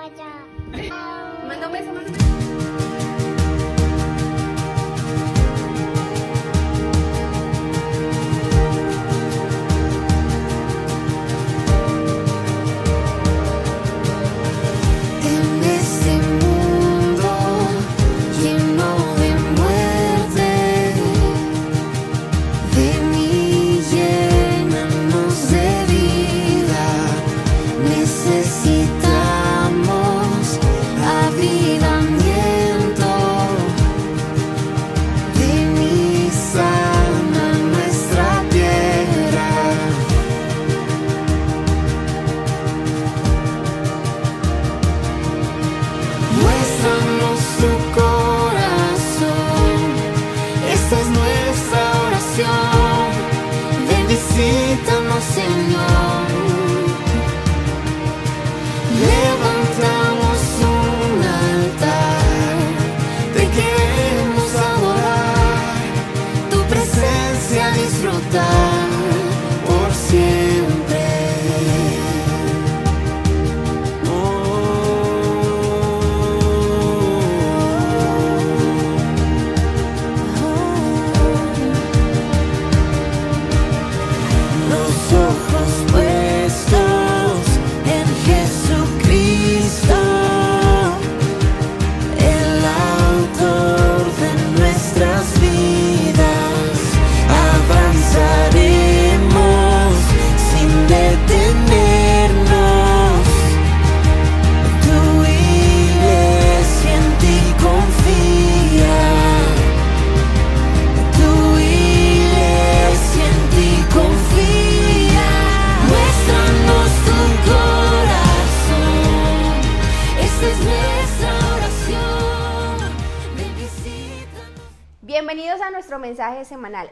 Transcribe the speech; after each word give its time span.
allá. 0.00 0.30
Manda 1.46 1.68
un 1.68 2.91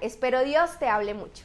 Espero 0.00 0.42
Dios 0.44 0.78
te 0.78 0.88
hable 0.88 1.14
mucho. 1.14 1.44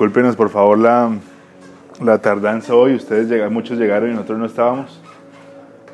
Discúlpenos 0.00 0.34
por 0.34 0.48
favor 0.48 0.78
la, 0.78 1.10
la 2.02 2.16
tardanza 2.22 2.74
hoy. 2.74 2.94
Ustedes 2.94 3.28
llegaron, 3.28 3.52
muchos 3.52 3.76
llegaron 3.76 4.08
y 4.08 4.14
nosotros 4.14 4.38
no 4.38 4.46
estábamos. 4.46 4.98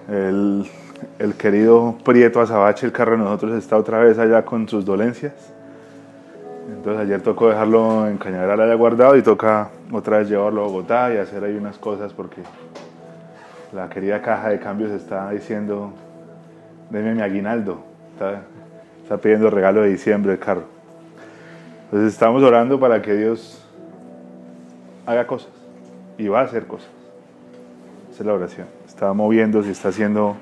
El, 0.08 0.70
el 1.18 1.34
querido 1.34 1.98
Prieto 2.04 2.40
Azabache, 2.40 2.86
el 2.86 2.92
carro 2.92 3.16
de 3.16 3.18
nosotros, 3.18 3.54
está 3.54 3.76
otra 3.76 3.98
vez 3.98 4.16
allá 4.20 4.44
con 4.44 4.68
sus 4.68 4.84
dolencias. 4.84 5.32
Entonces 6.68 7.02
ayer 7.02 7.20
tocó 7.20 7.48
dejarlo 7.48 8.06
en 8.06 8.16
Cañaveral 8.16 8.60
allá 8.60 8.74
guardado 8.74 9.16
y 9.16 9.22
toca 9.22 9.70
otra 9.90 10.18
vez 10.18 10.28
llevarlo 10.28 10.62
a 10.62 10.68
Bogotá 10.68 11.12
y 11.12 11.16
hacer 11.16 11.42
ahí 11.42 11.56
unas 11.56 11.76
cosas 11.76 12.12
porque 12.12 12.42
la 13.72 13.88
querida 13.88 14.22
caja 14.22 14.50
de 14.50 14.60
cambios 14.60 14.92
está 14.92 15.30
diciendo, 15.30 15.90
deme 16.90 17.12
mi 17.12 17.22
aguinaldo. 17.22 17.80
Está, 18.12 18.42
está 19.02 19.16
pidiendo 19.16 19.50
regalo 19.50 19.80
de 19.80 19.88
diciembre 19.88 20.34
el 20.34 20.38
carro. 20.38 20.62
Entonces 21.86 22.12
estamos 22.12 22.44
orando 22.44 22.78
para 22.78 23.02
que 23.02 23.12
Dios 23.12 23.65
haga 25.06 25.26
cosas 25.26 25.50
y 26.18 26.28
va 26.28 26.40
a 26.40 26.44
hacer 26.44 26.66
cosas. 26.66 26.88
Esa 28.10 28.22
es 28.22 28.26
la 28.26 28.34
oración. 28.34 28.66
Está 28.86 29.12
moviéndose, 29.12 29.70
está 29.70 29.88
haciendo, 29.88 30.36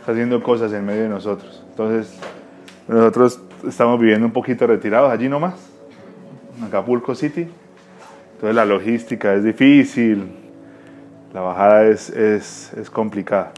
está 0.00 0.12
haciendo 0.12 0.42
cosas 0.42 0.72
en 0.72 0.84
medio 0.84 1.02
de 1.02 1.08
nosotros. 1.08 1.64
Entonces, 1.70 2.18
nosotros 2.86 3.40
estamos 3.66 3.98
viviendo 3.98 4.26
un 4.26 4.32
poquito 4.32 4.66
retirados 4.66 5.10
allí 5.10 5.28
nomás, 5.28 5.54
en 6.58 6.64
Acapulco 6.64 7.14
City. 7.14 7.48
Entonces 8.34 8.54
la 8.54 8.64
logística 8.64 9.34
es 9.34 9.42
difícil, 9.42 10.28
la 11.32 11.40
bajada 11.40 11.86
es, 11.86 12.10
es, 12.10 12.72
es 12.74 12.88
complicada. 12.88 13.52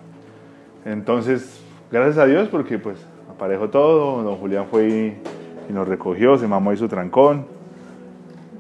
Entonces, 0.86 1.62
gracias 1.92 2.16
a 2.18 2.26
Dios 2.26 2.48
porque 2.48 2.78
pues 2.78 2.96
aparejó 3.30 3.68
todo, 3.68 4.22
don 4.22 4.36
Julián 4.36 4.66
fue 4.70 4.88
y, 4.88 5.22
y 5.68 5.72
nos 5.72 5.86
recogió, 5.86 6.38
se 6.38 6.46
mamó 6.46 6.70
ahí 6.70 6.78
su 6.78 6.88
trancón. 6.88 7.46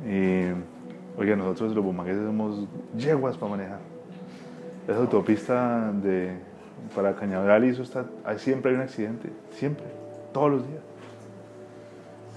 Y, 0.06 0.44
oiga, 1.20 1.36
nosotros 1.36 1.74
los 1.74 1.84
bumangueses 1.84 2.24
somos 2.24 2.66
yeguas 2.96 3.36
para 3.36 3.50
manejar. 3.50 3.78
Esa 4.88 4.96
autopista 4.96 5.92
de, 5.92 6.32
para 6.96 7.14
Cañaveral 7.14 7.64
y 7.66 7.68
eso 7.68 7.82
está, 7.82 8.06
ahí 8.24 8.38
siempre 8.38 8.70
hay 8.70 8.76
un 8.76 8.82
accidente, 8.82 9.28
siempre, 9.52 9.84
todos 10.32 10.50
los 10.50 10.66
días. 10.66 10.82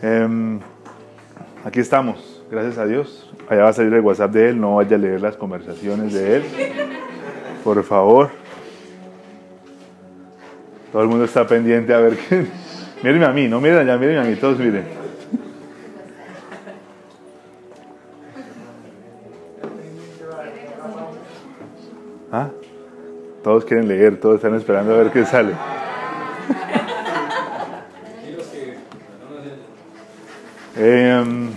Em, 0.01 0.59
aquí 1.63 1.79
estamos, 1.79 2.43
gracias 2.51 2.77
a 2.77 2.85
Dios. 2.85 3.33
Allá 3.49 3.63
va 3.63 3.69
a 3.69 3.73
salir 3.73 3.93
el 3.93 4.01
WhatsApp 4.01 4.31
de 4.31 4.49
él, 4.49 4.59
no 4.59 4.75
vaya 4.75 4.97
a 4.97 4.99
leer 4.99 5.21
las 5.21 5.37
conversaciones 5.37 6.13
de 6.13 6.37
él. 6.37 6.43
Por 7.63 7.81
favor. 7.83 8.31
Todo 10.91 11.01
el 11.03 11.07
mundo 11.07 11.23
está 11.23 11.47
pendiente 11.47 11.93
a 11.93 11.99
ver 11.99 12.17
qué. 12.17 12.45
Mírenme 13.03 13.25
a 13.25 13.31
mí, 13.31 13.47
no 13.47 13.61
miren 13.61 13.79
allá, 13.79 13.97
miren 13.97 14.17
a 14.17 14.23
mí, 14.23 14.35
todos 14.35 14.59
miren. 14.59 15.02
Todos 23.43 23.65
quieren 23.65 23.89
leer, 23.89 24.21
todos 24.21 24.37
están 24.37 24.55
esperando 24.55 24.93
a 24.93 24.99
ver 24.99 25.11
qué 25.11 25.25
sale. 25.25 25.53
Em, 30.77 31.49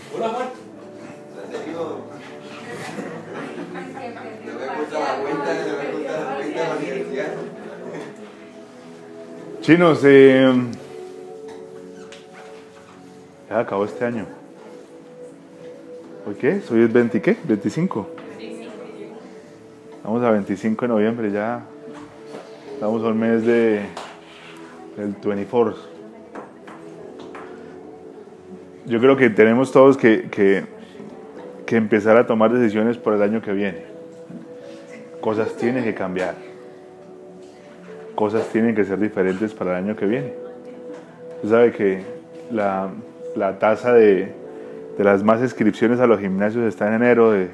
chinos, 9.60 10.04
em, 10.04 10.72
ya 13.48 13.60
acabó 13.60 13.84
este 13.84 14.04
año. 14.04 14.26
¿Hoy 16.26 16.34
qué? 16.34 16.60
¿Soy 16.62 16.80
el 16.80 16.88
20 16.88 17.22
qué? 17.22 17.36
¿25? 17.46 18.06
Estamos 19.96 20.22
a 20.24 20.30
25 20.30 20.84
de 20.84 20.88
noviembre, 20.88 21.30
ya 21.30 21.64
estamos 22.76 23.02
al 23.05 23.14
mes 23.14 23.46
de, 23.46 23.81
del 24.99 25.17
24. 25.25 25.75
Yo 28.84 29.00
creo 29.00 29.17
que 29.17 29.31
tenemos 29.31 29.73
todos 29.73 29.96
que, 29.96 30.28
que, 30.31 30.67
que 31.64 31.76
empezar 31.76 32.19
a 32.19 32.26
tomar 32.26 32.52
decisiones 32.52 32.99
por 32.99 33.14
el 33.14 33.23
año 33.23 33.40
que 33.40 33.52
viene. 33.52 33.84
Cosas 35.23 35.56
tienen 35.56 35.84
que 35.84 35.94
cambiar. 35.94 36.34
Cosas 38.14 38.46
tienen 38.50 38.75
que 38.75 38.84
ser 38.84 39.00
diferentes 39.00 39.55
para 39.55 39.79
el 39.79 39.84
año 39.84 39.96
que 39.96 40.05
viene. 40.05 40.34
Usted 41.37 41.49
sabe 41.49 41.72
que 41.72 42.02
la, 42.50 42.90
la 43.37 43.58
tasa 43.58 43.94
de, 43.94 44.34
de 44.99 45.05
las 45.05 45.22
más 45.22 45.40
inscripciones 45.40 45.99
a 45.99 46.06
los 46.06 46.20
gimnasios 46.20 46.64
está 46.64 46.88
en 46.88 46.93
enero 47.02 47.31
de, 47.31 47.49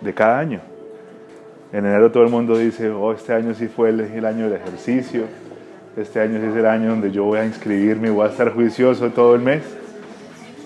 de 0.00 0.14
cada 0.14 0.38
año. 0.38 0.60
En 1.74 1.84
enero 1.84 2.12
todo 2.12 2.22
el 2.22 2.30
mundo 2.30 2.56
dice, 2.56 2.88
oh, 2.88 3.12
este 3.12 3.32
año 3.32 3.52
sí 3.52 3.66
fue 3.66 3.88
el, 3.88 3.98
el 3.98 4.24
año 4.24 4.48
del 4.48 4.60
ejercicio, 4.60 5.24
este 5.96 6.20
año 6.20 6.38
sí 6.38 6.46
es 6.46 6.54
el 6.54 6.66
año 6.66 6.90
donde 6.90 7.10
yo 7.10 7.24
voy 7.24 7.40
a 7.40 7.44
inscribirme 7.44 8.06
y 8.06 8.10
voy 8.12 8.28
a 8.28 8.30
estar 8.30 8.54
juicioso 8.54 9.10
todo 9.10 9.34
el 9.34 9.40
mes. 9.40 9.64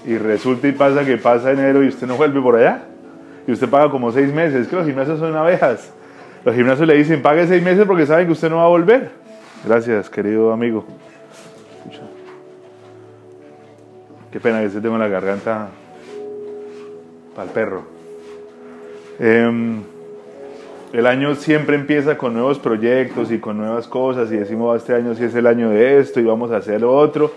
Y 0.05 0.19
resulta 0.19 0.69
y 0.69 0.73
pasa 0.73 1.07
que 1.07 1.17
pasa 1.17 1.51
enero 1.51 1.83
y 1.83 1.89
usted 1.89 2.07
no 2.07 2.17
vuelve 2.17 2.43
por 2.43 2.57
allá. 2.57 2.83
Y 3.47 3.53
usted 3.53 3.71
paga 3.71 3.91
como 3.91 4.13
seis 4.13 4.31
meses. 4.35 4.61
Es 4.61 4.69
que 4.69 4.77
los 4.77 4.85
gimnasios 4.85 5.19
son 5.19 5.35
abejas. 5.35 5.91
Los 6.45 6.55
gimnasios 6.55 6.87
le 6.87 6.95
dicen, 6.95 7.23
pague 7.23 7.47
seis 7.47 7.63
meses 7.63 7.87
porque 7.87 8.05
saben 8.05 8.27
que 8.27 8.33
usted 8.33 8.51
no 8.51 8.57
va 8.57 8.65
a 8.65 8.69
volver. 8.69 9.09
Gracias, 9.65 10.11
querido 10.11 10.53
amigo. 10.53 10.85
Qué 14.31 14.41
pena 14.41 14.61
que 14.61 14.67
usted 14.67 14.83
tenga 14.83 14.99
la 14.99 15.09
garganta 15.09 15.69
para 17.35 17.49
el 17.49 17.55
perro. 17.55 17.83
Em, 19.19 19.83
el 20.93 21.07
año 21.07 21.35
siempre 21.35 21.77
empieza 21.77 22.17
con 22.17 22.35
nuevos 22.35 22.59
proyectos 22.59 23.31
y 23.31 23.39
con 23.39 23.59
nuevas 23.59 23.87
cosas 23.87 24.33
y 24.33 24.37
decimos, 24.37 24.73
"Ah, 24.73 24.77
este 24.77 24.95
año 24.95 25.15
sí 25.15 25.25
es 25.25 25.35
el 25.35 25.47
año 25.47 25.71
de 25.71 25.99
esto 25.99 26.21
y 26.21 26.25
vamos 26.25 26.51
a 26.51 26.57
hacer 26.57 26.85
otro. 26.85 27.31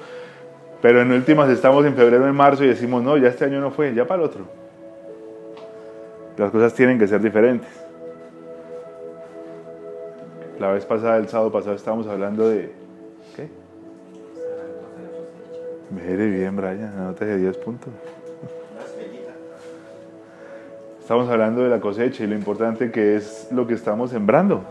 Pero 0.82 1.02
en 1.02 1.12
últimas 1.12 1.50
estamos 1.50 1.86
en 1.86 1.96
febrero, 1.96 2.28
en 2.28 2.36
marzo 2.36 2.64
y 2.64 2.68
decimos, 2.68 3.04
no, 3.04 3.16
ya 3.18 3.28
este 3.28 3.46
año 3.46 3.62
no 3.62 3.70
fue, 3.72 3.94
ya 3.94 4.06
para 4.08 4.24
el 4.24 4.28
otro. 4.30 4.46
Las 6.38 6.50
cosas 6.50 6.74
tienen 6.74 6.98
que 6.98 7.08
ser 7.08 7.22
diferentes. 7.22 7.70
La 10.60 10.72
vez 10.72 10.86
pasada, 10.86 11.18
el 11.18 11.28
sábado 11.28 11.52
pasado, 11.52 11.76
estábamos 11.76 12.08
hablando 12.08 12.50
de... 12.50 12.72
¿Qué? 13.36 13.48
Mire 15.92 16.30
bien, 16.30 16.56
Brian, 16.56 16.94
anote 16.98 17.26
de 17.26 17.38
10 17.38 17.58
puntos. 17.58 17.94
Estamos 21.02 21.28
hablando 21.30 21.64
de 21.64 21.70
la 21.70 21.80
cosecha 21.80 22.24
y 22.24 22.28
lo 22.28 22.36
importante 22.36 22.92
que 22.92 23.16
es 23.16 23.50
lo 23.52 23.66
que 23.66 23.74
estamos 23.74 24.12
sembrando. 24.12 24.64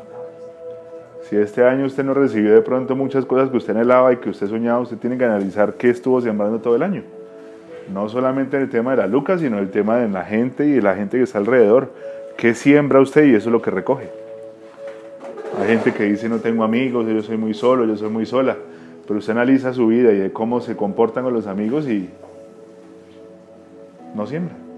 Si 1.29 1.37
este 1.37 1.65
año 1.65 1.85
usted 1.85 2.05
no 2.05 2.15
recibió 2.15 2.55
de 2.55 2.63
pronto 2.63 2.95
muchas 2.95 3.27
cosas 3.27 3.51
que 3.51 3.57
usted 3.57 3.75
anhelaba 3.75 4.13
y 4.13 4.19
que 4.19 4.31
usted 4.31 4.47
soñaba, 4.47 4.79
usted 4.79 4.97
tiene 4.97 5.19
que 5.19 5.25
analizar 5.25 5.75
qué 5.75 5.91
estuvo 5.91 6.21
sembrando 6.21 6.61
todo 6.61 6.77
el 6.77 6.85
año. 6.85 7.03
No 7.93 8.09
solamente 8.09 8.57
en 8.57 8.63
el 8.63 8.71
tema 8.71 8.93
de 8.93 8.99
la 8.99 9.07
Lucas, 9.09 9.41
sino 9.41 9.59
el 9.59 9.71
tema 9.71 9.97
de 9.97 10.09
la 10.09 10.25
gente 10.25 10.65
y 10.67 10.71
de 10.71 10.83
la 10.83 10.95
gente 10.95 11.19
que 11.19 11.25
está 11.25 11.39
alrededor. 11.39 11.93
¿Qué 12.39 12.55
siembra 12.55 13.01
usted 13.01 13.25
y 13.25 13.35
eso 13.35 13.49
es 13.49 13.53
lo 13.53 13.61
que 13.61 13.73
recoge? 13.73 14.09
Hay 15.61 15.67
gente 15.67 15.93
que 15.93 16.05
dice 16.05 16.29
no 16.29 16.39
tengo 16.39 16.63
amigos, 16.63 17.07
yo 17.09 17.23
soy 17.23 17.39
muy 17.39 17.55
solo, 17.55 17.85
yo 17.85 17.97
soy 17.97 18.09
muy 18.09 18.25
sola. 18.25 18.57
Pero 19.07 19.19
usted 19.19 19.33
analiza 19.33 19.73
su 19.73 19.89
vida 19.89 20.13
y 20.13 20.19
de 20.19 20.33
cómo 20.33 20.61
se 20.61 20.77
comportan 20.77 21.25
con 21.25 21.35
los 21.35 21.49
amigos 21.49 21.89
y 21.89 22.09
no 24.15 24.27
siembra. 24.29 24.70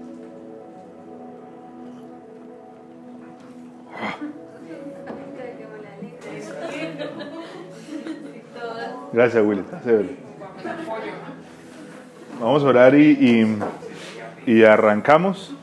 Gracias, 9.13 9.45
Willy. 9.45 9.63
Vamos 12.41 12.63
a 12.63 12.67
orar 12.67 12.95
y 12.95 14.63
arrancamos. 14.63 15.55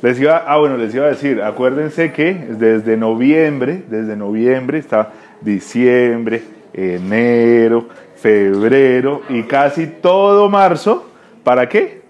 Les 0.00 0.20
iba, 0.20 0.44
ah, 0.46 0.58
bueno, 0.58 0.76
les 0.76 0.94
iba 0.94 1.06
a 1.06 1.08
decir, 1.08 1.42
acuérdense 1.42 2.12
que 2.12 2.32
desde 2.32 2.96
noviembre, 2.96 3.82
desde 3.88 4.14
noviembre 4.14 4.78
está 4.78 5.10
diciembre, 5.40 6.42
enero, 6.72 7.88
febrero 8.14 9.22
y 9.28 9.42
casi 9.42 9.88
todo 9.88 10.48
marzo. 10.48 11.10
¿Para 11.42 11.68
qué? 11.68 12.02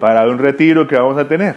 Para 0.00 0.26
un 0.28 0.38
retiro 0.38 0.86
que 0.86 0.96
vamos 0.96 1.18
a 1.18 1.28
tener. 1.28 1.56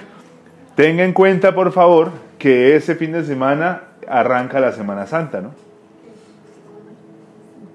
Tenga 0.76 1.06
en 1.06 1.14
cuenta, 1.14 1.56
por 1.56 1.72
favor, 1.72 2.12
que 2.38 2.76
ese 2.76 2.96
fin 2.96 3.14
de 3.14 3.24
semana 3.24 3.84
arranca 4.06 4.60
la 4.60 4.74
Semana 4.74 5.08
Santa, 5.08 5.40
¿no? 5.40 5.67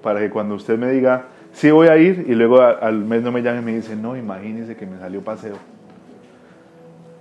Para 0.03 0.19
que 0.19 0.29
cuando 0.29 0.55
usted 0.55 0.77
me 0.77 0.91
diga, 0.91 1.27
sí 1.53 1.71
voy 1.71 1.87
a 1.87 1.97
ir, 1.97 2.25
y 2.27 2.35
luego 2.35 2.61
al 2.61 2.99
mes 2.99 3.23
no 3.23 3.31
me 3.31 3.41
llame 3.41 3.59
y 3.59 3.63
me 3.63 3.75
dice, 3.75 3.95
no, 3.95 4.15
imagínese 4.15 4.75
que 4.75 4.85
me 4.85 4.99
salió 4.99 5.21
paseo. 5.21 5.55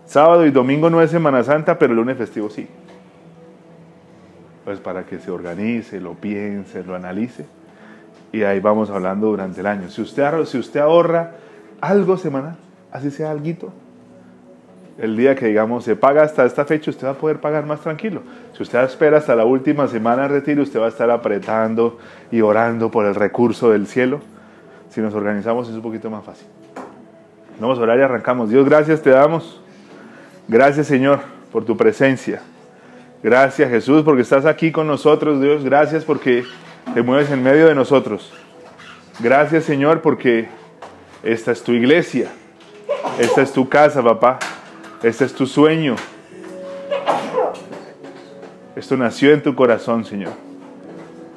Sábado 0.05 0.45
y 0.45 0.51
domingo 0.51 0.91
no 0.91 1.01
es 1.01 1.11
Semana 1.11 1.43
Santa, 1.45 1.79
pero 1.79 1.93
el 1.93 1.97
lunes 1.97 2.19
festivo 2.19 2.51
sí. 2.51 2.69
Pues 4.65 4.81
para 4.81 5.07
que 5.07 5.19
se 5.19 5.31
organice, 5.31 6.01
lo 6.01 6.15
piense, 6.15 6.85
lo 6.85 6.95
analice. 6.95 7.47
Y 8.33 8.43
ahí 8.43 8.61
vamos 8.61 8.91
hablando 8.91 9.29
durante 9.29 9.61
el 9.61 9.67
año. 9.67 9.89
Si 9.89 10.03
usted, 10.03 10.45
si 10.45 10.59
usted 10.59 10.81
ahorra 10.81 11.33
algo 11.81 12.17
semanal, 12.17 12.57
así 12.91 13.11
sea 13.11 13.31
alguito, 13.31 13.73
el 14.99 15.17
día 15.17 15.35
que 15.35 15.47
digamos 15.47 15.85
se 15.85 15.97
paga 15.97 16.23
hasta 16.23 16.45
esta 16.45 16.65
fecha, 16.65 16.91
usted 16.91 17.07
va 17.07 17.13
a 17.13 17.15
poder 17.15 17.41
pagar 17.41 17.67
más 17.67 17.81
tranquilo. 17.81 18.23
Si 18.57 18.63
usted 18.63 18.83
espera 18.83 19.19
hasta 19.19 19.35
la 19.35 19.45
última 19.45 19.89
semana 19.89 20.23
de 20.23 20.29
retiro, 20.29 20.63
usted 20.63 20.81
va 20.81 20.87
a 20.87 20.89
estar 20.89 21.11
apretando 21.11 21.99
y 22.31 22.41
orando 22.41 22.91
por 22.91 23.07
el 23.07 23.15
recurso 23.15 23.71
del 23.71 23.87
cielo. 23.87 24.21
Si 24.91 25.01
nos 25.01 25.15
organizamos 25.15 25.69
es 25.69 25.75
un 25.75 25.83
poquito 25.83 26.11
más 26.11 26.25
fácil. 26.25 26.47
Vamos 27.59 27.79
a 27.79 27.83
orar 27.83 27.99
y 27.99 28.03
arrancamos. 28.03 28.51
Dios, 28.51 28.69
gracias 28.69 29.03
te 29.03 29.11
damos. 29.11 29.61
Gracias 30.49 30.87
Señor 30.87 31.21
por 31.51 31.65
tu 31.65 31.77
presencia. 31.77 32.43
Gracias 33.23 33.71
Jesús 33.71 34.03
porque 34.03 34.23
estás 34.23 34.45
aquí 34.45 34.73
con 34.73 34.87
nosotros, 34.87 35.41
Dios. 35.41 35.65
Gracias 35.65 36.05
porque 36.05 36.45
te 36.93 37.03
mueves 37.03 37.31
en 37.31 37.43
medio 37.43 37.67
de 37.67 37.75
nosotros. 37.75 38.33
Gracias 39.21 39.65
Señor 39.65 40.03
porque 40.03 40.49
esta 41.23 41.53
es 41.53 41.63
tu 41.63 41.73
iglesia. 41.73 42.31
Esta 43.19 43.43
es 43.43 43.53
tu 43.53 43.69
casa, 43.69 44.03
papá. 44.03 44.39
Este 45.03 45.25
es 45.25 45.35
tu 45.35 45.47
sueño. 45.47 45.97
Esto 48.77 48.97
nació 48.97 49.33
en 49.33 49.43
tu 49.43 49.57
corazón, 49.57 50.05
Señor. 50.05 50.33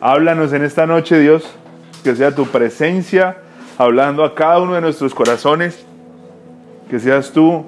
Háblanos 0.02 0.54
en 0.54 0.64
esta 0.64 0.86
noche, 0.86 1.18
Dios, 1.18 1.44
que 2.04 2.16
sea 2.16 2.36
tu 2.36 2.46
presencia 2.46 3.38
hablando 3.80 4.24
a 4.24 4.36
cada 4.36 4.60
uno 4.60 4.76
de 4.76 4.82
nuestros 4.82 5.16
corazones. 5.16 5.84
Que 6.92 7.00
seas 7.00 7.32
tú 7.32 7.66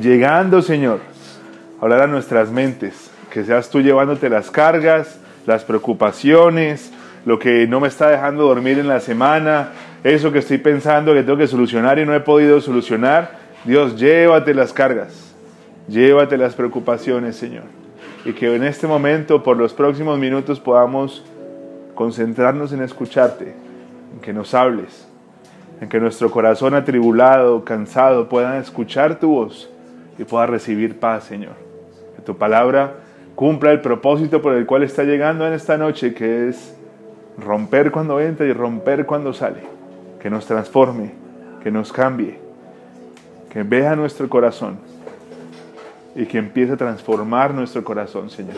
llegando, 0.00 0.62
Señor, 0.62 0.98
a 1.80 1.84
hablar 1.84 2.02
a 2.02 2.06
nuestras 2.08 2.50
mentes. 2.50 3.10
Que 3.30 3.44
seas 3.44 3.70
tú 3.70 3.80
llevándote 3.80 4.28
las 4.28 4.50
cargas, 4.50 5.20
las 5.46 5.62
preocupaciones, 5.62 6.92
lo 7.24 7.38
que 7.38 7.68
no 7.68 7.78
me 7.78 7.86
está 7.86 8.08
dejando 8.10 8.48
dormir 8.48 8.80
en 8.80 8.88
la 8.88 8.98
semana, 8.98 9.70
eso 10.02 10.32
que 10.32 10.40
estoy 10.40 10.58
pensando 10.58 11.14
que 11.14 11.22
tengo 11.22 11.38
que 11.38 11.46
solucionar 11.46 12.00
y 12.00 12.04
no 12.04 12.14
he 12.14 12.20
podido 12.20 12.60
solucionar. 12.60 13.47
Dios, 13.68 13.96
llévate 13.96 14.54
las 14.54 14.72
cargas, 14.72 15.34
llévate 15.88 16.38
las 16.38 16.54
preocupaciones, 16.54 17.36
Señor. 17.36 17.64
Y 18.24 18.32
que 18.32 18.56
en 18.56 18.64
este 18.64 18.86
momento, 18.86 19.42
por 19.42 19.58
los 19.58 19.74
próximos 19.74 20.18
minutos, 20.18 20.58
podamos 20.58 21.22
concentrarnos 21.94 22.72
en 22.72 22.80
escucharte, 22.80 23.54
en 24.14 24.20
que 24.22 24.32
nos 24.32 24.54
hables, 24.54 25.06
en 25.82 25.90
que 25.90 26.00
nuestro 26.00 26.30
corazón 26.30 26.72
atribulado, 26.72 27.62
cansado, 27.66 28.30
pueda 28.30 28.56
escuchar 28.56 29.20
tu 29.20 29.32
voz 29.32 29.68
y 30.18 30.24
pueda 30.24 30.46
recibir 30.46 30.98
paz, 30.98 31.24
Señor. 31.24 31.52
Que 32.16 32.22
tu 32.22 32.38
palabra 32.38 32.94
cumpla 33.34 33.70
el 33.70 33.82
propósito 33.82 34.40
por 34.40 34.54
el 34.54 34.64
cual 34.64 34.82
está 34.82 35.04
llegando 35.04 35.46
en 35.46 35.52
esta 35.52 35.76
noche, 35.76 36.14
que 36.14 36.48
es 36.48 36.74
romper 37.36 37.90
cuando 37.90 38.18
entra 38.18 38.46
y 38.46 38.54
romper 38.54 39.04
cuando 39.04 39.34
sale. 39.34 39.60
Que 40.22 40.30
nos 40.30 40.46
transforme, 40.46 41.12
que 41.62 41.70
nos 41.70 41.92
cambie, 41.92 42.47
que 43.50 43.62
vea 43.62 43.96
nuestro 43.96 44.28
corazón 44.28 44.78
y 46.14 46.26
que 46.26 46.38
empiece 46.38 46.72
a 46.72 46.76
transformar 46.76 47.54
nuestro 47.54 47.84
corazón, 47.84 48.30
Señor. 48.30 48.56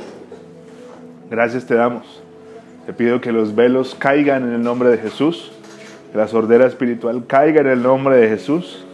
Gracias 1.30 1.66
te 1.66 1.74
damos. 1.74 2.22
Te 2.86 2.92
pido 2.92 3.20
que 3.20 3.32
los 3.32 3.54
velos 3.54 3.94
caigan 3.94 4.48
en 4.48 4.54
el 4.54 4.62
nombre 4.62 4.88
de 4.88 4.98
Jesús, 4.98 5.52
que 6.10 6.18
la 6.18 6.26
sordera 6.26 6.66
espiritual 6.66 7.24
caiga 7.26 7.60
en 7.60 7.68
el 7.68 7.82
nombre 7.82 8.16
de 8.16 8.28
Jesús, 8.28 8.84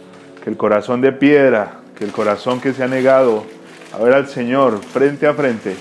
que 0.43 0.49
el 0.49 0.57
corazón 0.57 1.01
de 1.01 1.13
piedra, 1.13 1.79
que 1.97 2.03
el 2.03 2.11
corazón 2.11 2.61
que 2.61 2.73
se 2.73 2.83
ha 2.83 2.87
negado 2.87 3.43
a 3.93 4.03
ver 4.03 4.13
al 4.13 4.27
Señor 4.27 4.79
frente 4.79 5.25
a 5.25 5.33
frente, 5.33 5.75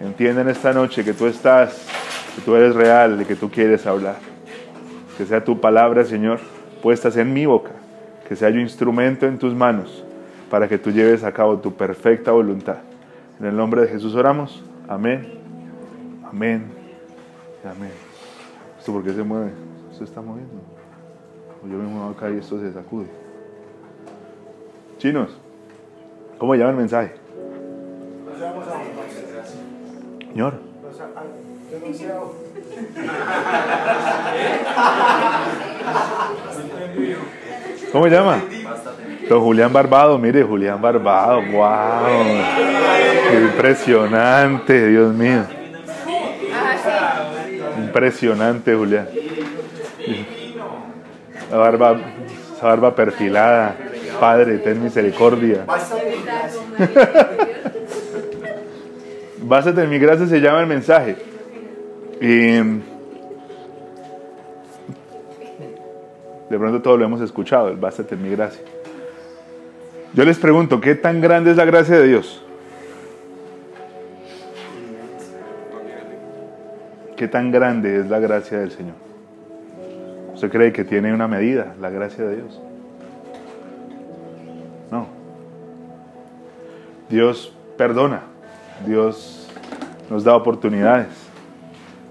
entienda 0.00 0.42
en 0.42 0.48
esta 0.48 0.72
noche 0.72 1.04
que 1.04 1.12
tú 1.12 1.26
estás, 1.26 1.86
que 2.36 2.42
tú 2.42 2.54
eres 2.54 2.74
real 2.74 3.18
y 3.22 3.24
que 3.24 3.34
tú 3.34 3.50
quieres 3.50 3.86
hablar. 3.86 4.16
Que 5.16 5.24
sea 5.24 5.42
tu 5.42 5.60
palabra, 5.60 6.04
Señor, 6.04 6.38
puestas 6.82 7.16
en 7.16 7.32
mi 7.32 7.46
boca, 7.46 7.72
que 8.26 8.34
sea 8.34 8.50
yo 8.50 8.60
instrumento 8.60 9.26
en 9.26 9.38
tus 9.38 9.54
manos 9.54 10.04
para 10.50 10.68
que 10.68 10.78
tú 10.78 10.90
lleves 10.90 11.22
a 11.24 11.32
cabo 11.32 11.58
tu 11.58 11.72
perfecta 11.74 12.32
voluntad. 12.32 12.78
En 13.38 13.46
el 13.46 13.56
nombre 13.56 13.82
de 13.82 13.88
Jesús 13.88 14.14
oramos. 14.14 14.64
Amén. 14.88 15.38
Amén. 16.24 16.64
Amén. 17.64 17.92
¿Esto 18.78 18.92
por 18.92 19.04
qué 19.04 19.12
se 19.12 19.22
mueve? 19.22 19.50
¿Esto 19.92 20.04
está 20.04 20.20
moviendo? 20.20 20.54
O 21.64 21.68
yo 21.68 21.78
me 21.78 21.84
muevo 21.84 22.10
acá 22.10 22.30
y 22.30 22.38
esto 22.38 22.60
se 22.60 22.72
sacude. 22.72 23.06
Chinos, 24.98 25.36
¿cómo 26.38 26.54
llama 26.54 26.70
el 26.70 26.76
mensaje? 26.76 27.14
Señor. 30.32 30.54
¿Cómo 37.96 38.08
llama? 38.08 38.44
Don 39.26 39.40
Julián 39.40 39.72
Barbado, 39.72 40.18
mire, 40.18 40.42
Julián 40.42 40.82
Barbado, 40.82 41.40
wow. 41.50 42.28
Impresionante, 43.42 44.88
Dios 44.88 45.14
mío. 45.14 45.44
Impresionante, 47.78 48.74
Julián. 48.74 49.08
La 51.50 51.56
barba, 51.56 51.98
esa 52.54 52.66
barba 52.66 52.94
perfilada. 52.94 53.74
Padre, 54.20 54.58
ten 54.58 54.82
misericordia. 54.82 55.64
Básate 59.38 59.84
en 59.84 59.88
mi 59.88 59.98
gracia 59.98 60.26
se 60.26 60.38
llama 60.38 60.60
el 60.60 60.66
mensaje. 60.66 61.16
Y 62.20 62.58
de 66.48 66.58
pronto 66.58 66.80
todo 66.82 66.96
lo 66.96 67.04
hemos 67.04 67.20
escuchado, 67.20 67.68
el 67.68 67.76
bástate 67.76 68.14
en 68.14 68.22
mi 68.22 68.30
gracia. 68.30 68.62
Yo 70.14 70.24
les 70.24 70.38
pregunto, 70.38 70.80
¿qué 70.80 70.94
tan 70.94 71.20
grande 71.20 71.50
es 71.50 71.56
la 71.56 71.64
gracia 71.64 71.98
de 71.98 72.06
Dios? 72.06 72.42
¿Qué 77.16 77.28
tan 77.28 77.50
grande 77.50 78.00
es 78.00 78.08
la 78.08 78.18
gracia 78.18 78.58
del 78.58 78.70
Señor? 78.70 78.94
¿Usted 80.34 80.50
cree 80.50 80.72
que 80.72 80.84
tiene 80.84 81.14
una 81.14 81.26
medida 81.26 81.74
la 81.80 81.90
gracia 81.90 82.24
de 82.24 82.36
Dios? 82.36 82.60
No. 84.90 85.06
Dios 87.08 87.54
perdona. 87.76 88.22
Dios 88.86 89.48
nos 90.10 90.24
da 90.24 90.36
oportunidades. 90.36 91.08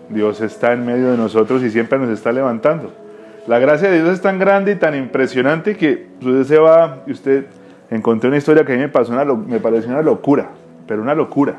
Dios 0.10 0.42
está 0.42 0.74
en 0.74 0.86
medio 0.86 1.12
de 1.12 1.18
nosotros 1.18 1.64
y 1.64 1.70
siempre 1.70 2.00
nos 2.00 2.10
está 2.10 2.32
levantando. 2.32 3.05
La 3.48 3.60
gracia 3.60 3.92
de 3.92 4.02
Dios 4.02 4.14
es 4.14 4.22
tan 4.22 4.40
grande 4.40 4.72
y 4.72 4.76
tan 4.76 4.96
impresionante 4.96 5.78
que 5.78 6.08
usted 6.20 6.44
se 6.46 6.58
va 6.58 7.04
y 7.06 7.12
usted 7.12 7.46
encontré 7.92 8.30
una 8.30 8.38
historia 8.38 8.66
que 8.66 8.74
a 8.74 8.76
mí 8.76 8.82
me, 8.82 8.90
pasó 8.90 9.12
una, 9.14 9.24
me 9.24 9.60
pareció 9.60 9.92
una 9.92 10.02
locura, 10.02 10.50
pero 10.88 11.04
una 11.04 11.14
locura. 11.14 11.58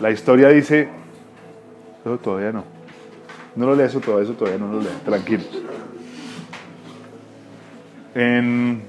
La 0.00 0.10
historia 0.10 0.48
dice, 0.48 0.88
eso 2.00 2.16
todavía 2.18 2.52
no, 2.52 2.64
no 3.54 3.66
lo 3.66 3.74
lea 3.74 3.86
eso 3.86 4.00
todavía, 4.00 4.24
eso 4.24 4.32
todavía 4.32 4.58
no 4.58 4.72
lo 4.72 4.80
lea, 4.80 4.92
tranquilos. 5.04 5.62
En, 8.14 8.82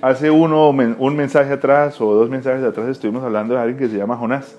hace 0.00 0.30
uno, 0.30 0.70
un 0.70 1.16
mensaje 1.16 1.52
atrás 1.52 2.00
o 2.00 2.14
dos 2.14 2.30
mensajes 2.30 2.64
atrás 2.64 2.88
estuvimos 2.88 3.22
hablando 3.22 3.54
de 3.54 3.60
alguien 3.60 3.78
que 3.78 3.88
se 3.88 3.98
llama 3.98 4.16
Jonás. 4.16 4.58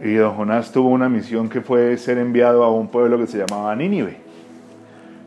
Y 0.00 0.14
don 0.14 0.34
Jonás 0.34 0.70
tuvo 0.70 0.90
una 0.90 1.08
misión 1.08 1.48
que 1.48 1.60
fue 1.60 1.96
ser 1.96 2.18
enviado 2.18 2.62
a 2.62 2.70
un 2.70 2.88
pueblo 2.88 3.18
que 3.18 3.26
se 3.26 3.38
llamaba 3.38 3.74
Nínive. 3.74 4.23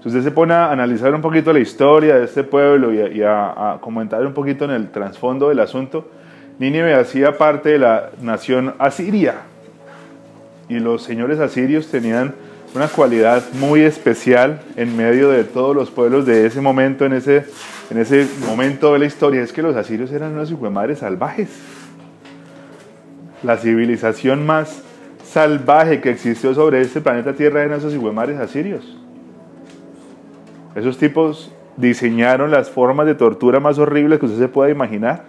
Si 0.01 0.09
usted 0.09 0.21
se 0.21 0.31
pone 0.31 0.53
a 0.53 0.71
analizar 0.71 1.13
un 1.13 1.21
poquito 1.21 1.51
la 1.51 1.59
historia 1.59 2.17
de 2.17 2.25
este 2.25 2.43
pueblo 2.43 2.93
y 2.93 3.23
a, 3.23 3.77
comentar 3.81 4.25
un 4.25 4.33
poquito 4.33 4.65
en 4.65 4.71
el 4.71 4.91
trasfondo 4.91 5.49
del 5.49 5.59
asunto, 5.59 6.09
Nínive 6.59 6.93
hacía 6.93 7.37
parte 7.37 7.69
de 7.69 7.79
la 7.79 8.11
nación 8.21 8.75
asiria. 8.77 9.35
Y 10.69 10.79
los 10.79 11.03
señores 11.03 11.39
asirios 11.39 11.87
tenían 11.87 12.35
una 12.75 12.87
cualidad 12.87 13.43
muy 13.53 13.81
especial 13.81 14.61
en 14.75 14.95
medio 14.95 15.29
de 15.29 15.43
todos 15.43 15.75
los 15.75 15.89
pueblos 15.89 16.25
de 16.25 16.45
ese 16.45 16.61
momento, 16.61 17.05
en 17.05 17.13
ese, 17.13 17.45
en 17.89 17.97
ese 17.97 18.27
momento 18.45 18.93
de 18.93 18.99
la 18.99 19.05
historia, 19.05 19.41
es 19.41 19.51
que 19.51 19.61
los 19.63 19.75
asirios 19.75 20.11
eran 20.11 20.33
unos 20.33 20.51
madres 20.71 20.99
salvajes. 20.99 21.49
La 23.43 23.57
civilización 23.57 24.45
más 24.45 24.83
salvaje 25.25 26.01
que 26.01 26.09
existió 26.09 26.53
sobre 26.53 26.81
este 26.81 27.01
planeta 27.01 27.33
Tierra 27.33 27.63
eran 27.63 27.79
esos 27.79 27.95
mares 28.13 28.39
asirios. 28.39 28.97
Esos 30.77 30.99
tipos 30.99 31.51
diseñaron 31.75 32.51
las 32.51 32.69
formas 32.69 33.07
de 33.07 33.15
tortura 33.15 33.59
más 33.59 33.79
horribles 33.79 34.19
que 34.19 34.27
usted 34.27 34.37
se 34.37 34.47
pueda 34.47 34.69
imaginar. 34.69 35.23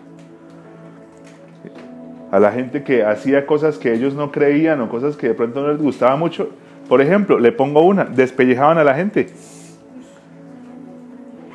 A 2.30 2.38
la 2.38 2.52
gente 2.52 2.82
que 2.82 3.02
hacía 3.02 3.46
cosas 3.46 3.78
que 3.78 3.94
ellos 3.94 4.14
no 4.14 4.30
creían 4.30 4.82
o 4.82 4.90
cosas 4.90 5.16
que 5.16 5.28
de 5.28 5.34
pronto 5.34 5.62
no 5.62 5.72
les 5.72 5.80
gustaba 5.80 6.16
mucho. 6.16 6.50
Por 6.86 7.00
ejemplo, 7.00 7.38
le 7.38 7.50
pongo 7.50 7.80
una, 7.80 8.04
despellejaban 8.04 8.76
a 8.76 8.84
la 8.84 8.92
gente. 8.92 9.30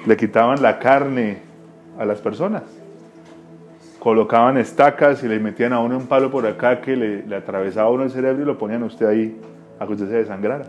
Le 0.08 0.18
quitaban 0.18 0.60
la 0.64 0.80
carne 0.80 1.44
a 2.00 2.04
las 2.04 2.20
personas. 2.20 2.64
Colocaban 4.00 4.58
estacas 4.58 5.24
y 5.24 5.28
le 5.28 5.40
metían 5.40 5.72
a 5.72 5.80
uno 5.80 5.98
un 5.98 6.08
palo 6.08 6.32
por 6.32 6.48
acá 6.48 6.82
que 6.82 6.96
le, 6.96 7.28
le 7.28 7.36
atravesaba 7.36 7.90
a 7.90 7.92
uno 7.92 8.06
el 8.06 8.10
cerebro 8.10 8.42
y 8.42 8.46
lo 8.46 8.58
ponían 8.58 8.82
a 8.82 8.88
usted 8.88 9.06
ahí 9.06 9.40
a 9.80 9.86
que 9.86 9.94
usted 9.94 10.08
se 10.08 10.16
desangrara. 10.16 10.66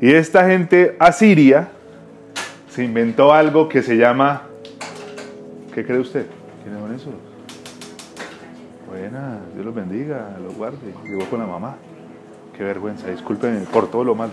Y 0.00 0.12
esta 0.12 0.46
gente 0.48 0.96
asiria 0.98 1.68
se 2.70 2.82
inventó 2.82 3.34
algo 3.34 3.68
que 3.68 3.82
se 3.82 3.96
llama. 3.96 4.42
¿Qué 5.74 5.84
cree 5.84 5.98
usted? 5.98 6.26
¿Quiénes 6.62 6.80
son 6.80 6.94
esos? 6.94 7.14
Buena, 8.88 9.40
Dios 9.52 9.66
los 9.66 9.74
bendiga, 9.74 10.38
los 10.42 10.56
guarde. 10.56 10.94
Llegó 11.04 11.26
con 11.26 11.40
la 11.40 11.46
mamá. 11.46 11.76
Qué 12.56 12.64
vergüenza, 12.64 13.08
discúlpenme 13.08 13.60
por 13.66 13.90
todo 13.90 14.04
lo 14.04 14.14
malo. 14.14 14.32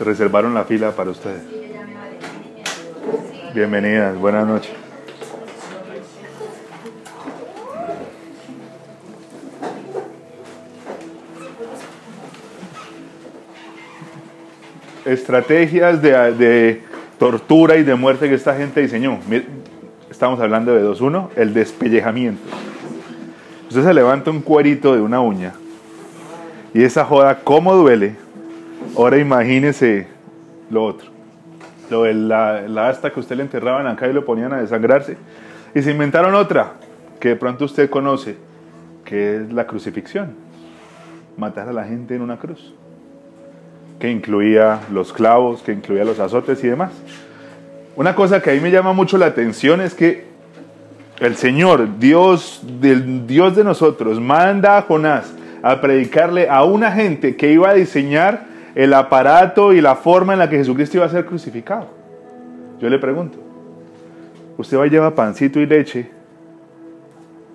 Reservaron 0.00 0.54
la 0.54 0.64
fila 0.64 0.92
para 0.92 1.10
ustedes. 1.10 1.42
Bienvenidas, 3.54 4.16
buenas 4.16 4.46
noches. 4.46 4.87
Estrategias 15.08 16.02
de, 16.02 16.82
tortura 17.18 17.78
y 17.78 17.82
de 17.82 17.94
muerte 17.94 18.28
que 18.28 18.34
esta 18.34 18.54
gente 18.54 18.82
diseñó. 18.82 19.18
Estamos 20.10 20.38
hablando 20.38 20.74
de 20.74 20.84
2.1, 20.84 21.30
el 21.34 21.54
despellejamiento. 21.54 22.42
Usted 23.68 23.84
se 23.84 23.94
levanta 23.94 24.30
un 24.30 24.42
cuerito 24.42 24.94
de 24.94 25.00
una 25.00 25.20
uña 25.20 25.54
y 26.74 26.82
esa 26.82 27.06
joda, 27.06 27.40
¿cómo 27.42 27.74
duele? 27.74 28.16
Ahora 28.96 29.18
imagínese 29.18 30.08
lo 30.70 30.84
otro. 30.84 31.08
Lo 31.88 32.02
de 32.02 32.12
la, 32.12 32.68
la 32.68 32.90
asta 32.90 33.10
que 33.10 33.20
usted 33.20 33.36
le 33.36 33.44
enterraban 33.44 33.86
acá 33.86 34.08
y 34.08 34.12
lo 34.12 34.26
ponían 34.26 34.52
a 34.52 34.60
desangrarse. 34.60 35.16
Y 35.74 35.80
se 35.80 35.90
inventaron 35.90 36.34
otra, 36.34 36.74
que 37.18 37.30
de 37.30 37.36
pronto 37.36 37.64
usted 37.64 37.88
conoce, 37.88 38.36
que 39.06 39.36
es 39.36 39.52
la 39.54 39.66
crucifixión. 39.66 40.34
Matar 41.38 41.70
a 41.70 41.72
la 41.72 41.84
gente 41.84 42.14
en 42.14 42.20
una 42.20 42.36
cruz. 42.36 42.74
Que 43.98 44.10
incluía 44.10 44.80
los 44.92 45.12
clavos, 45.12 45.62
que 45.62 45.72
incluía 45.72 46.04
los 46.04 46.20
azotes 46.20 46.62
y 46.62 46.68
demás. 46.68 46.92
Una 47.96 48.14
cosa 48.14 48.40
que 48.40 48.50
a 48.50 48.54
mí 48.54 48.60
me 48.60 48.70
llama 48.70 48.92
mucho 48.92 49.18
la 49.18 49.26
atención 49.26 49.80
es 49.80 49.94
que 49.94 50.28
el 51.20 51.34
Señor, 51.34 51.98
Dios 51.98 52.60
del 52.80 53.26
Dios 53.26 53.56
de 53.56 53.64
nosotros, 53.64 54.20
manda 54.20 54.78
a 54.78 54.82
Jonás 54.82 55.34
a 55.62 55.80
predicarle 55.80 56.48
a 56.48 56.62
una 56.62 56.92
gente 56.92 57.34
que 57.36 57.50
iba 57.50 57.70
a 57.70 57.74
diseñar 57.74 58.46
el 58.74 58.94
aparato 58.94 59.72
y 59.72 59.80
la 59.80 59.96
forma 59.96 60.34
en 60.34 60.38
la 60.38 60.48
que 60.48 60.58
Jesucristo 60.58 60.98
iba 60.98 61.06
a 61.06 61.08
ser 61.08 61.26
crucificado. 61.26 61.88
Yo 62.80 62.88
le 62.88 63.00
pregunto, 63.00 63.38
¿usted 64.56 64.78
va 64.78 64.86
y 64.86 64.90
lleva 64.90 65.16
pancito 65.16 65.58
y 65.58 65.66
leche 65.66 66.08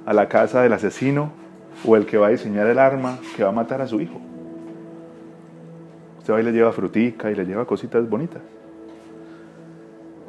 a 0.06 0.12
la 0.12 0.28
casa 0.28 0.62
del 0.62 0.74
asesino 0.74 1.32
o 1.86 1.96
el 1.96 2.06
que 2.06 2.18
va 2.18 2.28
a 2.28 2.32
diseñar 2.32 2.68
el 2.68 2.80
arma 2.80 3.20
que 3.38 3.44
va 3.44 3.50
a 3.50 3.54
matar 3.54 3.82
a 3.82 3.88
su 3.88 4.02
hijo? 4.02 4.20
Usted 6.24 6.36
va 6.36 6.40
y 6.40 6.44
le 6.44 6.54
lleva 6.54 6.72
frutica 6.72 7.30
y 7.30 7.36
le 7.36 7.46
lleva 7.46 7.66
cositas 7.66 8.10
bonitas. 8.10 8.42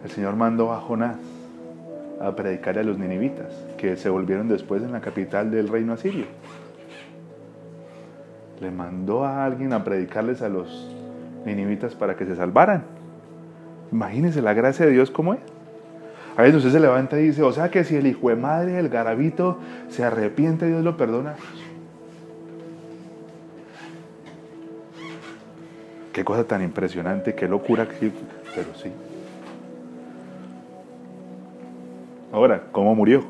El 0.03 0.11
Señor 0.11 0.35
mandó 0.35 0.73
a 0.73 0.81
Jonás 0.81 1.19
a 2.21 2.35
predicarle 2.35 2.81
a 2.81 2.85
los 2.85 2.99
ninivitas, 2.99 3.55
que 3.79 3.97
se 3.97 4.11
volvieron 4.11 4.49
después 4.49 4.83
en 4.83 4.91
la 4.91 5.01
capital 5.01 5.53
del 5.53 5.69
reino 5.69 5.93
asirio. 5.93 6.25
Le 8.61 8.73
mandó 8.73 9.25
a 9.25 9.45
alguien 9.45 9.73
a 9.73 9.85
predicarles 9.85 10.43
a 10.43 10.49
los 10.49 10.93
ninivitas 11.47 11.95
para 11.95 12.17
que 12.17 12.27
se 12.27 12.35
salvaran. 12.35 12.83
Imagínense 13.93 14.43
la 14.43 14.53
gracia 14.53 14.87
de 14.87 14.91
Dios 14.91 15.13
como 15.13 15.35
es. 15.35 15.41
A 16.37 16.43
veces 16.43 16.57
usted 16.57 16.73
se 16.73 16.81
levanta 16.81 17.21
y 17.21 17.29
dice, 17.29 17.45
o 17.45 17.53
sea 17.53 17.71
que 17.71 17.85
si 17.85 17.95
el 17.95 18.09
hijo 18.09 18.31
de 18.31 18.35
madre 18.35 18.73
del 18.73 18.89
garabito 18.89 19.59
se 19.91 20.03
arrepiente, 20.03 20.67
Dios 20.67 20.83
lo 20.83 20.97
perdona. 20.97 21.37
Qué 26.14 26.25
cosa 26.25 26.44
tan 26.44 26.62
impresionante, 26.62 27.35
qué 27.35 27.49
locura, 27.49 27.88
pero 28.54 28.73
sí. 28.76 28.88
Ahora, 32.33 32.62
¿cómo 32.71 32.94
murió? 32.94 33.25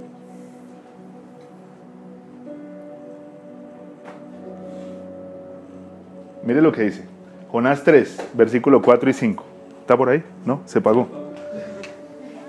Mire 6.43 6.61
lo 6.61 6.73
que 6.73 6.83
dice. 6.83 7.07
Jonás 7.51 7.83
3, 7.85 8.33
versículo 8.35 8.83
4 8.83 9.09
y 9.09 9.13
5. 9.15 9.45
¿Está 9.81 9.97
por 9.97 10.11
ahí? 10.11 10.23
¿No? 10.45 10.61
Se 10.67 10.83
pagó. 10.83 11.24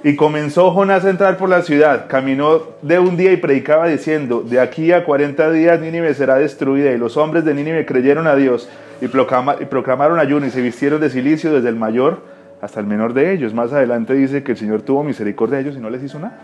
Y 0.05 0.15
comenzó 0.15 0.69
Jonás 0.69 1.03
a 1.03 1.09
entrar 1.09 1.35
por 1.35 1.49
la 1.49 1.63
ciudad. 1.63 2.05
Caminó 2.07 2.61
de 2.83 2.99
un 2.99 3.17
día 3.17 3.31
y 3.31 3.37
predicaba 3.37 3.87
diciendo, 3.87 4.43
de 4.47 4.59
aquí 4.59 4.91
a 4.91 5.03
40 5.03 5.49
días 5.49 5.81
Nínive 5.81 6.13
será 6.13 6.35
destruida. 6.35 6.91
Y 6.91 6.97
los 6.99 7.17
hombres 7.17 7.43
de 7.43 7.55
Nínive 7.55 7.87
creyeron 7.87 8.27
a 8.27 8.35
Dios 8.35 8.69
y, 9.01 9.07
proclama- 9.07 9.55
y 9.59 9.65
proclamaron 9.65 10.19
ayuno 10.19 10.45
y 10.45 10.51
se 10.51 10.61
vistieron 10.61 11.01
de 11.01 11.09
silicio 11.09 11.51
desde 11.51 11.69
el 11.69 11.75
mayor 11.75 12.19
hasta 12.61 12.79
el 12.79 12.85
menor 12.85 13.15
de 13.15 13.33
ellos. 13.33 13.55
Más 13.55 13.73
adelante 13.73 14.13
dice 14.13 14.43
que 14.43 14.51
el 14.51 14.57
Señor 14.59 14.83
tuvo 14.83 15.03
misericordia 15.03 15.55
de 15.57 15.63
ellos 15.63 15.75
y 15.75 15.79
no 15.79 15.89
les 15.89 16.03
hizo 16.03 16.19
nada. 16.19 16.37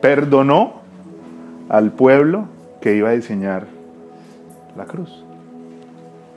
Perdonó 0.00 0.82
al 1.68 1.90
pueblo 1.90 2.46
que 2.80 2.94
iba 2.94 3.08
a 3.08 3.12
diseñar 3.14 3.64
la 4.76 4.84
cruz. 4.84 5.24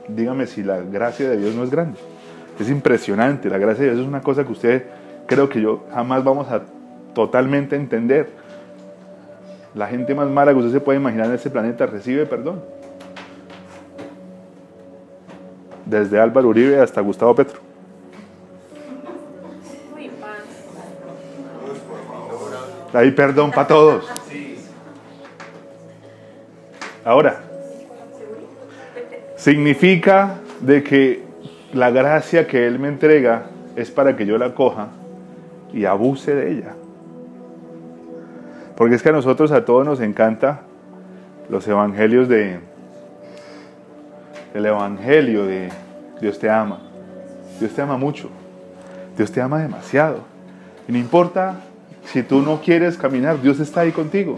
Dígame 0.08 0.48
si 0.48 0.64
la 0.64 0.78
gracia 0.80 1.30
de 1.30 1.36
Dios 1.36 1.54
no 1.54 1.62
es 1.62 1.70
grande. 1.70 1.96
Es 2.58 2.68
impresionante. 2.68 3.48
La 3.48 3.58
gracia 3.58 3.84
de 3.84 3.90
Dios 3.92 4.02
es 4.02 4.08
una 4.08 4.20
cosa 4.20 4.42
que 4.42 4.50
usted 4.50 4.82
creo 5.30 5.48
que 5.48 5.60
yo 5.60 5.84
jamás 5.94 6.24
vamos 6.24 6.50
a 6.50 6.62
totalmente 7.14 7.76
entender. 7.76 8.30
La 9.76 9.86
gente 9.86 10.12
más 10.12 10.28
mala 10.28 10.52
que 10.52 10.58
usted 10.58 10.72
se 10.72 10.80
puede 10.80 10.98
imaginar 10.98 11.26
en 11.26 11.34
este 11.34 11.48
planeta 11.48 11.86
recibe 11.86 12.26
perdón. 12.26 12.60
Desde 15.86 16.18
Álvaro 16.18 16.48
Uribe 16.48 16.80
hasta 16.80 17.00
Gustavo 17.00 17.36
Petro. 17.36 17.60
Hay 22.92 23.12
perdón 23.12 23.52
para 23.52 23.68
todos. 23.68 24.10
Ahora, 27.04 27.40
significa 29.36 30.40
de 30.58 30.82
que 30.82 31.22
la 31.72 31.90
gracia 31.90 32.48
que 32.48 32.66
Él 32.66 32.80
me 32.80 32.88
entrega 32.88 33.44
es 33.76 33.92
para 33.92 34.16
que 34.16 34.26
yo 34.26 34.36
la 34.36 34.54
coja 34.56 34.88
y 35.72 35.84
abuse 35.84 36.34
de 36.34 36.52
ella. 36.52 36.74
Porque 38.76 38.94
es 38.94 39.02
que 39.02 39.10
a 39.10 39.12
nosotros 39.12 39.52
a 39.52 39.64
todos 39.64 39.84
nos 39.84 40.00
encanta 40.00 40.62
los 41.48 41.66
evangelios 41.68 42.28
de 42.28 42.60
el 44.54 44.66
evangelio 44.66 45.46
de 45.46 45.68
Dios 46.20 46.38
te 46.38 46.50
ama. 46.50 46.80
Dios 47.58 47.72
te 47.72 47.82
ama 47.82 47.96
mucho. 47.96 48.30
Dios 49.16 49.30
te 49.30 49.40
ama 49.40 49.60
demasiado. 49.60 50.20
Y 50.88 50.92
no 50.92 50.98
importa 50.98 51.60
si 52.04 52.22
tú 52.22 52.42
no 52.42 52.60
quieres 52.60 52.96
caminar, 52.96 53.40
Dios 53.40 53.60
está 53.60 53.82
ahí 53.82 53.92
contigo. 53.92 54.36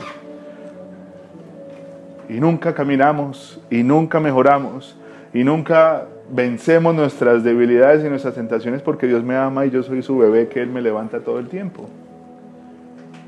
Y 2.29 2.41
nunca 2.41 2.75
caminamos, 2.75 3.61
y 3.71 3.83
nunca 3.83 4.21
mejoramos, 4.21 4.97
y 5.33 5.45
nunca 5.45 6.07
vencemos 6.33 6.95
nuestras 6.95 7.45
debilidades 7.45 8.05
y 8.05 8.09
nuestras 8.09 8.35
tentaciones 8.35 8.81
porque 8.81 9.07
Dios 9.07 9.23
me 9.23 9.37
ama 9.37 9.67
y 9.67 9.71
yo 9.71 9.83
soy 9.83 10.03
su 10.03 10.17
bebé 10.17 10.49
que 10.49 10.63
Él 10.63 10.71
me 10.71 10.81
levanta 10.81 11.21
todo 11.21 11.39
el 11.39 11.49
tiempo. 11.49 11.89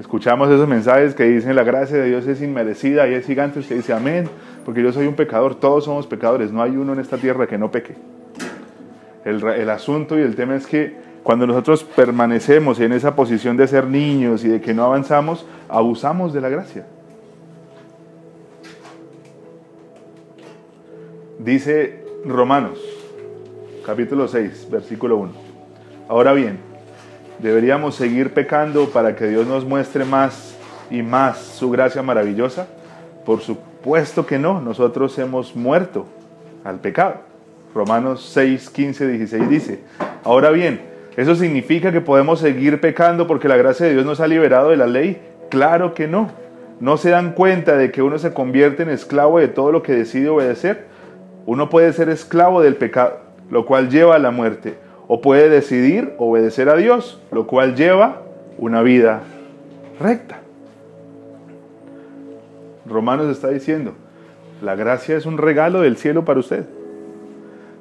Escuchamos 0.01 0.51
esos 0.51 0.67
mensajes 0.67 1.15
que 1.15 1.25
dicen 1.25 1.55
la 1.55 1.65
gracia 1.65 1.99
de 1.99 2.09
Dios 2.09 2.27
es 2.27 2.41
inmerecida 2.41 3.07
y 3.07 3.15
es 3.15 3.27
gigante. 3.27 3.61
Usted 3.61 3.77
dice 3.77 3.93
amén, 3.93 4.29
porque 4.65 4.83
yo 4.83 4.91
soy 4.91 5.07
un 5.07 5.15
pecador, 5.15 5.55
todos 5.55 5.85
somos 5.85 6.07
pecadores, 6.07 6.51
no 6.51 6.63
hay 6.63 6.77
uno 6.77 6.95
en 6.95 6.99
esta 6.99 7.19
tierra 7.19 7.47
que 7.47 7.59
no 7.59 7.71
peque. 7.71 7.95
El, 9.25 9.45
el 9.47 9.71
asunto 9.71 10.19
y 10.19 10.23
el 10.23 10.35
tema 10.35 10.57
es 10.57 10.67
que 10.67 10.97
cuando 11.23 11.47
nosotros 11.47 11.85
permanecemos 11.85 12.81
en 12.81 12.93
esa 12.93 13.15
posición 13.15 13.57
de 13.57 13.69
ser 13.69 13.87
niños 13.87 14.45
y 14.45 14.49
de 14.49 14.61
que 14.61 14.75
no 14.75 14.83
avanzamos, 14.85 15.47
abusamos 15.69 16.33
de 16.33 16.41
la 16.41 16.49
gracia. 16.49 16.87
Dice 21.39 22.04
Romanos, 22.27 22.79
capítulo 23.85 24.27
6, 24.29 24.69
versículo 24.71 25.19
1. 25.19 25.33
Ahora 26.09 26.33
bien, 26.33 26.59
¿deberíamos 27.39 27.97
seguir 27.97 28.33
pecando 28.33 28.89
para 28.89 29.15
que 29.15 29.29
Dios 29.29 29.47
nos 29.47 29.67
muestre 29.67 30.07
más 30.07 30.57
y 30.91 31.03
más 31.03 31.39
su 31.39 31.71
gracia 31.71 32.03
maravillosa? 32.03 32.67
Por 33.27 33.41
supuesto 33.41 34.25
que 34.25 34.39
no, 34.39 34.63
nosotros 34.63 35.19
hemos 35.19 35.55
muerto 35.55 36.07
al 36.65 36.81
pecado. 36.81 37.17
Romanos 37.75 38.27
6, 38.33 38.71
15, 38.71 39.07
16 39.07 39.49
dice, 39.51 39.81
ahora 40.23 40.49
bien, 40.49 40.81
¿eso 41.19 41.35
significa 41.35 41.93
que 41.93 42.01
podemos 42.01 42.41
seguir 42.41 42.81
pecando 42.81 43.27
porque 43.27 43.49
la 43.49 43.59
gracia 43.59 43.85
de 43.85 43.93
Dios 43.93 44.07
nos 44.07 44.21
ha 44.21 44.27
liberado 44.27 44.71
de 44.71 44.79
la 44.79 44.87
ley? 44.87 45.21
Claro 45.51 45.93
que 45.93 46.09
no. 46.09 46.31
¿No 46.81 46.97
se 46.97 47.11
dan 47.11 47.33
cuenta 47.33 47.77
de 47.77 47.93
que 47.93 48.01
uno 48.01 48.19
se 48.19 48.33
convierte 48.33 48.83
en 48.83 48.89
esclavo 48.89 49.39
de 49.39 49.49
todo 49.49 49.73
lo 49.73 49.83
que 49.83 49.93
decide 49.93 50.31
obedecer? 50.31 50.94
Uno 51.47 51.69
puede 51.69 51.93
ser 51.93 52.09
esclavo 52.09 52.63
del 52.63 52.77
pecado, 52.77 53.19
lo 53.51 53.67
cual 53.67 53.91
lleva 53.91 54.17
a 54.17 54.19
la 54.19 54.31
muerte, 54.31 54.77
o 55.09 55.21
puede 55.21 55.49
decidir 55.49 56.15
obedecer 56.19 56.69
a 56.69 56.77
Dios, 56.77 57.21
lo 57.31 57.47
cual 57.47 57.75
lleva 57.75 58.23
una 58.59 58.83
vida 58.83 59.23
recta. 60.01 60.39
Romanos 62.87 63.29
está 63.29 63.49
diciendo, 63.49 63.95
la 64.63 64.75
gracia 64.75 65.17
es 65.17 65.27
un 65.27 65.39
regalo 65.39 65.81
del 65.81 65.97
cielo 65.97 66.25
para 66.25 66.41
usted, 66.41 66.65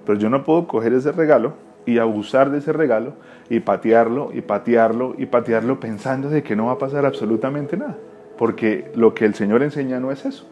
pero 0.06 0.18
yo 0.18 0.30
no 0.30 0.44
puedo 0.44 0.68
coger 0.68 0.94
ese 0.94 1.12
regalo 1.12 1.54
y 1.86 1.98
abusar 1.98 2.52
de 2.52 2.60
ese 2.60 2.74
regalo 2.74 3.14
y 3.50 3.60
patearlo 3.60 4.32
y 4.34 4.42
patearlo 4.42 5.16
y 5.18 5.26
patearlo 5.26 5.80
pensando 5.80 6.30
de 6.30 6.44
que 6.44 6.56
no 6.56 6.68
va 6.68 6.74
a 6.74 6.78
pasar 6.78 7.06
absolutamente 7.06 7.78
nada, 7.78 7.98
porque 8.38 8.92
lo 8.96 9.14
que 9.14 9.26
el 9.26 9.34
Señor 9.36 9.64
enseña 9.64 10.00
no 10.00 10.12
es 10.12 10.26
eso. 10.26 10.46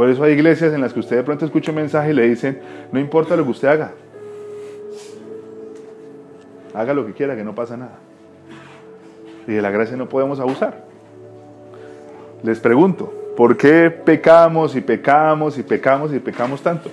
Por 0.00 0.08
eso 0.08 0.24
hay 0.24 0.32
iglesias 0.32 0.72
en 0.72 0.80
las 0.80 0.94
que 0.94 1.00
usted 1.00 1.16
de 1.16 1.22
pronto 1.22 1.44
escucha 1.44 1.72
un 1.72 1.76
mensaje 1.76 2.12
y 2.12 2.14
le 2.14 2.26
dicen, 2.26 2.58
no 2.90 2.98
importa 2.98 3.36
lo 3.36 3.44
que 3.44 3.50
usted 3.50 3.68
haga, 3.68 3.92
haga 6.72 6.94
lo 6.94 7.04
que 7.04 7.12
quiera, 7.12 7.36
que 7.36 7.44
no 7.44 7.54
pasa 7.54 7.76
nada. 7.76 7.98
y 9.46 9.52
de 9.52 9.60
la 9.60 9.70
gracia 9.70 9.98
no 9.98 10.08
podemos 10.08 10.40
abusar. 10.40 10.86
Les 12.42 12.58
pregunto, 12.60 13.12
¿por 13.36 13.58
qué 13.58 13.90
pecamos 13.90 14.74
y 14.74 14.80
pecamos 14.80 15.58
y 15.58 15.62
pecamos 15.62 16.14
y 16.14 16.18
pecamos 16.18 16.62
tanto? 16.62 16.90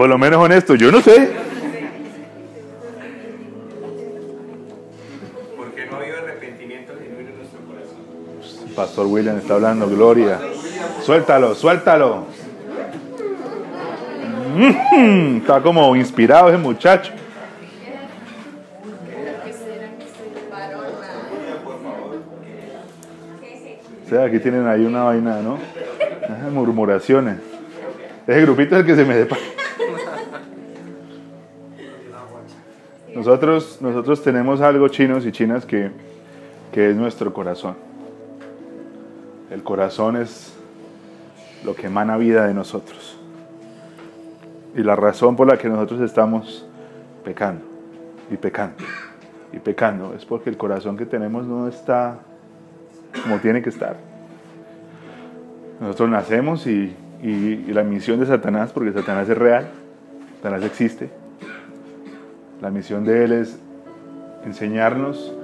Por 0.00 0.08
lo 0.08 0.16
menos 0.16 0.42
honesto, 0.42 0.76
yo 0.76 0.90
no 0.90 1.02
sé. 1.02 1.30
Porque 5.58 5.84
no 5.84 5.94
ha 5.94 6.00
habido 6.00 6.16
arrepentimiento 6.16 6.94
genuino 6.98 7.28
en 7.28 7.36
nuestro 7.36 7.60
corazón. 7.68 8.74
Pastor 8.74 9.06
William 9.08 9.36
está 9.36 9.56
hablando, 9.56 9.86
gloria. 9.90 10.40
Suéltalo, 11.02 11.54
suéltalo. 11.54 12.24
Mm, 14.56 15.36
Está 15.36 15.60
como 15.60 15.94
inspirado 15.94 16.48
ese 16.48 16.56
muchacho. 16.56 17.12
O 24.06 24.08
sea, 24.08 24.24
aquí 24.24 24.38
tienen 24.38 24.66
ahí 24.66 24.86
una 24.86 25.02
vaina, 25.02 25.42
¿no? 25.42 25.58
Murmuraciones. 26.50 27.36
Ese 28.26 28.40
grupito 28.40 28.76
es 28.76 28.80
el 28.80 28.86
que 28.86 28.96
se 28.96 29.04
me 29.04 29.14
depa. 29.14 29.36
Nosotros, 33.20 33.76
nosotros 33.82 34.22
tenemos 34.22 34.62
algo 34.62 34.88
chinos 34.88 35.26
y 35.26 35.30
chinas 35.30 35.66
que, 35.66 35.90
que 36.72 36.88
es 36.88 36.96
nuestro 36.96 37.34
corazón. 37.34 37.74
El 39.50 39.62
corazón 39.62 40.16
es 40.16 40.54
lo 41.62 41.74
que 41.74 41.88
emana 41.88 42.16
vida 42.16 42.46
de 42.46 42.54
nosotros. 42.54 43.18
Y 44.74 44.82
la 44.82 44.96
razón 44.96 45.36
por 45.36 45.46
la 45.52 45.58
que 45.58 45.68
nosotros 45.68 46.00
estamos 46.00 46.64
pecando 47.22 47.60
y 48.30 48.38
pecando 48.38 48.76
y 49.52 49.58
pecando 49.58 50.14
es 50.16 50.24
porque 50.24 50.48
el 50.48 50.56
corazón 50.56 50.96
que 50.96 51.04
tenemos 51.04 51.46
no 51.46 51.68
está 51.68 52.20
como 53.22 53.36
tiene 53.36 53.60
que 53.60 53.68
estar. 53.68 53.96
Nosotros 55.78 56.08
nacemos 56.08 56.66
y, 56.66 56.96
y- 57.22 57.64
y 57.68 57.72
la 57.74 57.82
misión 57.82 58.18
de 58.18 58.24
Satanás, 58.24 58.70
porque 58.72 58.92
Satanás 58.92 59.28
es 59.28 59.36
real, 59.36 59.68
Satanás 60.36 60.62
existe, 60.64 61.10
la 62.60 62.70
misión 62.70 63.04
de 63.04 63.24
él 63.24 63.32
es 63.32 63.58
enseñarnos 64.44 65.34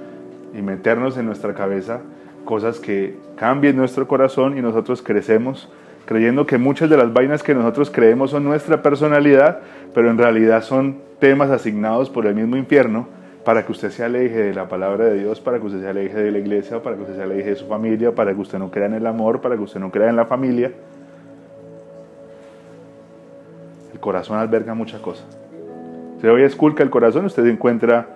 y 0.53 0.61
meternos 0.61 1.17
en 1.17 1.25
nuestra 1.25 1.53
cabeza 1.53 2.01
cosas 2.45 2.79
que 2.79 3.17
cambien 3.35 3.75
nuestro 3.75 4.07
corazón 4.07 4.57
y 4.57 4.61
nosotros 4.61 5.01
crecemos 5.01 5.69
creyendo 6.07 6.45
que 6.45 6.57
muchas 6.57 6.89
de 6.89 6.97
las 6.97 7.11
vainas 7.13 7.43
que 7.43 7.53
nosotros 7.53 7.91
creemos 7.91 8.31
son 8.31 8.45
nuestra 8.45 8.81
personalidad, 8.81 9.59
pero 9.93 10.09
en 10.09 10.17
realidad 10.17 10.63
son 10.63 10.99
temas 11.19 11.51
asignados 11.51 12.09
por 12.09 12.25
el 12.25 12.33
mismo 12.33 12.55
infierno 12.55 13.07
para 13.43 13.65
que 13.65 13.73
usted 13.73 13.91
se 13.91 14.03
aleje 14.03 14.37
de 14.37 14.53
la 14.53 14.69
palabra 14.69 15.05
de 15.05 15.19
Dios, 15.19 15.41
para 15.41 15.59
que 15.59 15.65
usted 15.65 15.81
se 15.81 15.87
aleje 15.87 16.17
de 16.17 16.31
la 16.31 16.39
iglesia, 16.39 16.81
para 16.81 16.95
que 16.95 17.01
usted 17.03 17.15
se 17.17 17.23
aleje 17.23 17.49
de 17.49 17.55
su 17.55 17.67
familia, 17.67 18.15
para 18.15 18.33
que 18.33 18.39
usted 18.39 18.57
no 18.57 18.71
crea 18.71 18.85
en 18.87 18.93
el 18.93 19.05
amor, 19.05 19.41
para 19.41 19.55
que 19.57 19.63
usted 19.63 19.79
no 19.79 19.91
crea 19.91 20.09
en 20.09 20.15
la 20.15 20.25
familia. 20.25 20.71
El 23.93 23.99
corazón 23.99 24.37
alberga 24.37 24.73
muchas 24.73 25.01
cosas. 25.01 25.46
Si 26.19 26.27
hoy 26.27 26.41
esculca 26.41 26.83
el 26.83 26.89
corazón, 26.89 27.25
usted 27.25 27.45
encuentra 27.45 28.07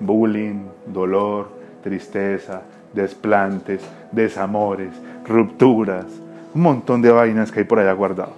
bullying, 0.00 0.64
dolor, 0.86 1.48
tristeza, 1.82 2.62
desplantes, 2.94 3.82
desamores, 4.12 4.90
rupturas, 5.26 6.06
un 6.54 6.62
montón 6.62 7.02
de 7.02 7.10
vainas 7.10 7.52
que 7.52 7.60
hay 7.60 7.64
por 7.66 7.78
allá 7.78 7.92
guardado. 7.92 8.32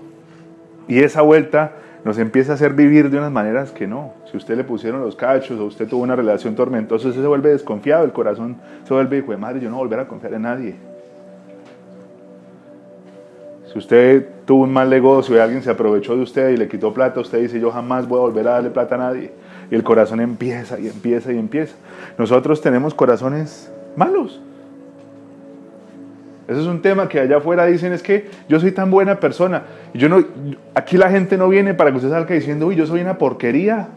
Y 0.89 0.99
esa 0.99 1.23
vuelta 1.23 1.73
nos 2.05 2.19
empieza 2.19 2.53
a 2.53 2.55
hacer 2.57 2.73
vivir 2.73 3.11
de 3.11 3.19
unas 3.19 3.31
maneras 3.31 3.71
que 3.71 3.87
no. 3.87 4.15
Si 4.31 4.37
usted 4.37 4.57
le 4.57 4.65
pusieron 4.65 5.01
los 5.01 5.15
cachos 5.15 5.59
o 5.61 5.67
usted 5.67 5.87
tuvo 5.87 6.03
una 6.03 6.17
relación 6.17 6.57
tormentosa, 6.57 7.13
se 7.13 7.21
vuelve 7.21 7.51
desconfiado, 7.51 8.05
el 8.05 8.13
corazón 8.13 8.57
se 8.85 8.93
vuelve, 8.93 9.19
hijo 9.19 9.31
de 9.31 9.39
madre, 9.39 9.61
yo 9.61 9.71
no 9.71 9.77
voy 9.77 9.83
a 9.83 9.87
volver 9.87 10.01
a 10.01 10.09
confiar 10.09 10.35
en 10.35 10.43
nadie. 10.43 10.92
Si 13.73 13.79
usted 13.79 14.27
tuvo 14.45 14.65
un 14.65 14.73
mal 14.73 14.91
negocio 14.91 15.35
y 15.35 15.39
alguien 15.39 15.63
se 15.63 15.71
aprovechó 15.71 16.15
de 16.15 16.23
usted 16.23 16.51
y 16.51 16.59
le 16.59 16.69
quitó 16.69 16.93
plata, 16.93 17.21
usted 17.21 17.41
dice, 17.41 17.59
yo 17.59 17.71
jamás 17.71 18.07
voy 18.07 18.19
a 18.19 18.23
volver 18.23 18.47
a 18.49 18.53
darle 18.53 18.71
plata 18.71 18.97
a 18.97 18.99
nadie. 18.99 19.33
Y 19.71 19.75
el 19.75 19.83
corazón 19.83 20.21
empieza 20.21 20.79
y 20.79 20.89
empieza 20.89 21.33
y 21.33 21.39
empieza. 21.39 21.75
Nosotros 22.19 22.61
tenemos 22.61 22.93
corazones 22.93 23.73
malos. 23.97 24.43
Ese 26.49 26.61
es 26.61 26.67
un 26.67 26.83
tema 26.83 27.09
que 27.09 27.19
allá 27.19 27.39
afuera 27.39 27.65
dicen 27.65 27.95
es 27.95 28.03
que 28.03 28.29
yo 28.47 28.61
soy 28.61 28.73
tan 28.73 28.91
buena 28.91 29.19
persona. 29.21 29.63
Yo 29.95 30.11
no, 30.11 30.23
aquí 30.75 30.99
la 30.99 31.09
gente 31.09 31.39
no 31.39 31.49
viene 31.49 31.73
para 31.73 31.91
que 31.91 31.97
usted 31.97 32.11
salga 32.11 32.35
diciendo, 32.35 32.67
uy, 32.67 32.77
yo 32.77 32.87
soy 32.87 33.01
una 33.01 33.17
porquería. 33.17 33.89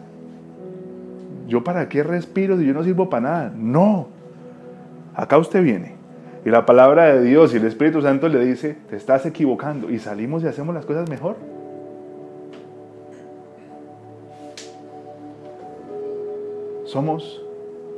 ¿Yo 1.48 1.62
para 1.62 1.86
qué 1.90 2.02
respiro 2.02 2.56
si 2.56 2.64
yo 2.64 2.72
no 2.72 2.82
sirvo 2.82 3.10
para 3.10 3.20
nada? 3.20 3.52
No. 3.54 4.08
Acá 5.14 5.36
usted 5.36 5.62
viene. 5.62 5.95
Y 6.46 6.50
la 6.50 6.64
palabra 6.64 7.12
de 7.12 7.22
Dios 7.22 7.52
y 7.52 7.56
el 7.56 7.64
Espíritu 7.64 8.00
Santo 8.02 8.28
le 8.28 8.38
dice, 8.38 8.76
te 8.88 8.94
estás 8.94 9.26
equivocando. 9.26 9.90
Y 9.90 9.98
salimos 9.98 10.44
y 10.44 10.46
hacemos 10.46 10.76
las 10.76 10.86
cosas 10.86 11.10
mejor. 11.10 11.34
Somos 16.84 17.42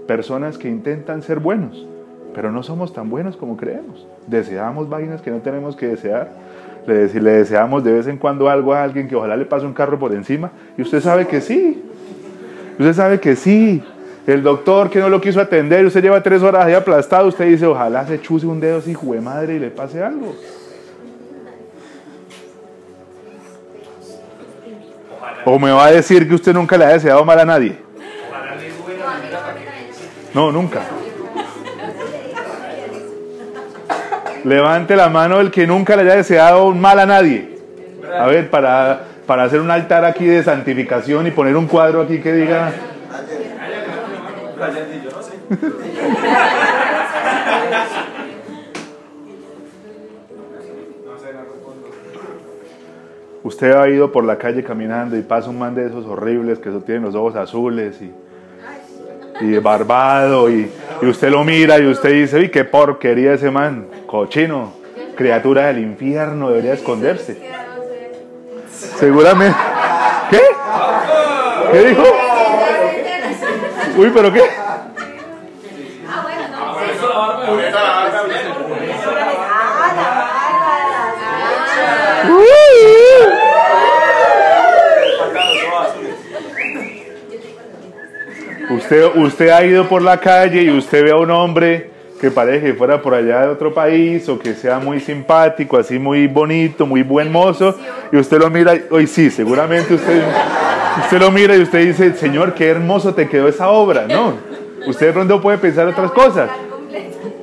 personas 0.07 0.57
que 0.57 0.67
intentan 0.67 1.21
ser 1.21 1.41
buenos, 1.41 1.87
pero 2.35 2.51
no 2.51 2.63
somos 2.63 2.95
tan 2.95 3.11
buenos 3.11 3.37
como 3.37 3.59
creemos. 3.59 4.07
Deseamos 4.27 4.89
vainas 4.89 5.21
que 5.21 5.31
no 5.31 5.41
tenemos 5.41 5.77
que 5.77 5.89
desear. 5.89 6.31
Le, 6.87 7.07
le 7.21 7.33
deseamos 7.33 7.85
de 7.85 7.93
vez 7.93 8.07
en 8.07 8.17
cuando 8.17 8.49
algo 8.49 8.73
a 8.73 8.83
alguien 8.83 9.09
que 9.09 9.15
ojalá 9.15 9.37
le 9.37 9.45
pase 9.45 9.67
un 9.67 9.75
carro 9.75 9.99
por 9.99 10.15
encima. 10.15 10.53
Y 10.79 10.81
usted 10.81 11.01
sabe 11.03 11.27
que 11.27 11.43
sí. 11.43 11.85
Usted 12.79 12.95
sabe 12.95 13.21
que 13.21 13.37
sí. 13.37 13.85
El 14.29 14.43
doctor 14.43 14.91
que 14.91 14.99
no 14.99 15.09
lo 15.09 15.23
quiso 15.23 15.41
atender, 15.41 15.87
usted 15.87 16.03
lleva 16.03 16.23
tres 16.23 16.43
horas 16.43 16.67
ahí 16.67 16.75
aplastado, 16.75 17.29
usted 17.29 17.47
dice, 17.47 17.65
ojalá 17.65 18.07
se 18.07 18.21
chuse 18.21 18.45
un 18.45 18.61
dedo 18.61 18.77
así, 18.77 18.93
de 18.93 19.21
madre, 19.23 19.55
y 19.55 19.59
le 19.59 19.71
pase 19.71 20.03
algo. 20.03 20.37
O 25.47 25.59
me 25.59 25.71
va 25.71 25.87
a 25.87 25.93
decir 25.93 26.29
que 26.29 26.35
usted 26.35 26.53
nunca 26.53 26.77
le 26.77 26.85
ha 26.85 26.89
deseado 26.89 27.25
mal 27.25 27.41
a 27.41 27.47
nadie. 27.47 27.79
Ojalá 28.29 28.55
No, 30.35 30.53
nunca. 30.53 30.83
Levante 34.45 34.95
la 34.95 35.09
mano 35.09 35.41
el 35.41 35.51
que 35.51 35.67
nunca 35.67 35.97
le 35.97 36.03
haya 36.03 36.17
deseado 36.17 36.75
mal 36.75 36.99
a 36.99 37.07
nadie. 37.07 37.57
A 38.15 38.27
ver, 38.27 38.51
para, 38.51 39.05
para 39.25 39.45
hacer 39.45 39.63
un 39.63 39.71
altar 39.71 40.05
aquí 40.05 40.27
de 40.27 40.43
santificación 40.43 41.27
y 41.27 41.31
poner 41.31 41.57
un 41.57 41.67
cuadro 41.67 42.03
aquí 42.03 42.21
que 42.21 42.35
diga... 42.35 42.75
Usted 53.43 53.73
ha 53.73 53.89
ido 53.89 54.13
por 54.13 54.25
la 54.25 54.37
calle 54.37 54.63
caminando 54.63 55.17
y 55.17 55.23
pasa 55.23 55.49
un 55.49 55.59
man 55.59 55.75
de 55.75 55.87
esos 55.87 56.05
horribles 56.07 56.59
que 56.59 56.71
tienen 56.71 57.05
los 57.05 57.15
ojos 57.15 57.37
azules 57.37 57.97
y, 58.03 58.13
y 59.41 59.59
barbado 59.59 60.51
y, 60.51 60.71
y 61.01 61.07
usted 61.07 61.31
lo 61.31 61.45
mira 61.45 61.79
y 61.79 61.87
usted 61.87 62.11
dice, 62.11 62.37
uy, 62.37 62.51
qué 62.51 62.65
porquería 62.65 63.35
ese 63.35 63.51
man, 63.51 63.87
cochino, 64.07 64.73
criatura 65.17 65.69
del 65.69 65.79
infierno, 65.79 66.51
debería 66.51 66.75
esconderse. 66.75 67.41
Seguramente. 68.71 69.57
¿Qué? 70.31 70.41
¿Qué 71.73 71.89
dijo? 71.89 72.28
Uy, 73.99 74.13
pero 74.15 74.33
qué. 74.33 74.43
Usted, 88.71 89.17
usted 89.17 89.49
ha 89.49 89.65
ido 89.65 89.89
por 89.89 90.01
la 90.01 90.21
calle 90.21 90.63
y 90.63 90.71
usted 90.71 91.03
ve 91.03 91.11
a 91.11 91.17
un 91.17 91.33
hombre 91.33 91.91
que 92.21 92.31
parece 92.31 92.67
que 92.67 92.75
fuera 92.75 93.03
por 93.03 93.15
allá 93.15 93.41
de 93.43 93.49
otro 93.49 93.75
país 93.75 94.29
o 94.29 94.39
que 94.39 94.55
sea 94.55 94.79
muy 94.79 95.01
simpático, 95.01 95.77
así 95.77 95.99
muy 95.99 96.29
bonito, 96.29 96.87
muy 96.87 97.03
buen 97.03 97.33
mozo, 97.33 97.77
y 98.13 98.17
usted 98.17 98.39
lo 98.39 98.49
mira 98.49 98.77
y 98.77 98.85
hoy 98.91 99.09
sí, 99.09 99.29
seguramente 99.31 99.95
usted, 99.95 100.23
usted 100.99 101.19
lo 101.19 101.31
mira 101.31 101.57
y 101.57 101.63
usted 101.63 101.87
dice, 101.87 102.15
Señor, 102.15 102.55
qué 102.55 102.69
hermoso 102.69 103.15
te 103.15 103.29
quedó 103.29 103.49
esa 103.49 103.69
obra, 103.69 104.07
¿no? 104.07 104.35
Usted 104.87 105.13
pronto 105.13 105.41
puede 105.41 105.59
pensar 105.59 105.87
otras 105.87 106.11
cosas. 106.13 106.51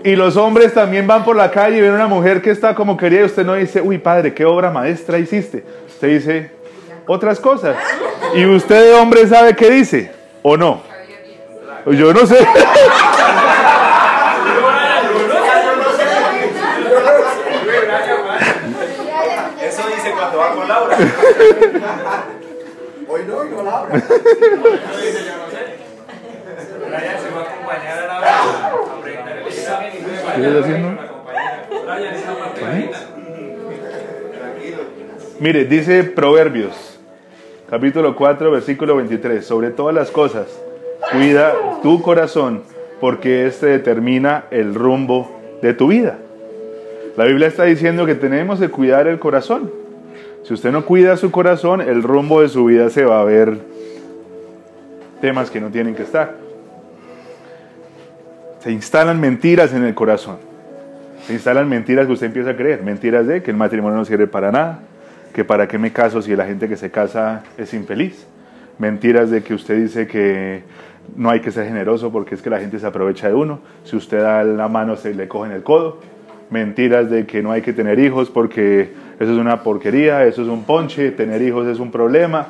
Y 0.03 0.15
los 0.15 0.37
hombres 0.37 0.73
también 0.73 1.07
van 1.07 1.23
por 1.23 1.35
la 1.35 1.49
calle 1.49 1.77
y 1.77 1.81
ven 1.81 1.93
una 1.93 2.07
mujer 2.07 2.41
que 2.41 2.51
está 2.51 2.75
como 2.75 2.95
quería 2.95 3.21
y 3.21 3.25
usted 3.25 3.45
no 3.45 3.55
dice, 3.55 3.81
uy, 3.81 3.97
padre, 3.97 4.33
qué 4.33 4.45
obra 4.45 4.69
maestra 4.69 5.17
hiciste. 5.17 5.63
Usted 5.87 6.07
dice 6.07 6.51
otras 7.07 7.39
cosas. 7.39 7.75
Y 8.35 8.45
usted 8.45 8.91
de 8.91 8.93
hombre 8.93 9.27
sabe 9.27 9.55
qué 9.55 9.69
dice, 9.71 10.11
¿o 10.41 10.57
no? 10.57 10.81
Yo 11.85 12.13
no 12.13 12.25
sé. 12.25 12.37
Eso 19.61 19.83
dice 19.87 20.11
cuando 20.15 20.37
va 20.37 20.53
con 20.53 20.67
Laura. 20.67 20.97
Mire, 35.39 35.65
dice 35.65 36.03
Proverbios, 36.03 36.99
capítulo 37.69 38.15
4, 38.15 38.51
versículo 38.51 38.95
23, 38.97 39.45
sobre 39.45 39.71
todas 39.71 39.95
las 39.95 40.11
cosas, 40.11 40.47
cuida 41.11 41.53
tu 41.81 42.01
corazón, 42.01 42.63
porque 42.99 43.45
este 43.45 43.67
determina 43.67 44.45
el 44.51 44.75
rumbo 44.75 45.31
de 45.61 45.73
tu 45.73 45.87
vida. 45.87 46.17
La 47.17 47.25
Biblia 47.25 47.47
está 47.47 47.63
diciendo 47.63 48.05
que 48.05 48.15
tenemos 48.15 48.59
que 48.59 48.69
cuidar 48.69 49.07
el 49.07 49.19
corazón. 49.19 49.84
Si 50.45 50.53
usted 50.53 50.71
no 50.71 50.85
cuida 50.85 51.17
su 51.17 51.31
corazón, 51.31 51.81
el 51.81 52.03
rumbo 52.03 52.41
de 52.41 52.49
su 52.49 52.65
vida 52.65 52.91
se 52.91 53.03
va 53.03 53.19
a 53.19 53.23
ver 53.23 53.57
temas 55.19 55.49
que 55.49 55.59
no 55.59 55.71
tienen 55.71 55.95
que 55.95 56.03
estar. 56.03 56.35
Se 58.59 58.71
instalan 58.71 59.19
mentiras 59.19 59.73
en 59.73 59.83
el 59.83 59.95
corazón. 59.95 60.37
Se 61.25 61.33
instalan 61.33 61.67
mentiras 61.67 62.05
que 62.05 62.13
usted 62.13 62.27
empieza 62.27 62.51
a 62.51 62.55
creer. 62.55 62.83
Mentiras 62.83 63.25
de 63.25 63.41
que 63.41 63.49
el 63.49 63.57
matrimonio 63.57 63.97
no 63.97 64.05
sirve 64.05 64.27
para 64.27 64.51
nada, 64.51 64.81
que 65.33 65.43
para 65.43 65.67
qué 65.67 65.79
me 65.79 65.91
caso 65.91 66.21
si 66.21 66.35
la 66.35 66.45
gente 66.45 66.69
que 66.69 66.77
se 66.77 66.91
casa 66.91 67.41
es 67.57 67.73
infeliz. 67.73 68.27
Mentiras 68.77 69.31
de 69.31 69.41
que 69.41 69.55
usted 69.55 69.81
dice 69.81 70.05
que 70.05 70.61
no 71.15 71.31
hay 71.31 71.39
que 71.39 71.49
ser 71.49 71.65
generoso 71.65 72.11
porque 72.11 72.35
es 72.35 72.43
que 72.43 72.51
la 72.51 72.59
gente 72.59 72.77
se 72.77 72.85
aprovecha 72.85 73.29
de 73.29 73.33
uno. 73.33 73.61
Si 73.83 73.95
usted 73.95 74.21
da 74.21 74.43
la 74.43 74.67
mano 74.67 74.95
se 74.95 75.15
le 75.15 75.27
cogen 75.27 75.53
el 75.53 75.63
codo. 75.63 76.01
Mentiras 76.51 77.09
de 77.09 77.25
que 77.25 77.41
no 77.41 77.51
hay 77.51 77.63
que 77.63 77.73
tener 77.73 77.97
hijos 77.97 78.29
porque 78.29 79.04
eso 79.19 79.31
es 79.31 79.37
una 79.37 79.63
porquería, 79.63 80.25
eso 80.25 80.41
es 80.41 80.47
un 80.47 80.63
ponche, 80.63 81.11
tener 81.11 81.41
hijos 81.41 81.67
es 81.67 81.79
un 81.79 81.91
problema. 81.91 82.47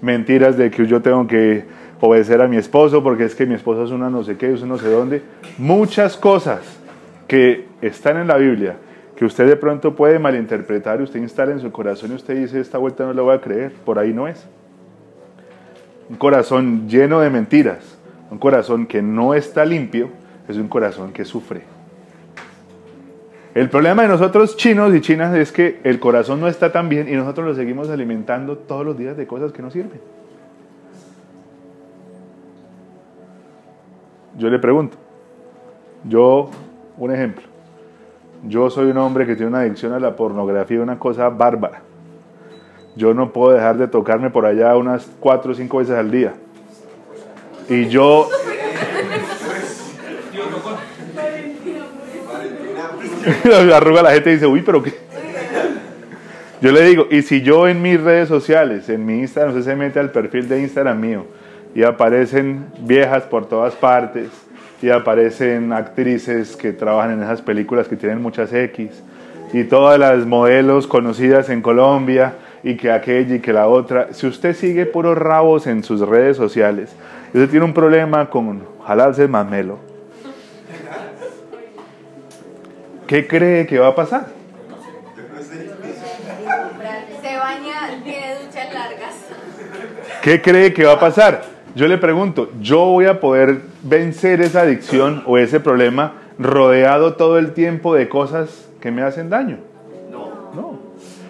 Mentiras 0.00 0.56
de 0.56 0.70
que 0.70 0.86
yo 0.86 1.00
tengo 1.02 1.26
que 1.26 1.64
obedecer 2.00 2.40
a 2.40 2.48
mi 2.48 2.56
esposo 2.56 3.02
porque 3.02 3.24
es 3.24 3.34
que 3.34 3.46
mi 3.46 3.54
esposo 3.54 3.84
es 3.84 3.90
una 3.90 4.10
no 4.10 4.22
sé 4.22 4.36
qué, 4.36 4.52
es 4.52 4.62
un 4.62 4.68
no 4.68 4.78
sé 4.78 4.90
dónde. 4.90 5.22
Muchas 5.58 6.16
cosas 6.16 6.60
que 7.26 7.66
están 7.80 8.16
en 8.16 8.26
la 8.26 8.36
Biblia 8.36 8.76
que 9.18 9.24
usted 9.24 9.48
de 9.48 9.56
pronto 9.56 9.96
puede 9.96 10.20
malinterpretar 10.20 11.00
y 11.00 11.02
usted 11.02 11.20
instala 11.20 11.50
en 11.50 11.58
su 11.58 11.72
corazón 11.72 12.12
y 12.12 12.14
usted 12.14 12.36
dice, 12.36 12.60
esta 12.60 12.78
vuelta 12.78 13.04
no 13.04 13.12
la 13.12 13.22
voy 13.22 13.34
a 13.34 13.40
creer, 13.40 13.72
por 13.84 13.98
ahí 13.98 14.12
no 14.12 14.28
es. 14.28 14.46
Un 16.08 16.14
corazón 16.14 16.88
lleno 16.88 17.18
de 17.18 17.28
mentiras, 17.28 17.98
un 18.30 18.38
corazón 18.38 18.86
que 18.86 19.02
no 19.02 19.34
está 19.34 19.64
limpio, 19.64 20.08
es 20.48 20.56
un 20.56 20.68
corazón 20.68 21.12
que 21.12 21.24
sufre. 21.24 21.77
El 23.58 23.70
problema 23.70 24.02
de 24.02 24.08
nosotros 24.08 24.56
chinos 24.56 24.94
y 24.94 25.00
chinas 25.00 25.34
es 25.34 25.50
que 25.50 25.80
el 25.82 25.98
corazón 25.98 26.38
no 26.38 26.46
está 26.46 26.70
tan 26.70 26.88
bien 26.88 27.08
y 27.08 27.16
nosotros 27.16 27.44
lo 27.44 27.54
seguimos 27.56 27.90
alimentando 27.90 28.56
todos 28.56 28.86
los 28.86 28.96
días 28.96 29.16
de 29.16 29.26
cosas 29.26 29.50
que 29.50 29.62
no 29.62 29.68
sirven. 29.72 30.00
Yo 34.36 34.48
le 34.48 34.60
pregunto, 34.60 34.96
yo, 36.04 36.50
un 36.98 37.12
ejemplo, 37.12 37.42
yo 38.46 38.70
soy 38.70 38.92
un 38.92 38.98
hombre 38.98 39.26
que 39.26 39.34
tiene 39.34 39.48
una 39.48 39.62
adicción 39.62 39.92
a 39.92 39.98
la 39.98 40.14
pornografía, 40.14 40.80
una 40.80 41.00
cosa 41.00 41.28
bárbara. 41.28 41.82
Yo 42.94 43.12
no 43.12 43.32
puedo 43.32 43.54
dejar 43.54 43.76
de 43.76 43.88
tocarme 43.88 44.30
por 44.30 44.46
allá 44.46 44.76
unas 44.76 45.10
cuatro 45.18 45.50
o 45.50 45.54
cinco 45.56 45.78
veces 45.78 45.96
al 45.96 46.12
día. 46.12 46.34
Y 47.68 47.88
yo, 47.88 48.28
arruga 53.74 54.02
la 54.02 54.12
gente 54.12 54.30
dice, 54.30 54.46
uy, 54.46 54.62
pero 54.62 54.82
qué. 54.82 54.92
Yo 56.60 56.72
le 56.72 56.82
digo, 56.82 57.06
y 57.10 57.22
si 57.22 57.42
yo 57.42 57.68
en 57.68 57.80
mis 57.80 58.00
redes 58.00 58.28
sociales, 58.28 58.88
en 58.88 59.06
mi 59.06 59.20
Instagram, 59.20 59.56
usted 59.56 59.70
se 59.70 59.76
mete 59.76 60.00
al 60.00 60.10
perfil 60.10 60.48
de 60.48 60.60
Instagram 60.60 61.00
mío 61.00 61.26
y 61.74 61.84
aparecen 61.84 62.66
viejas 62.80 63.22
por 63.24 63.46
todas 63.46 63.74
partes 63.74 64.28
y 64.82 64.90
aparecen 64.90 65.72
actrices 65.72 66.56
que 66.56 66.72
trabajan 66.72 67.12
en 67.12 67.22
esas 67.22 67.42
películas 67.42 67.86
que 67.86 67.96
tienen 67.96 68.20
muchas 68.20 68.52
X 68.52 68.90
y 69.52 69.64
todas 69.64 69.98
las 69.98 70.26
modelos 70.26 70.86
conocidas 70.86 71.48
en 71.48 71.62
Colombia 71.62 72.34
y 72.62 72.76
que 72.76 72.90
aquella 72.90 73.36
y 73.36 73.40
que 73.40 73.52
la 73.52 73.68
otra, 73.68 74.12
si 74.12 74.26
usted 74.26 74.54
sigue 74.54 74.84
puros 74.86 75.16
rabos 75.16 75.66
en 75.66 75.84
sus 75.84 76.00
redes 76.00 76.36
sociales, 76.36 76.94
usted 77.28 77.48
tiene 77.48 77.64
un 77.64 77.72
problema 77.72 78.28
con 78.30 78.62
jalarse 78.84 79.28
mamelo, 79.28 79.78
¿qué 83.08 83.26
cree 83.26 83.66
que 83.66 83.78
va 83.78 83.88
a 83.88 83.94
pasar? 83.94 84.28
Se 87.22 87.36
baña, 87.36 88.02
tiene 88.04 88.34
duchas 88.44 88.72
largas. 88.72 89.14
¿Qué 90.22 90.40
cree 90.40 90.72
que 90.72 90.84
va 90.84 90.92
a 90.92 91.00
pasar? 91.00 91.42
Yo 91.74 91.88
le 91.88 91.98
pregunto, 91.98 92.50
¿yo 92.60 92.84
voy 92.84 93.06
a 93.06 93.18
poder 93.18 93.62
vencer 93.82 94.40
esa 94.42 94.60
adicción 94.60 95.22
o 95.26 95.38
ese 95.38 95.58
problema 95.58 96.12
rodeado 96.38 97.14
todo 97.14 97.38
el 97.38 97.52
tiempo 97.54 97.94
de 97.94 98.08
cosas 98.08 98.68
que 98.80 98.90
me 98.90 99.02
hacen 99.02 99.30
daño? 99.30 99.58
No. 100.54 100.78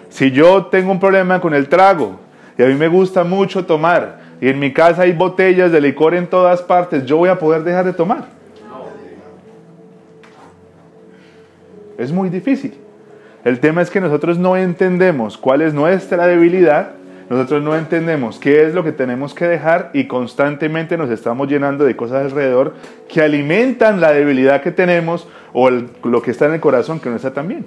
Si 0.09 0.31
yo 0.31 0.65
tengo 0.65 0.91
un 0.91 0.99
problema 0.99 1.39
con 1.39 1.53
el 1.53 1.69
trago 1.69 2.19
y 2.57 2.63
a 2.63 2.65
mí 2.65 2.73
me 2.73 2.89
gusta 2.89 3.23
mucho 3.23 3.65
tomar 3.65 4.19
y 4.41 4.49
en 4.49 4.59
mi 4.59 4.73
casa 4.73 5.03
hay 5.03 5.13
botellas 5.13 5.71
de 5.71 5.79
licor 5.79 6.13
en 6.13 6.27
todas 6.27 6.61
partes, 6.61 7.05
¿yo 7.05 7.17
voy 7.17 7.29
a 7.29 7.39
poder 7.39 7.63
dejar 7.63 7.85
de 7.85 7.93
tomar? 7.93 8.38
Es 11.99 12.13
muy 12.13 12.29
difícil. 12.29 12.73
El 13.43 13.59
tema 13.59 13.81
es 13.81 13.89
que 13.89 13.99
nosotros 13.99 14.39
no 14.39 14.55
entendemos 14.55 15.37
cuál 15.37 15.61
es 15.61 15.73
nuestra 15.73 16.27
debilidad, 16.27 16.91
nosotros 17.29 17.61
no 17.61 17.75
entendemos 17.75 18.39
qué 18.39 18.63
es 18.63 18.73
lo 18.73 18.85
que 18.85 18.93
tenemos 18.93 19.33
que 19.33 19.47
dejar 19.47 19.91
y 19.93 20.07
constantemente 20.07 20.97
nos 20.97 21.09
estamos 21.09 21.49
llenando 21.49 21.83
de 21.83 21.97
cosas 21.97 22.23
alrededor 22.23 22.73
que 23.09 23.21
alimentan 23.21 23.99
la 23.99 24.13
debilidad 24.13 24.61
que 24.61 24.71
tenemos 24.71 25.27
o 25.51 25.69
lo 25.69 26.21
que 26.21 26.31
está 26.31 26.45
en 26.45 26.53
el 26.53 26.61
corazón 26.61 27.01
que 27.01 27.09
no 27.09 27.17
está 27.17 27.33
tan 27.33 27.49
bien. 27.49 27.65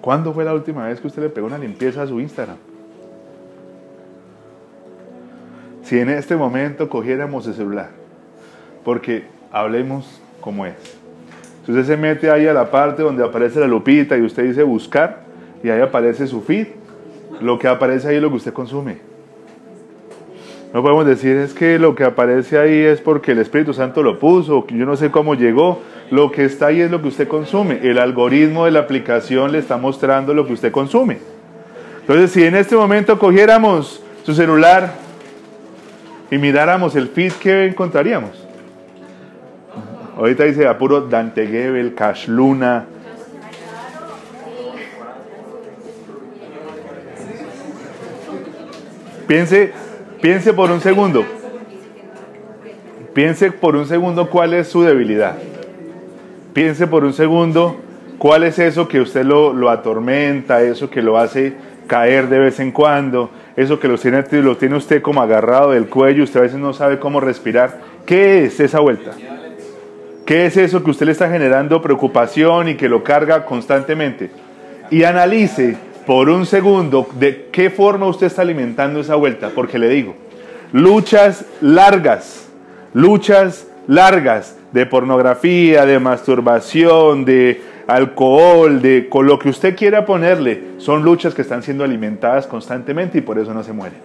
¿Cuándo 0.00 0.32
fue 0.32 0.44
la 0.44 0.54
última 0.54 0.86
vez 0.86 1.00
que 1.00 1.06
usted 1.06 1.22
le 1.22 1.28
pegó 1.28 1.46
una 1.46 1.58
limpieza 1.58 2.02
a 2.02 2.06
su 2.06 2.20
Instagram? 2.20 2.56
Si 5.82 5.98
en 5.98 6.08
este 6.08 6.36
momento 6.36 6.88
cogiéramos 6.88 7.46
el 7.46 7.54
celular, 7.54 7.90
porque 8.82 9.26
hablemos 9.52 10.20
como 10.40 10.64
es. 10.64 11.03
Si 11.64 11.72
usted 11.72 11.84
se 11.84 11.96
mete 11.96 12.30
ahí 12.30 12.46
a 12.46 12.52
la 12.52 12.70
parte 12.70 13.02
donde 13.02 13.24
aparece 13.24 13.60
la 13.60 13.66
lupita 13.66 14.16
y 14.16 14.22
usted 14.22 14.44
dice 14.44 14.62
buscar 14.62 15.22
y 15.62 15.70
ahí 15.70 15.80
aparece 15.80 16.26
su 16.26 16.42
feed, 16.42 16.66
lo 17.40 17.58
que 17.58 17.68
aparece 17.68 18.08
ahí 18.08 18.16
es 18.16 18.22
lo 18.22 18.30
que 18.30 18.36
usted 18.36 18.52
consume. 18.52 18.98
No 20.74 20.82
podemos 20.82 21.06
decir 21.06 21.36
es 21.36 21.54
que 21.54 21.78
lo 21.78 21.94
que 21.94 22.04
aparece 22.04 22.58
ahí 22.58 22.80
es 22.80 23.00
porque 23.00 23.32
el 23.32 23.38
Espíritu 23.38 23.72
Santo 23.72 24.02
lo 24.02 24.18
puso, 24.18 24.66
yo 24.66 24.84
no 24.84 24.96
sé 24.96 25.10
cómo 25.10 25.34
llegó. 25.34 25.80
Lo 26.10 26.30
que 26.30 26.44
está 26.44 26.66
ahí 26.66 26.80
es 26.80 26.90
lo 26.90 27.00
que 27.00 27.08
usted 27.08 27.28
consume. 27.28 27.78
El 27.82 27.98
algoritmo 27.98 28.66
de 28.66 28.72
la 28.72 28.80
aplicación 28.80 29.52
le 29.52 29.58
está 29.58 29.78
mostrando 29.78 30.34
lo 30.34 30.46
que 30.46 30.52
usted 30.52 30.70
consume. 30.70 31.18
Entonces, 32.00 32.32
si 32.32 32.44
en 32.44 32.56
este 32.56 32.76
momento 32.76 33.18
cogiéramos 33.18 34.02
su 34.24 34.34
celular 34.34 34.92
y 36.30 36.36
miráramos 36.36 36.94
el 36.96 37.08
feed, 37.08 37.32
¿qué 37.40 37.64
encontraríamos? 37.66 38.43
Ahorita 40.16 40.44
dice 40.44 40.66
a 40.68 40.78
puro 40.78 41.00
Dante 41.02 41.46
Gebel, 41.46 41.94
Cash 41.94 42.28
Luna. 42.28 42.86
Piense, 49.26 49.72
piense 50.20 50.52
por 50.52 50.70
un 50.70 50.80
segundo. 50.80 51.24
Piense 53.12 53.50
por 53.50 53.74
un 53.74 53.86
segundo 53.86 54.30
cuál 54.30 54.54
es 54.54 54.68
su 54.68 54.82
debilidad. 54.82 55.36
Piense 56.52 56.86
por 56.86 57.04
un 57.04 57.12
segundo 57.12 57.76
cuál 58.18 58.44
es 58.44 58.58
eso 58.58 58.86
que 58.86 59.00
usted 59.00 59.24
lo, 59.24 59.52
lo 59.52 59.70
atormenta, 59.70 60.62
eso 60.62 60.90
que 60.90 61.02
lo 61.02 61.18
hace 61.18 61.54
caer 61.88 62.28
de 62.28 62.38
vez 62.38 62.60
en 62.60 62.70
cuando, 62.70 63.30
eso 63.56 63.80
que 63.80 63.88
lo 63.88 63.98
tiene, 63.98 64.24
lo 64.42 64.56
tiene 64.56 64.76
usted 64.76 65.02
como 65.02 65.22
agarrado 65.22 65.72
del 65.72 65.88
cuello, 65.88 66.24
usted 66.24 66.40
a 66.40 66.42
veces 66.44 66.58
no 66.58 66.72
sabe 66.72 66.98
cómo 66.98 67.20
respirar. 67.20 67.80
¿Qué 68.06 68.44
es 68.44 68.60
esa 68.60 68.80
vuelta? 68.80 69.12
¿Qué 70.24 70.46
es 70.46 70.56
eso 70.56 70.82
que 70.82 70.90
usted 70.90 71.06
le 71.06 71.12
está 71.12 71.28
generando 71.28 71.82
preocupación 71.82 72.68
y 72.68 72.76
que 72.76 72.88
lo 72.88 73.04
carga 73.04 73.44
constantemente? 73.44 74.30
Y 74.90 75.04
analice 75.04 75.76
por 76.06 76.30
un 76.30 76.46
segundo 76.46 77.06
de 77.18 77.48
qué 77.52 77.68
forma 77.68 78.06
usted 78.06 78.28
está 78.28 78.40
alimentando 78.40 79.00
esa 79.00 79.16
vuelta, 79.16 79.50
porque 79.54 79.78
le 79.78 79.90
digo, 79.90 80.14
luchas 80.72 81.44
largas, 81.60 82.48
luchas 82.94 83.66
largas 83.86 84.56
de 84.72 84.86
pornografía, 84.86 85.84
de 85.84 85.98
masturbación, 85.98 87.26
de 87.26 87.60
alcohol, 87.86 88.80
de 88.80 89.08
con 89.10 89.26
lo 89.26 89.38
que 89.38 89.50
usted 89.50 89.76
quiera 89.76 90.06
ponerle, 90.06 90.62
son 90.78 91.02
luchas 91.02 91.34
que 91.34 91.42
están 91.42 91.62
siendo 91.62 91.84
alimentadas 91.84 92.46
constantemente 92.46 93.18
y 93.18 93.20
por 93.20 93.38
eso 93.38 93.52
no 93.52 93.62
se 93.62 93.74
mueren. 93.74 93.98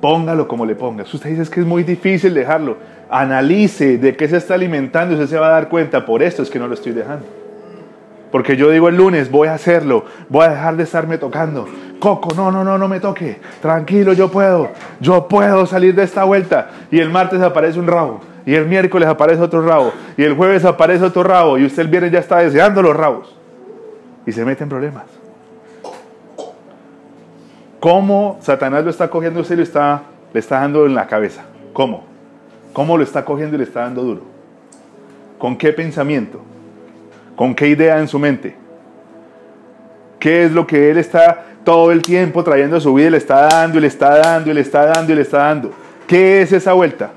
Póngalo 0.00 0.48
como 0.48 0.66
le 0.66 0.74
ponga. 0.74 1.04
Si 1.06 1.16
usted 1.16 1.30
dice 1.30 1.50
que 1.50 1.60
es 1.60 1.66
muy 1.66 1.82
difícil 1.82 2.34
dejarlo, 2.34 2.76
analice 3.10 3.98
de 3.98 4.16
qué 4.16 4.28
se 4.28 4.36
está 4.36 4.54
alimentando 4.54 5.14
usted 5.14 5.26
se 5.26 5.38
va 5.38 5.48
a 5.48 5.50
dar 5.50 5.68
cuenta. 5.68 6.04
Por 6.04 6.22
esto 6.22 6.42
es 6.42 6.50
que 6.50 6.58
no 6.58 6.68
lo 6.68 6.74
estoy 6.74 6.92
dejando. 6.92 7.26
Porque 8.30 8.56
yo 8.56 8.68
digo 8.70 8.88
el 8.88 8.96
lunes, 8.96 9.30
voy 9.30 9.46
a 9.46 9.54
hacerlo, 9.54 10.06
voy 10.28 10.46
a 10.46 10.48
dejar 10.48 10.76
de 10.76 10.82
estarme 10.82 11.18
tocando. 11.18 11.68
Coco, 12.00 12.34
no, 12.34 12.50
no, 12.50 12.64
no, 12.64 12.76
no 12.76 12.88
me 12.88 12.98
toque. 12.98 13.38
Tranquilo, 13.62 14.12
yo 14.12 14.28
puedo. 14.28 14.70
Yo 14.98 15.28
puedo 15.28 15.66
salir 15.66 15.94
de 15.94 16.02
esta 16.02 16.24
vuelta. 16.24 16.68
Y 16.90 16.98
el 16.98 17.10
martes 17.10 17.40
aparece 17.40 17.78
un 17.78 17.86
rabo. 17.86 18.20
Y 18.44 18.54
el 18.54 18.66
miércoles 18.66 19.08
aparece 19.08 19.40
otro 19.40 19.64
rabo. 19.64 19.92
Y 20.16 20.24
el 20.24 20.34
jueves 20.34 20.64
aparece 20.64 21.04
otro 21.04 21.22
rabo. 21.22 21.58
Y 21.58 21.64
usted 21.64 21.82
el 21.82 21.88
viernes 21.88 22.10
ya 22.10 22.18
está 22.18 22.38
deseando 22.38 22.82
los 22.82 22.96
rabos. 22.96 23.36
Y 24.26 24.32
se 24.32 24.44
mete 24.44 24.64
en 24.64 24.68
problemas. 24.68 25.04
¿Cómo 27.78 28.38
Satanás 28.40 28.82
lo 28.82 28.90
está 28.90 29.08
cogiendo 29.08 29.40
usted 29.40 29.54
y 29.54 29.58
lo 29.58 29.62
está, 29.62 30.02
le 30.32 30.40
está 30.40 30.58
dando 30.58 30.86
en 30.86 30.94
la 30.94 31.06
cabeza? 31.06 31.42
¿Cómo? 31.72 32.13
¿Cómo 32.74 32.98
lo 32.98 33.04
está 33.04 33.24
cogiendo 33.24 33.54
y 33.54 33.58
le 33.58 33.64
está 33.64 33.82
dando 33.82 34.02
duro? 34.02 34.22
¿Con 35.38 35.56
qué 35.56 35.72
pensamiento? 35.72 36.40
¿Con 37.36 37.54
qué 37.54 37.68
idea 37.68 38.00
en 38.00 38.08
su 38.08 38.18
mente? 38.18 38.56
¿Qué 40.18 40.44
es 40.44 40.52
lo 40.52 40.66
que 40.66 40.90
él 40.90 40.98
está 40.98 41.44
todo 41.64 41.92
el 41.92 42.02
tiempo 42.02 42.42
trayendo 42.42 42.76
a 42.76 42.80
su 42.80 42.92
vida 42.92 43.06
y 43.06 43.10
le 43.10 43.18
está 43.18 43.46
dando 43.46 43.78
y 43.78 43.80
le 43.80 43.86
está 43.86 44.16
dando 44.16 44.50
y 44.50 44.54
le 44.54 44.60
está 44.60 44.86
dando 44.86 45.12
y 45.12 45.14
le 45.14 45.22
está 45.22 45.38
dando? 45.38 45.70
¿Qué 46.08 46.42
es 46.42 46.52
esa 46.52 46.72
vuelta? 46.72 47.12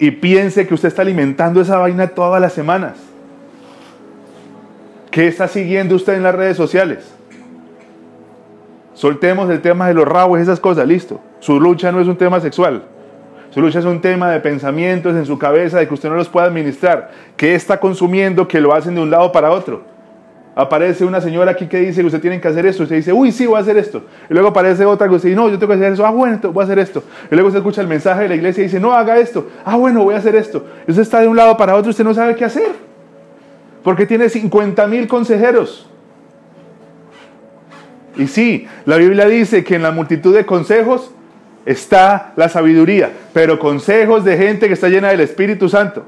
Y 0.00 0.10
piense 0.10 0.66
que 0.66 0.74
usted 0.74 0.88
está 0.88 1.02
alimentando 1.02 1.60
esa 1.60 1.78
vaina 1.78 2.08
todas 2.08 2.40
las 2.40 2.52
semanas. 2.52 2.96
¿Qué 5.12 5.28
está 5.28 5.46
siguiendo 5.46 5.94
usted 5.94 6.14
en 6.14 6.24
las 6.24 6.34
redes 6.34 6.56
sociales? 6.56 7.08
Soltemos 8.94 9.48
el 9.48 9.60
tema 9.60 9.86
de 9.86 9.94
los 9.94 10.08
rabos 10.08 10.40
y 10.40 10.42
esas 10.42 10.58
cosas, 10.58 10.88
listo. 10.88 11.20
Su 11.38 11.60
lucha 11.60 11.92
no 11.92 12.00
es 12.00 12.08
un 12.08 12.16
tema 12.16 12.40
sexual. 12.40 12.82
Su 13.54 13.60
lucha 13.60 13.78
es 13.78 13.84
un 13.84 14.00
tema 14.00 14.32
de 14.32 14.40
pensamientos 14.40 15.14
en 15.14 15.24
su 15.24 15.38
cabeza, 15.38 15.78
de 15.78 15.86
que 15.86 15.94
usted 15.94 16.08
no 16.08 16.16
los 16.16 16.28
puede 16.28 16.48
administrar. 16.48 17.12
¿Qué 17.36 17.54
está 17.54 17.78
consumiendo 17.78 18.48
que 18.48 18.60
lo 18.60 18.74
hacen 18.74 18.96
de 18.96 19.00
un 19.00 19.12
lado 19.12 19.30
para 19.30 19.52
otro? 19.52 19.84
Aparece 20.56 21.04
una 21.04 21.20
señora 21.20 21.52
aquí 21.52 21.68
que 21.68 21.78
dice 21.78 22.00
que 22.00 22.06
usted 22.08 22.20
tiene 22.20 22.40
que 22.40 22.48
hacer 22.48 22.66
esto. 22.66 22.82
Usted 22.82 22.96
dice, 22.96 23.12
uy, 23.12 23.30
sí, 23.30 23.46
voy 23.46 23.58
a 23.58 23.60
hacer 23.60 23.76
esto. 23.76 24.02
Y 24.28 24.32
luego 24.32 24.48
aparece 24.48 24.84
otra 24.84 25.08
que 25.08 25.14
usted 25.14 25.28
dice, 25.28 25.40
no, 25.40 25.48
yo 25.48 25.56
tengo 25.56 25.68
que 25.68 25.76
hacer 25.78 25.92
eso. 25.92 26.04
Ah, 26.04 26.10
bueno, 26.10 26.40
voy 26.50 26.62
a 26.62 26.64
hacer 26.64 26.80
esto. 26.80 27.04
Y 27.30 27.34
luego 27.36 27.46
usted 27.46 27.60
escucha 27.60 27.80
el 27.80 27.86
mensaje 27.86 28.22
de 28.22 28.30
la 28.30 28.34
iglesia 28.34 28.62
y 28.62 28.64
dice, 28.64 28.80
no, 28.80 28.92
haga 28.92 29.18
esto. 29.18 29.46
Ah, 29.64 29.76
bueno, 29.76 30.02
voy 30.02 30.16
a 30.16 30.18
hacer 30.18 30.34
esto. 30.34 30.66
Y 30.88 30.90
usted 30.90 31.02
está 31.02 31.20
de 31.20 31.28
un 31.28 31.36
lado 31.36 31.56
para 31.56 31.76
otro 31.76 31.90
usted 31.90 32.02
no 32.02 32.12
sabe 32.12 32.34
qué 32.34 32.44
hacer. 32.44 32.72
Porque 33.84 34.04
tiene 34.04 34.28
50 34.28 34.84
mil 34.88 35.06
consejeros. 35.06 35.88
Y 38.16 38.26
sí, 38.26 38.66
la 38.84 38.96
Biblia 38.96 39.26
dice 39.26 39.62
que 39.62 39.76
en 39.76 39.82
la 39.82 39.92
multitud 39.92 40.34
de 40.34 40.44
consejos 40.44 41.12
está 41.66 42.32
la 42.36 42.48
sabiduría, 42.48 43.10
pero 43.32 43.58
consejos 43.58 44.24
de 44.24 44.36
gente 44.36 44.68
que 44.68 44.74
está 44.74 44.88
llena 44.88 45.08
del 45.08 45.20
Espíritu 45.20 45.68
Santo. 45.68 46.04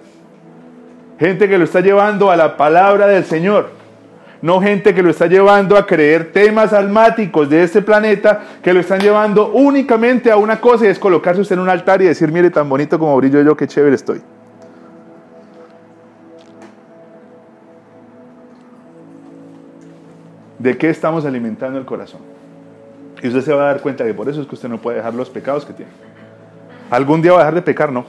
Gente 1.18 1.48
que 1.48 1.56
lo 1.56 1.64
está 1.64 1.80
llevando 1.80 2.30
a 2.30 2.36
la 2.36 2.56
palabra 2.56 3.06
del 3.06 3.24
Señor. 3.24 3.70
No 4.42 4.60
gente 4.60 4.94
que 4.94 5.02
lo 5.02 5.10
está 5.10 5.26
llevando 5.26 5.78
a 5.78 5.86
creer 5.86 6.30
temas 6.30 6.74
almáticos 6.74 7.48
de 7.48 7.62
este 7.62 7.80
planeta, 7.80 8.42
que 8.62 8.74
lo 8.74 8.80
están 8.80 9.00
llevando 9.00 9.50
únicamente 9.52 10.30
a 10.30 10.36
una 10.36 10.60
cosa 10.60 10.84
y 10.84 10.88
es 10.88 10.98
colocarse 10.98 11.40
usted 11.40 11.54
en 11.56 11.62
un 11.62 11.70
altar 11.70 12.02
y 12.02 12.04
decir, 12.04 12.30
mire 12.30 12.50
tan 12.50 12.68
bonito 12.68 12.98
como 12.98 13.16
brillo 13.16 13.42
yo, 13.42 13.56
qué 13.56 13.66
chévere 13.66 13.94
estoy. 13.94 14.20
¿De 20.58 20.76
qué 20.76 20.90
estamos 20.90 21.24
alimentando 21.24 21.78
el 21.78 21.86
corazón? 21.86 22.35
Y 23.22 23.28
usted 23.28 23.40
se 23.40 23.52
va 23.52 23.62
a 23.62 23.66
dar 23.66 23.80
cuenta 23.80 24.04
que 24.04 24.14
por 24.14 24.28
eso 24.28 24.42
es 24.42 24.46
que 24.46 24.54
usted 24.54 24.68
no 24.68 24.78
puede 24.78 24.98
dejar 24.98 25.14
los 25.14 25.30
pecados 25.30 25.64
que 25.64 25.72
tiene. 25.72 25.90
Algún 26.90 27.22
día 27.22 27.32
va 27.32 27.38
a 27.38 27.40
dejar 27.40 27.54
de 27.54 27.62
pecar, 27.62 27.92
¿no? 27.92 28.04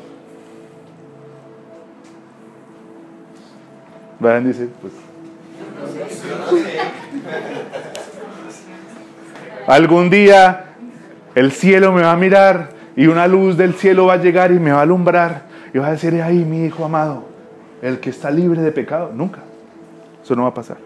Vayan, 4.19 4.47
dice, 4.47 4.67
pues. 4.81 4.93
Algún 9.67 10.09
día 10.09 10.65
el 11.35 11.51
cielo 11.51 11.91
me 11.91 12.01
va 12.01 12.11
a 12.11 12.15
mirar 12.15 12.69
y 12.95 13.07
una 13.07 13.27
luz 13.27 13.57
del 13.57 13.73
cielo 13.75 14.07
va 14.07 14.13
a 14.13 14.17
llegar 14.17 14.51
y 14.51 14.59
me 14.59 14.71
va 14.71 14.79
a 14.79 14.81
alumbrar 14.81 15.43
y 15.73 15.77
va 15.77 15.87
a 15.87 15.91
decir, 15.91 16.19
ahí 16.21 16.37
mi 16.45 16.65
hijo 16.65 16.85
amado, 16.85 17.25
el 17.81 17.99
que 17.99 18.09
está 18.09 18.31
libre 18.31 18.61
de 18.61 18.71
pecado. 18.71 19.11
Nunca. 19.13 19.41
Eso 20.23 20.35
no 20.35 20.43
va 20.43 20.49
a 20.49 20.53
pasar 20.53 20.77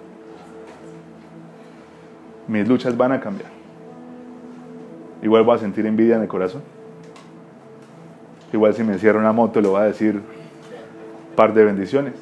mis 2.51 2.67
luchas 2.67 2.95
van 2.95 3.13
a 3.13 3.19
cambiar. 3.19 3.51
Igual 5.21 5.43
voy 5.43 5.55
a 5.55 5.60
sentir 5.60 5.86
envidia 5.86 6.15
en 6.15 6.23
el 6.23 6.27
corazón. 6.27 6.62
Igual 8.51 8.73
si 8.73 8.84
me 8.84 8.93
encierra 8.93 9.19
una 9.19 9.31
moto 9.31 9.62
le 9.62 9.67
voy 9.67 9.81
a 9.81 9.86
decir 9.86 10.21
par 11.36 11.53
de 11.53 11.63
bendiciones. 11.63 12.13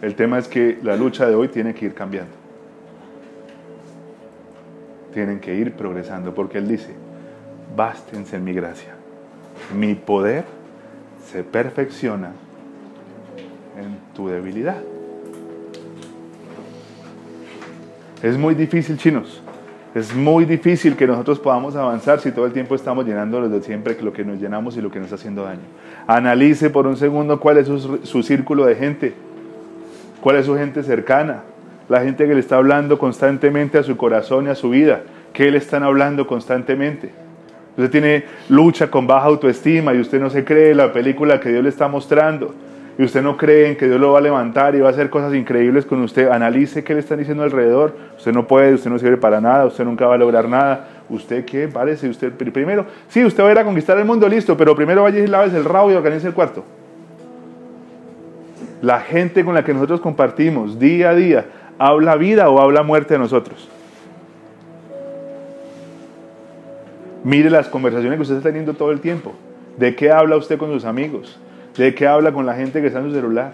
El 0.00 0.16
tema 0.16 0.38
es 0.38 0.48
que 0.48 0.78
la 0.82 0.96
lucha 0.96 1.28
de 1.28 1.36
hoy 1.36 1.46
tiene 1.46 1.74
que 1.74 1.86
ir 1.86 1.94
cambiando. 1.94 2.32
Tienen 5.14 5.38
que 5.38 5.54
ir 5.54 5.74
progresando 5.74 6.34
porque 6.34 6.58
Él 6.58 6.66
dice, 6.66 6.92
bástense 7.76 8.36
en 8.36 8.44
mi 8.44 8.52
gracia. 8.52 8.94
Mi 9.76 9.94
poder 9.94 10.44
se 11.24 11.44
perfecciona 11.44 12.32
en 13.78 13.96
tu 14.14 14.28
debilidad. 14.28 14.82
Es 18.22 18.38
muy 18.38 18.54
difícil, 18.54 18.96
chinos. 18.98 19.42
Es 19.96 20.14
muy 20.14 20.44
difícil 20.44 20.96
que 20.96 21.06
nosotros 21.06 21.40
podamos 21.40 21.74
avanzar 21.74 22.20
si 22.20 22.30
todo 22.30 22.46
el 22.46 22.52
tiempo 22.52 22.76
estamos 22.76 23.04
llenándonos 23.04 23.50
de 23.50 23.60
siempre 23.60 23.96
lo 24.00 24.12
que 24.12 24.24
nos 24.24 24.40
llenamos 24.40 24.76
y 24.76 24.80
lo 24.80 24.90
que 24.90 25.00
nos 25.00 25.06
está 25.06 25.16
haciendo 25.16 25.42
daño. 25.42 25.60
Analice 26.06 26.70
por 26.70 26.86
un 26.86 26.96
segundo 26.96 27.40
cuál 27.40 27.58
es 27.58 27.66
su, 27.66 27.98
su 28.04 28.22
círculo 28.22 28.64
de 28.64 28.76
gente, 28.76 29.12
cuál 30.20 30.36
es 30.36 30.46
su 30.46 30.56
gente 30.56 30.82
cercana, 30.84 31.42
la 31.88 32.00
gente 32.00 32.26
que 32.26 32.32
le 32.32 32.40
está 32.40 32.56
hablando 32.56 32.96
constantemente 32.96 33.76
a 33.76 33.82
su 33.82 33.96
corazón 33.96 34.46
y 34.46 34.50
a 34.50 34.54
su 34.54 34.70
vida, 34.70 35.02
que 35.32 35.50
le 35.50 35.58
están 35.58 35.82
hablando 35.82 36.26
constantemente. 36.26 37.10
Usted 37.76 37.90
tiene 37.90 38.24
lucha 38.48 38.90
con 38.90 39.06
baja 39.06 39.26
autoestima 39.26 39.92
y 39.94 40.00
usted 40.00 40.20
no 40.20 40.30
se 40.30 40.44
cree 40.44 40.74
la 40.74 40.92
película 40.92 41.40
que 41.40 41.50
Dios 41.50 41.62
le 41.64 41.68
está 41.68 41.88
mostrando 41.88 42.54
y 42.98 43.04
usted 43.04 43.22
no 43.22 43.36
cree 43.36 43.68
en 43.68 43.76
que 43.76 43.86
Dios 43.86 43.98
lo 43.98 44.12
va 44.12 44.18
a 44.18 44.22
levantar 44.22 44.74
y 44.74 44.80
va 44.80 44.88
a 44.88 44.90
hacer 44.90 45.08
cosas 45.08 45.34
increíbles 45.34 45.86
con 45.86 46.02
usted, 46.02 46.28
analice 46.28 46.84
qué 46.84 46.92
le 46.92 47.00
están 47.00 47.18
diciendo 47.18 47.42
alrededor. 47.42 47.96
Usted 48.18 48.32
no 48.32 48.46
puede, 48.46 48.74
usted 48.74 48.90
no 48.90 48.98
sirve 48.98 49.16
para 49.16 49.40
nada, 49.40 49.64
usted 49.66 49.84
nunca 49.84 50.06
va 50.06 50.16
a 50.16 50.18
lograr 50.18 50.48
nada. 50.48 50.88
¿Usted 51.08 51.44
qué? 51.44 51.68
Parece 51.68 52.08
usted 52.08 52.32
primero, 52.32 52.86
sí, 53.08 53.24
usted 53.24 53.42
va 53.42 53.48
a 53.48 53.52
ir 53.52 53.58
a 53.58 53.64
conquistar 53.64 53.98
el 53.98 54.04
mundo, 54.04 54.28
listo, 54.28 54.56
pero 54.56 54.74
primero 54.74 55.02
vaya 55.02 55.18
y 55.20 55.26
lávese 55.26 55.56
el 55.56 55.64
rabo 55.64 55.90
y 55.90 55.94
organice 55.94 56.26
el 56.26 56.34
cuarto. 56.34 56.64
La 58.82 59.00
gente 59.00 59.44
con 59.44 59.54
la 59.54 59.64
que 59.64 59.72
nosotros 59.72 60.00
compartimos 60.00 60.78
día 60.78 61.10
a 61.10 61.14
día, 61.14 61.46
¿habla 61.78 62.16
vida 62.16 62.50
o 62.50 62.60
habla 62.60 62.82
muerte 62.82 63.14
de 63.14 63.18
nosotros? 63.18 63.68
Mire 67.24 67.48
las 67.48 67.68
conversaciones 67.68 68.16
que 68.16 68.22
usted 68.22 68.36
está 68.36 68.48
teniendo 68.48 68.74
todo 68.74 68.90
el 68.90 69.00
tiempo. 69.00 69.32
¿De 69.78 69.94
qué 69.94 70.10
habla 70.10 70.36
usted 70.36 70.58
con 70.58 70.72
sus 70.72 70.84
amigos? 70.84 71.38
¿De 71.76 71.94
qué 71.94 72.06
habla 72.06 72.32
con 72.32 72.44
la 72.44 72.54
gente 72.54 72.80
que 72.80 72.88
está 72.88 73.00
en 73.00 73.08
su 73.08 73.14
celular? 73.14 73.52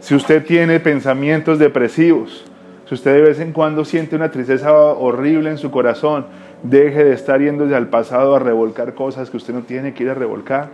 Si 0.00 0.14
usted 0.14 0.44
tiene 0.46 0.80
pensamientos 0.80 1.58
depresivos, 1.58 2.44
si 2.88 2.94
usted 2.94 3.14
de 3.14 3.22
vez 3.22 3.40
en 3.40 3.52
cuando 3.52 3.84
siente 3.84 4.16
una 4.16 4.30
tristeza 4.30 4.72
horrible 4.72 5.50
en 5.50 5.58
su 5.58 5.70
corazón, 5.70 6.26
deje 6.62 7.04
de 7.04 7.12
estar 7.12 7.40
yéndose 7.40 7.74
al 7.74 7.88
pasado 7.88 8.34
a 8.34 8.38
revolcar 8.38 8.94
cosas 8.94 9.28
que 9.28 9.36
usted 9.36 9.52
no 9.52 9.62
tiene 9.62 9.92
que 9.92 10.04
ir 10.04 10.10
a 10.10 10.14
revolcar. 10.14 10.68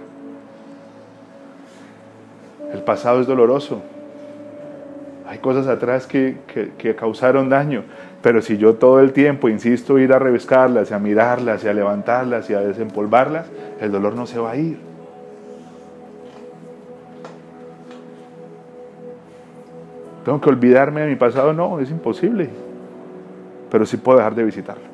El 2.72 2.82
pasado 2.82 3.20
es 3.20 3.26
doloroso. 3.26 3.82
Hay 5.26 5.38
cosas 5.38 5.66
atrás 5.66 6.06
que, 6.06 6.36
que, 6.46 6.72
que 6.76 6.94
causaron 6.94 7.48
daño. 7.48 7.82
Pero 8.24 8.40
si 8.40 8.56
yo 8.56 8.76
todo 8.76 9.00
el 9.00 9.12
tiempo 9.12 9.50
insisto 9.50 9.98
ir 9.98 10.14
a 10.14 10.18
reviscarlas, 10.18 10.90
y 10.90 10.94
a 10.94 10.98
mirarlas, 10.98 11.62
y 11.62 11.68
a 11.68 11.74
levantarlas, 11.74 12.48
y 12.48 12.54
a 12.54 12.60
desempolvarlas, 12.60 13.44
el 13.82 13.92
dolor 13.92 14.16
no 14.16 14.26
se 14.26 14.38
va 14.38 14.52
a 14.52 14.56
ir. 14.56 14.78
¿Tengo 20.24 20.40
que 20.40 20.48
olvidarme 20.48 21.02
de 21.02 21.08
mi 21.08 21.16
pasado? 21.16 21.52
No, 21.52 21.78
es 21.80 21.90
imposible. 21.90 22.48
Pero 23.70 23.84
sí 23.84 23.98
puedo 23.98 24.16
dejar 24.16 24.34
de 24.34 24.44
visitarlo. 24.44 24.84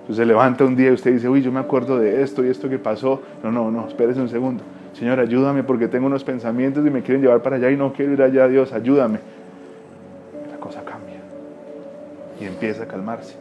Entonces 0.00 0.16
se 0.16 0.24
levanta 0.24 0.64
un 0.64 0.76
día 0.76 0.88
y 0.88 0.94
usted 0.94 1.12
dice, 1.12 1.28
uy, 1.28 1.42
yo 1.42 1.52
me 1.52 1.60
acuerdo 1.60 1.98
de 1.98 2.22
esto 2.22 2.42
y 2.42 2.48
esto 2.48 2.70
que 2.70 2.78
pasó. 2.78 3.20
No, 3.42 3.52
no, 3.52 3.70
no, 3.70 3.86
espérese 3.86 4.18
un 4.18 4.30
segundo. 4.30 4.64
Señor, 4.94 5.20
ayúdame 5.20 5.62
porque 5.62 5.88
tengo 5.88 6.06
unos 6.06 6.24
pensamientos 6.24 6.86
y 6.86 6.88
me 6.88 7.02
quieren 7.02 7.20
llevar 7.20 7.42
para 7.42 7.56
allá 7.56 7.70
y 7.70 7.76
no 7.76 7.92
quiero 7.92 8.14
ir 8.14 8.22
allá. 8.22 8.48
Dios, 8.48 8.72
ayúdame. 8.72 9.41
Y 12.42 12.46
empieza 12.46 12.84
a 12.84 12.86
calmarse. 12.86 13.36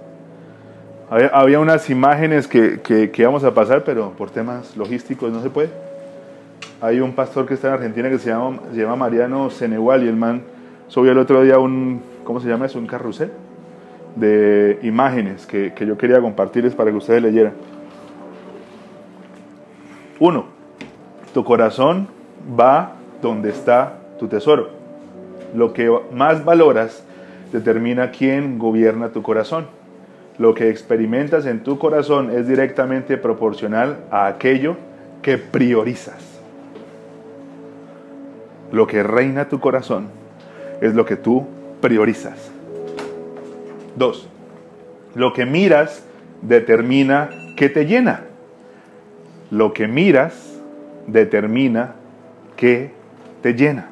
Había, 1.10 1.28
había 1.28 1.60
unas 1.60 1.90
imágenes 1.90 2.48
que, 2.48 2.80
que, 2.82 3.12
que 3.12 3.22
íbamos 3.22 3.44
a 3.44 3.54
pasar, 3.54 3.84
pero 3.84 4.12
por 4.12 4.30
temas 4.30 4.78
logísticos 4.78 5.32
no 5.32 5.42
se 5.42 5.50
puede. 5.50 5.70
Hay 6.80 7.00
un 7.00 7.14
pastor 7.14 7.46
que 7.46 7.56
está 7.56 7.68
en 7.68 7.74
Argentina 7.74 8.10
que 8.10 8.18
se 8.18 8.30
llama, 8.30 8.60
se 8.72 8.78
llama 8.78 8.96
Mariano 8.96 9.50
Cenegual 9.50 10.04
y 10.04 10.08
el 10.08 10.16
man, 10.16 10.44
subí 10.88 11.10
el 11.10 11.18
otro 11.18 11.42
día 11.44 11.60
un, 11.60 12.02
¿cómo 12.24 12.40
se 12.40 12.48
llama 12.48 12.66
eso? 12.66 12.80
Un 12.80 12.88
carrusel 12.88 13.32
de 14.16 14.80
imágenes 14.84 15.46
que, 15.46 15.74
que 15.74 15.86
yo 15.86 15.98
quería 15.98 16.20
compartirles 16.22 16.74
para 16.76 16.92
que 16.92 16.98
ustedes 16.98 17.22
leyeran. 17.22 17.54
Uno, 20.20 20.46
tu 21.34 21.44
corazón 21.44 22.08
va 22.60 22.94
donde 23.22 23.50
está 23.50 23.98
tu 24.20 24.28
tesoro. 24.28 24.70
Lo 25.56 25.74
que 25.74 25.92
más 26.14 26.46
valoras 26.46 27.04
determina 27.52 28.12
quién 28.12 28.58
gobierna 28.58 29.10
tu 29.10 29.22
corazón. 29.22 29.68
Lo 30.38 30.54
que 30.54 30.70
experimentas 30.70 31.46
en 31.46 31.64
tu 31.64 31.78
corazón 31.78 32.32
es 32.32 32.48
directamente 32.48 33.18
proporcional 33.18 33.98
a 34.10 34.28
aquello 34.28 34.78
que 35.22 35.38
priorizas. 35.38 36.40
Lo 38.72 38.88
que 38.88 39.04
reina 39.04 39.50
tu 39.50 39.60
corazón 39.60 40.08
es 40.80 40.96
lo 40.96 41.06
que 41.06 41.18
tú 41.18 41.46
priorizas. 41.82 42.50
Dos, 43.96 44.28
lo 45.14 45.34
que 45.34 45.46
miras 45.46 46.06
determina 46.42 47.30
qué 47.58 47.70
te 47.70 47.86
llena. 47.86 48.22
Lo 49.52 49.74
que 49.74 49.88
miras 49.88 50.60
determina 51.08 51.96
qué 52.56 52.92
te 53.42 53.54
llena. 53.54 53.90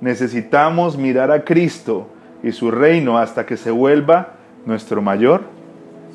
Necesitamos 0.00 0.98
mirar 0.98 1.30
a 1.30 1.44
Cristo 1.44 2.08
y 2.46 2.52
su 2.52 2.70
reino 2.70 3.18
hasta 3.18 3.44
que 3.44 3.56
se 3.56 3.72
vuelva 3.72 4.34
nuestro 4.66 5.02
mayor 5.02 5.42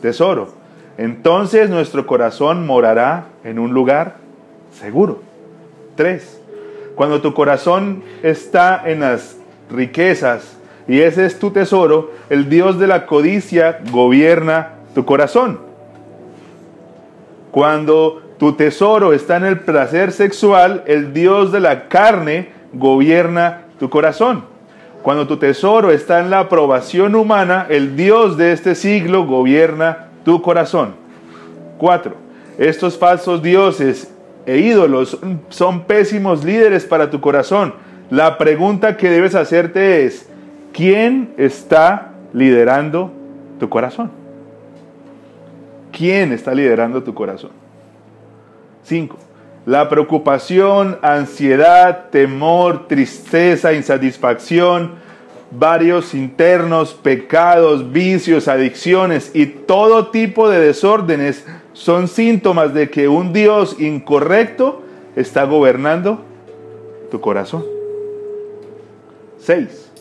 tesoro. 0.02 0.54
Entonces 0.98 1.70
nuestro 1.70 2.08
corazón 2.08 2.66
morará 2.66 3.26
en 3.44 3.60
un 3.60 3.74
lugar 3.74 4.16
seguro. 4.72 5.20
Tres, 5.98 6.42
cuando 6.96 7.22
tu 7.22 7.34
corazón 7.34 8.02
está 8.24 8.82
en 8.86 9.02
las 9.02 9.36
riquezas 9.70 10.58
y 10.88 11.02
ese 11.02 11.26
es 11.26 11.38
tu 11.38 11.52
tesoro, 11.52 12.12
el 12.30 12.48
Dios 12.48 12.80
de 12.80 12.88
la 12.88 13.08
codicia 13.08 13.82
gobierna 13.92 14.76
tu 14.96 15.04
corazón. 15.04 15.60
Cuando 17.52 18.22
tu 18.40 18.54
tesoro 18.54 19.12
está 19.12 19.36
en 19.36 19.44
el 19.44 19.60
placer 19.60 20.14
sexual, 20.14 20.84
el 20.88 21.12
Dios 21.12 21.52
de 21.52 21.60
la 21.60 21.90
carne 21.90 22.52
gobierna 22.72 23.64
tu 23.80 23.90
corazón. 23.90 24.51
Cuando 25.02 25.28
tu 25.28 25.38
tesoro 25.38 25.92
está 25.92 26.20
en 26.20 26.30
la 26.30 26.42
aprobación 26.42 27.16
humana, 27.16 27.66
el 27.70 27.96
Dios 27.96 28.38
de 28.38 28.52
este 28.52 28.76
siglo 28.76 29.26
gobierna 29.26 30.10
tu 30.24 30.42
corazón. 30.42 30.94
4. 31.78 32.16
Estos 32.60 32.98
falsos 32.98 33.42
dioses 33.42 34.14
e 34.46 34.60
ídolos 34.60 35.18
son 35.50 35.86
pésimos 35.86 36.44
líderes 36.44 36.86
para 36.86 37.10
tu 37.10 37.20
corazón. 37.20 37.74
La 38.12 38.38
pregunta 38.38 38.98
que 38.98 39.10
debes 39.10 39.34
hacerte 39.34 40.06
es, 40.06 40.30
¿quién 40.74 41.34
está 41.38 42.12
liderando 42.34 43.12
tu 43.60 43.70
corazón? 43.70 44.12
¿Quién 45.92 46.32
está 46.32 46.54
liderando 46.54 47.02
tu 47.02 47.14
corazón? 47.14 47.52
5. 48.84 49.18
La 49.66 49.90
preocupación, 49.90 50.98
ansiedad, 51.02 52.10
temor, 52.10 52.88
tristeza, 52.88 53.74
insatisfacción, 53.74 54.94
varios 55.52 56.14
internos, 56.14 56.94
pecados, 56.94 57.92
vicios, 57.92 58.48
adicciones 58.48 59.32
y 59.34 59.46
todo 59.46 60.08
tipo 60.08 60.50
de 60.50 60.60
desórdenes 60.60 61.46
son 61.74 62.08
síntomas 62.08 62.74
de 62.74 62.90
que 62.90 63.08
un 63.08 63.34
Dios 63.34 63.80
incorrecto 63.80 64.82
está 65.16 65.44
gobernando 65.44 66.22
tu 67.12 67.22
corazón. 67.22 67.64
6. 69.40 69.92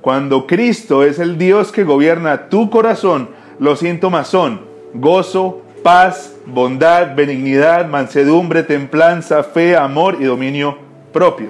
Cuando 0.00 0.46
Cristo 0.46 1.04
es 1.04 1.18
el 1.18 1.36
Dios 1.36 1.72
que 1.72 1.84
gobierna 1.84 2.48
tu 2.48 2.70
corazón, 2.70 3.28
los 3.58 3.80
síntomas 3.80 4.28
son 4.28 4.60
gozo, 4.94 5.62
paz, 5.82 6.35
bondad, 6.46 7.14
benignidad, 7.14 7.86
mansedumbre, 7.88 8.62
templanza, 8.62 9.42
fe, 9.42 9.76
amor 9.76 10.16
y 10.20 10.24
dominio 10.24 10.78
propio. 11.12 11.48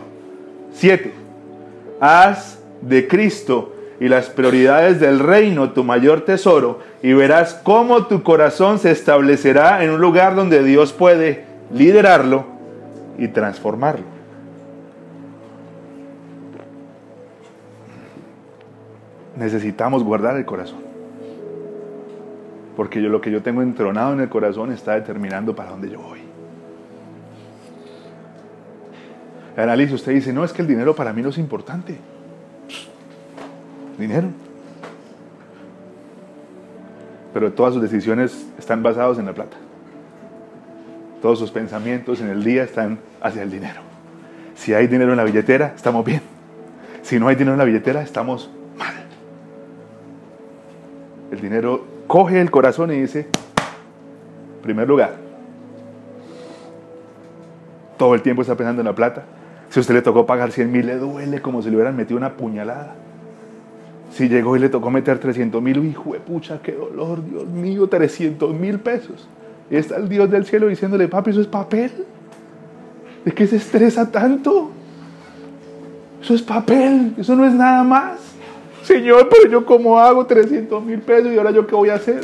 7. 0.73 1.13
Haz 2.01 2.59
de 2.81 3.07
Cristo 3.07 3.75
y 4.01 4.09
las 4.09 4.29
prioridades 4.29 5.01
del 5.01 5.19
reino 5.19 5.71
tu 5.71 5.85
mayor 5.85 6.23
tesoro 6.23 6.81
y 7.03 7.13
verás 7.13 7.55
cómo 7.63 8.07
tu 8.07 8.23
corazón 8.23 8.79
se 8.79 8.91
establecerá 8.91 9.83
en 9.85 9.91
un 9.91 10.01
lugar 10.01 10.35
donde 10.35 10.63
Dios 10.63 10.93
puede 10.93 11.45
liderarlo 11.73 12.45
y 13.19 13.29
transformarlo. 13.29 14.05
Necesitamos 19.37 20.03
guardar 20.03 20.37
el 20.37 20.45
corazón. 20.47 20.86
Porque 22.77 23.01
yo 23.03 23.09
lo 23.09 23.21
que 23.21 23.31
yo 23.31 23.43
tengo 23.43 23.63
entronado 23.63 24.13
en 24.13 24.21
el 24.21 24.29
corazón 24.29 24.71
está 24.71 24.95
determinando 24.95 25.57
para 25.57 25.71
dónde 25.71 25.91
yo 25.91 26.01
voy. 26.01 26.21
Analiza, 29.57 29.95
usted 29.95 30.13
dice, 30.13 30.33
no, 30.35 30.45
es 30.45 30.53
que 30.53 30.61
el 30.61 30.69
dinero 30.69 30.95
para 30.95 31.15
mí 31.15 31.23
no 31.23 31.31
es 31.31 31.39
importante. 31.39 31.97
Dinero. 33.99 34.29
Pero 37.33 37.53
todas 37.53 37.73
sus 37.73 37.83
decisiones 37.83 38.47
están 38.59 38.83
basadas 38.83 39.19
en 39.19 39.25
la 39.25 39.33
plata. 39.33 39.57
Todos 41.23 41.39
sus 41.39 41.51
pensamientos 41.51 42.21
en 42.21 42.29
el 42.29 42.45
día 42.45 42.63
están 42.63 42.99
hacia 43.23 43.43
el 43.43 43.51
dinero. 43.51 43.81
Si 44.55 44.75
hay 44.75 44.87
dinero 44.87 45.13
en 45.13 45.17
la 45.17 45.25
billetera, 45.25 45.73
estamos 45.75 46.05
bien. 46.05 46.21
Si 47.01 47.19
no 47.19 47.29
hay 47.29 47.37
dinero 47.37 47.53
en 47.53 47.59
la 47.59 47.65
billetera, 47.65 48.03
estamos 48.03 48.51
mal. 48.79 48.95
El 51.31 51.41
dinero 51.41 51.96
coge 52.07 52.41
el 52.41 52.51
corazón 52.51 52.93
y 52.93 53.01
dice, 53.01 53.27
primer 54.63 54.89
lugar, 54.89 55.15
todo 57.97 58.15
el 58.15 58.23
tiempo 58.23 58.43
está 58.43 58.57
pensando 58.57 58.83
en 58.83 58.87
la 58.87 58.95
plata. 58.95 59.25
Si 59.71 59.79
a 59.79 59.83
usted 59.83 59.95
le 59.95 60.03
tocó 60.03 60.27
pagar 60.27 60.53
100 60.53 60.71
mil, 60.71 60.87
le 60.87 60.97
duele 60.97 61.41
como 61.41 61.63
si 61.63 61.71
le 61.71 61.77
hubieran 61.77 61.97
metido 61.97 62.17
una 62.17 62.37
puñalada. 62.37 62.95
Si 64.13 64.29
llegó 64.29 64.57
y 64.57 64.61
le 64.61 64.69
tocó 64.69 64.91
meter 64.91 65.19
300 65.19 65.61
mil, 65.61 65.85
hijo 65.85 66.13
de 66.13 66.21
pucha, 66.21 66.61
qué 66.63 66.73
dolor, 66.73 67.25
Dios 67.25 67.47
mío, 67.47 67.89
300 67.89 68.55
mil 68.55 68.79
pesos. 68.79 69.29
Y 69.71 69.77
está 69.77 69.97
el 69.97 70.09
Dios 70.09 70.31
del 70.31 70.47
cielo 70.47 70.69
diciéndole, 70.69 71.09
papi, 71.09 71.31
eso 71.31 71.41
es 71.41 71.47
papel. 71.47 71.91
¿De 73.25 73.33
qué 73.33 73.47
se 73.47 73.57
estresa 73.57 74.11
tanto? 74.11 74.71
Eso 76.23 76.35
es 76.35 76.43
papel, 76.43 77.15
eso 77.19 77.35
no 77.35 77.45
es 77.45 77.53
nada 77.53 77.83
más. 77.83 78.26
Señor, 78.87 79.29
pero 79.29 79.51
yo 79.51 79.67
cómo 79.67 79.99
hago 79.99 80.25
300 80.27 80.85
mil 80.85 81.01
pesos 81.01 81.33
y 81.33 81.37
ahora 81.37 81.51
yo 81.51 81.67
qué 81.67 81.75
voy 81.75 81.89
a 81.89 81.95
hacer. 81.95 82.23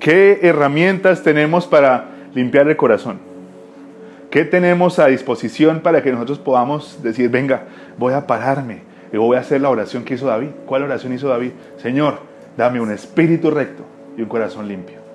¿Qué 0.00 0.40
herramientas 0.42 1.22
tenemos 1.22 1.64
para 1.64 2.06
limpiar 2.34 2.68
el 2.68 2.76
corazón? 2.76 3.20
¿Qué 4.30 4.44
tenemos 4.44 4.98
a 4.98 5.06
disposición 5.06 5.78
para 5.78 6.02
que 6.02 6.10
nosotros 6.10 6.40
podamos 6.40 7.00
decir, 7.00 7.30
venga, 7.30 7.68
voy 7.98 8.14
a 8.14 8.26
pararme 8.26 8.82
y 9.12 9.16
voy 9.16 9.36
a 9.36 9.40
hacer 9.40 9.60
la 9.60 9.70
oración 9.70 10.02
que 10.02 10.14
hizo 10.14 10.26
David? 10.26 10.48
¿Cuál 10.66 10.82
oración 10.82 11.12
hizo 11.12 11.28
David? 11.28 11.52
Señor, 11.80 12.18
dame 12.56 12.80
un 12.80 12.90
espíritu 12.90 13.52
recto 13.52 13.84
y 14.16 14.22
un 14.22 14.28
corazón 14.28 14.66
limpio. 14.66 15.07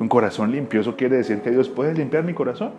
Un 0.00 0.08
corazón 0.08 0.50
limpio, 0.50 0.80
eso 0.80 0.96
quiere 0.96 1.16
decir 1.16 1.40
que 1.40 1.50
Dios 1.50 1.68
puede 1.68 1.94
limpiar 1.94 2.24
mi 2.24 2.34
corazón. 2.34 2.72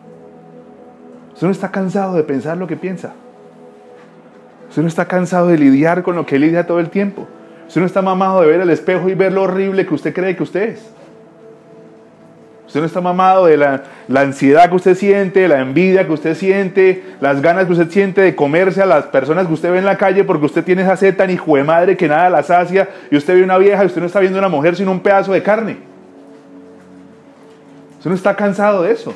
Usted 1.34 1.48
no 1.48 1.52
está 1.52 1.72
cansado 1.72 2.16
de 2.16 2.24
pensar 2.24 2.58
lo 2.58 2.68
que 2.68 2.76
piensa. 2.76 3.14
Usted 4.70 4.82
no 4.82 4.88
está 4.88 5.06
cansado 5.06 5.48
de 5.48 5.58
lidiar 5.58 6.04
con 6.04 6.16
lo 6.16 6.26
que 6.26 6.40
lidia 6.40 6.66
todo 6.66 6.80
el 6.80 6.90
tiempo. 6.90 7.28
Usted 7.68 7.82
no 7.82 7.88
está 7.88 8.02
mamado 8.02 8.42
de 8.42 8.48
ver 8.48 8.62
el 8.62 8.70
espejo 8.70 9.10
y 9.10 9.16
ver 9.16 9.34
lo 9.34 9.44
horrible 9.44 9.86
que 9.86 9.94
usted 9.94 10.14
cree 10.14 10.36
que 10.36 10.44
usted 10.44 10.70
es. 10.70 10.96
Usted 12.68 12.80
no 12.80 12.88
está 12.88 13.00
mamado 13.00 13.46
de 13.46 13.58
la, 13.58 13.84
ansiedad 14.16 14.70
que 14.70 14.76
usted 14.76 14.96
siente, 14.96 15.48
la 15.48 15.60
envidia 15.60 16.06
que 16.06 16.12
usted 16.12 16.36
siente, 16.36 17.04
las 17.22 17.42
ganas 17.42 17.66
que 17.66 17.74
usted 17.74 17.90
siente 17.90 18.22
de 18.22 18.36
comerse 18.36 18.82
a 18.82 18.86
las 18.86 19.06
personas 19.06 19.48
que 19.48 19.54
usted 19.54 19.72
ve 19.72 19.78
en 19.78 19.86
la 19.86 19.98
calle 19.98 20.24
porque 20.24 20.46
usted 20.46 20.64
tiene 20.64 20.82
esa 20.82 20.98
sed 20.98 21.16
tan 21.16 21.30
hijo 21.30 21.56
de 21.56 21.64
madre 21.64 21.96
que 21.96 22.08
nada 22.08 22.30
la 22.30 22.44
sacia 22.44 22.90
y 23.12 23.16
usted 23.16 23.36
ve 23.36 23.44
una 23.44 23.58
vieja 23.58 23.84
y 23.84 23.86
usted 23.86 24.02
no 24.02 24.08
está 24.08 24.20
viendo 24.20 24.40
una 24.40 24.50
mujer 24.50 24.76
sino 24.76 24.92
un 24.92 25.00
pedazo 25.00 25.32
de 25.32 25.44
carne. 25.44 25.95
Usted 28.06 28.12
no 28.12 28.18
está 28.18 28.36
cansado 28.36 28.84
de 28.84 28.92
eso. 28.92 29.16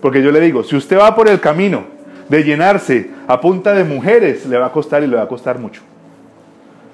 Porque 0.00 0.22
yo 0.22 0.30
le 0.30 0.38
digo, 0.38 0.62
si 0.62 0.76
usted 0.76 0.96
va 0.96 1.12
por 1.16 1.28
el 1.28 1.40
camino 1.40 1.82
de 2.28 2.44
llenarse 2.44 3.10
a 3.26 3.40
punta 3.40 3.74
de 3.74 3.82
mujeres, 3.82 4.46
le 4.46 4.56
va 4.56 4.66
a 4.66 4.70
costar 4.70 5.02
y 5.02 5.08
le 5.08 5.16
va 5.16 5.22
a 5.22 5.26
costar 5.26 5.58
mucho. 5.58 5.82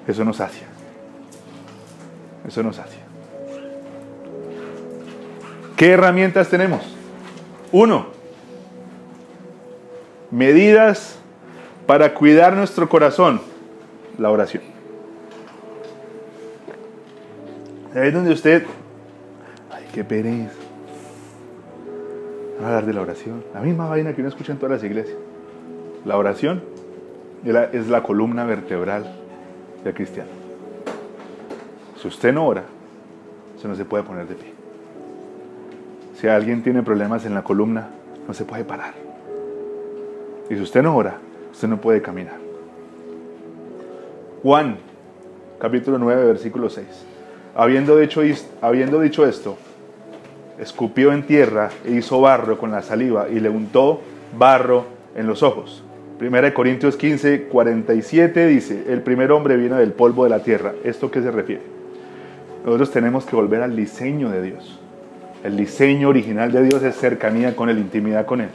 Eso 0.07 0.25
nos 0.25 0.37
sacia. 0.37 0.65
Eso 2.47 2.63
nos 2.63 2.77
sacia. 2.77 2.97
¿Qué 5.77 5.91
herramientas 5.91 6.49
tenemos? 6.49 6.81
Uno, 7.71 8.07
medidas 10.31 11.19
para 11.85 12.15
cuidar 12.15 12.53
nuestro 12.53 12.89
corazón. 12.89 13.39
La 14.17 14.31
oración. 14.31 14.63
Ahí 17.93 18.07
es 18.07 18.13
donde 18.15 18.31
usted 18.31 18.65
qué 19.93 20.03
pereza. 20.03 20.51
Vamos 22.55 22.63
a 22.63 22.67
hablar 22.67 22.85
de 22.85 22.93
la 22.93 23.01
oración. 23.01 23.43
La 23.53 23.61
misma 23.61 23.87
vaina 23.87 24.13
que 24.13 24.21
uno 24.21 24.29
escucha 24.29 24.51
en 24.51 24.57
todas 24.57 24.71
las 24.71 24.83
iglesias. 24.83 25.17
La 26.03 26.17
oración 26.17 26.63
es 27.71 27.87
la, 27.87 28.03
columna 28.03 28.45
vertebral 28.45 29.05
del 29.83 29.93
cristiano. 29.93 30.29
Si 32.01 32.07
usted 32.07 32.33
no 32.33 32.45
ora, 32.47 32.63
usted 33.55 33.69
no 33.69 33.75
se 33.75 33.85
puede 33.85 34.03
poner 34.03 34.27
de 34.27 34.35
pie. 34.35 34.53
Si 36.19 36.27
alguien 36.27 36.63
tiene 36.63 36.83
problemas 36.83 37.25
en 37.25 37.33
la 37.33 37.43
columna, 37.43 37.89
no 38.27 38.33
se 38.33 38.45
puede 38.45 38.63
parar. 38.63 38.93
Y 40.49 40.55
si 40.55 40.61
usted 40.61 40.81
no 40.81 40.95
ora, 40.95 41.17
usted 41.51 41.67
no 41.67 41.77
puede 41.79 42.01
caminar. 42.01 42.37
Juan, 44.41 44.77
capítulo 45.59 45.97
9, 45.97 46.25
versículo 46.25 46.69
6. 46.69 46.87
Habiendo 47.55 47.97
dicho, 47.97 48.23
is- 48.23 48.49
habiendo 48.61 48.99
dicho 48.99 49.25
esto, 49.25 49.57
escupió 50.59 51.13
en 51.13 51.23
tierra 51.23 51.69
e 51.85 51.91
hizo 51.91 52.21
barro 52.21 52.57
con 52.57 52.71
la 52.71 52.81
saliva 52.81 53.27
y 53.29 53.39
le 53.39 53.49
untó 53.49 54.01
barro 54.37 54.85
en 55.15 55.27
los 55.27 55.43
ojos. 55.43 55.83
Primera 56.17 56.53
Corintios 56.53 56.95
15, 56.95 57.43
47 57.43 58.47
dice, 58.47 58.85
el 58.89 59.01
primer 59.01 59.31
hombre 59.31 59.57
viene 59.57 59.75
del 59.75 59.91
polvo 59.91 60.23
de 60.23 60.29
la 60.29 60.39
tierra. 60.43 60.73
¿Esto 60.83 61.11
qué 61.11 61.21
se 61.21 61.31
refiere? 61.31 61.63
Nosotros 62.63 62.91
tenemos 62.91 63.25
que 63.25 63.35
volver 63.35 63.61
al 63.61 63.75
diseño 63.75 64.29
de 64.29 64.41
Dios. 64.41 64.79
El 65.43 65.57
diseño 65.57 66.09
original 66.09 66.51
de 66.51 66.63
Dios 66.63 66.81
es 66.83 66.95
cercanía 66.95 67.55
con 67.55 67.69
Él, 67.69 67.79
intimidad 67.79 68.25
con 68.25 68.41
Él. 68.41 68.49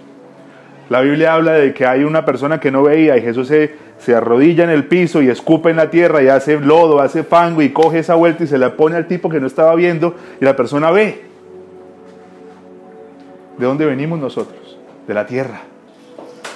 La 0.89 1.03
Biblia 1.03 1.35
habla 1.35 1.53
de 1.53 1.75
que 1.75 1.85
hay 1.85 2.05
una 2.05 2.25
persona 2.25 2.61
que 2.61 2.71
no 2.71 2.83
veía 2.83 3.19
y 3.19 3.21
Jesús 3.21 3.49
se, 3.49 3.75
se 3.99 4.15
arrodilla 4.15 4.65
en 4.65 4.71
el 4.71 4.85
piso 4.85 5.21
y 5.21 5.29
escupe 5.29 5.69
en 5.69 5.77
la 5.77 5.91
tierra 5.91 6.23
y 6.23 6.29
hace 6.29 6.59
lodo, 6.59 7.03
hace 7.03 7.25
fango 7.25 7.61
y 7.61 7.71
coge 7.71 7.99
esa 7.99 8.15
vuelta 8.15 8.45
y 8.45 8.47
se 8.47 8.57
la 8.57 8.75
pone 8.75 8.97
al 8.97 9.07
tipo 9.07 9.29
que 9.29 9.41
no 9.41 9.47
estaba 9.47 9.75
viendo 9.75 10.15
y 10.41 10.47
la 10.47 10.57
persona 10.57 10.91
ve. 10.91 11.28
¿De 13.59 13.67
dónde 13.67 13.85
venimos 13.85 14.19
nosotros? 14.19 14.79
De 15.07 15.15
la 15.15 15.27
tierra. 15.27 15.63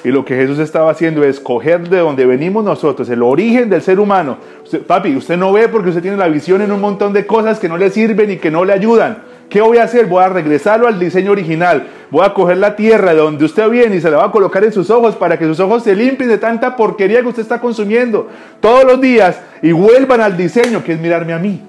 Y 0.05 0.09
lo 0.09 0.25
que 0.25 0.35
Jesús 0.35 0.59
estaba 0.59 0.91
haciendo 0.91 1.23
es 1.23 1.39
coger 1.39 1.89
de 1.89 1.99
donde 1.99 2.27
venimos 2.27 2.65
nosotros, 2.65 3.09
el 3.09 3.23
origen 3.23 3.71
del 3.71 3.83
ser 3.83 4.01
humano. 4.01 4.39
Papi, 4.87 5.15
usted 5.17 5.37
no 5.37 5.53
ve 5.53 5.69
porque 5.69 5.91
usted 5.91 6.03
tiene 6.03 6.17
la 6.17 6.29
visión 6.29 6.61
en 6.61 6.73
un 6.73 6.81
montón 6.81 7.13
de 7.13 7.25
cosas 7.27 7.61
que 7.61 7.69
no 7.69 7.77
le 7.77 7.91
sirven 7.91 8.31
y 8.31 8.37
que 8.37 8.51
no 8.51 8.65
le 8.65 8.73
ayudan. 8.73 9.19
¿Qué 9.49 9.61
voy 9.61 9.77
a 9.77 9.85
hacer? 9.85 10.07
Voy 10.07 10.25
a 10.25 10.29
regresarlo 10.29 10.89
al 10.89 10.99
diseño 10.99 11.31
original. 11.31 11.87
Voy 12.11 12.25
a 12.25 12.33
coger 12.33 12.57
la 12.57 12.75
tierra 12.75 13.13
de 13.13 13.21
donde 13.21 13.45
usted 13.45 13.69
viene 13.69 13.97
y 13.97 14.01
se 14.01 14.11
la 14.11 14.17
va 14.17 14.25
a 14.25 14.31
colocar 14.31 14.65
en 14.65 14.73
sus 14.73 14.89
ojos 14.91 15.15
para 15.15 15.39
que 15.39 15.45
sus 15.45 15.61
ojos 15.61 15.83
se 15.83 15.95
limpien 15.95 16.31
de 16.31 16.39
tanta 16.39 16.75
porquería 16.75 17.21
que 17.21 17.29
usted 17.29 17.43
está 17.43 17.61
consumiendo 17.61 18.29
todos 18.61 18.85
los 18.85 19.01
días 19.01 19.39
y 19.61 19.73
vuelvan 19.73 20.23
al 20.23 20.37
diseño 20.37 20.83
que 20.83 20.95
es 20.95 21.01
mirarme 21.01 21.35
a 21.35 21.39
mí. 21.39 21.61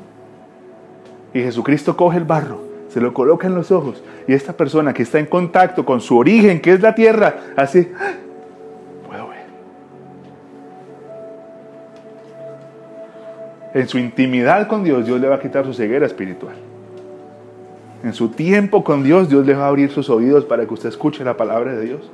Y 1.34 1.41
Jesucristo 1.41 1.97
coge 1.97 2.17
el 2.17 2.23
barro, 2.23 2.61
se 2.93 3.01
lo 3.01 3.11
coloca 3.11 3.47
en 3.47 3.55
los 3.55 3.71
ojos 3.71 4.03
y 4.27 4.33
esta 4.33 4.53
persona 4.53 4.93
que 4.93 5.01
está 5.01 5.17
en 5.17 5.25
contacto 5.25 5.83
con 5.83 5.99
su 5.99 6.15
origen, 6.15 6.61
que 6.61 6.73
es 6.73 6.81
la 6.81 6.93
tierra, 6.93 7.37
hace, 7.55 7.91
"Ah, 7.99 8.11
puedo 9.07 9.29
ver. 9.29 9.45
En 13.73 13.87
su 13.87 13.97
intimidad 13.97 14.67
con 14.67 14.83
Dios, 14.83 15.07
Dios 15.07 15.19
le 15.19 15.27
va 15.27 15.35
a 15.35 15.39
quitar 15.39 15.65
su 15.65 15.73
ceguera 15.73 16.05
espiritual. 16.05 16.53
En 18.03 18.13
su 18.13 18.29
tiempo 18.29 18.83
con 18.83 19.03
Dios, 19.03 19.27
Dios 19.27 19.43
le 19.43 19.55
va 19.55 19.65
a 19.65 19.67
abrir 19.69 19.89
sus 19.89 20.11
oídos 20.11 20.45
para 20.45 20.67
que 20.67 20.73
usted 20.75 20.89
escuche 20.89 21.23
la 21.23 21.35
palabra 21.35 21.73
de 21.73 21.85
Dios. 21.85 22.11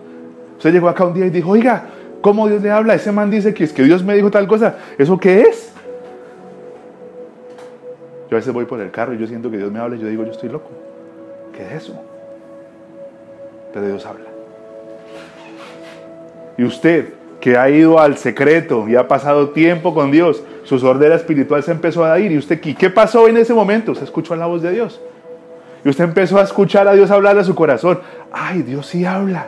Usted 0.55 0.71
llegó 0.71 0.88
acá 0.88 1.03
un 1.03 1.13
día 1.13 1.25
y 1.25 1.30
dijo, 1.30 1.49
oiga, 1.49 1.88
¿cómo 2.21 2.47
Dios 2.47 2.61
le 2.61 2.71
habla? 2.71 2.93
Ese 2.93 3.11
man 3.11 3.30
dice 3.30 3.53
que 3.53 3.65
es 3.65 3.73
que 3.73 3.84
Dios 3.84 4.01
me 4.01 4.15
dijo 4.15 4.32
tal 4.32 4.47
cosa. 4.47 4.77
¿Eso 4.97 5.17
qué 5.19 5.41
es? 5.41 5.73
Yo 8.30 8.38
a 8.38 8.39
veces 8.39 8.53
voy 8.53 8.65
por 8.65 8.80
el 8.80 8.91
carro 8.91 9.13
y 9.13 9.17
yo 9.17 9.27
siento 9.27 9.49
que 9.49 9.57
Dios 9.57 9.71
me 9.71 9.80
habla 9.80 9.95
y 9.95 9.99
yo 9.99 10.07
digo, 10.07 10.23
yo 10.23 10.32
estoy 10.32 10.49
loco. 10.49 10.69
¿Qué 11.55 11.63
es 11.65 11.84
eso? 11.84 11.93
Pero 13.73 13.88
Dios 13.88 14.05
habla. 14.05 14.25
Y 16.57 16.63
usted, 16.63 17.13
que 17.39 17.57
ha 17.57 17.69
ido 17.69 17.99
al 17.99 18.17
secreto 18.17 18.88
y 18.88 18.95
ha 18.95 19.07
pasado 19.07 19.49
tiempo 19.49 19.93
con 19.93 20.11
Dios, 20.11 20.43
su 20.63 20.77
sordera 20.77 21.15
espiritual 21.15 21.63
se 21.63 21.71
empezó 21.71 22.05
a 22.05 22.19
ir. 22.19 22.32
¿Y 22.32 22.38
usted 22.38 22.59
qué 22.59 22.89
pasó 22.89 23.27
en 23.27 23.38
ese 23.38 23.53
momento? 23.53 23.93
Usted 23.93 24.05
escuchó 24.05 24.36
la 24.36 24.45
voz 24.45 24.61
de 24.61 24.71
Dios. 24.71 25.01
Y 25.84 25.89
usted 25.89 26.03
empezó 26.03 26.38
a 26.38 26.43
escuchar 26.43 26.88
a 26.88 26.93
Dios 26.93 27.09
hablar 27.09 27.38
a 27.39 27.43
su 27.43 27.55
corazón. 27.55 27.99
Ay, 28.32 28.61
Dios 28.61 28.86
sí 28.86 29.05
habla. 29.05 29.47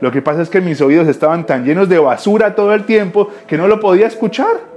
Lo 0.00 0.10
que 0.12 0.22
pasa 0.22 0.42
es 0.42 0.48
que 0.48 0.60
mis 0.60 0.80
oídos 0.80 1.08
estaban 1.08 1.44
tan 1.44 1.64
llenos 1.64 1.88
de 1.88 1.98
basura 1.98 2.54
todo 2.54 2.72
el 2.72 2.84
tiempo 2.84 3.28
que 3.46 3.58
no 3.58 3.68
lo 3.68 3.80
podía 3.80 4.06
escuchar. 4.06 4.73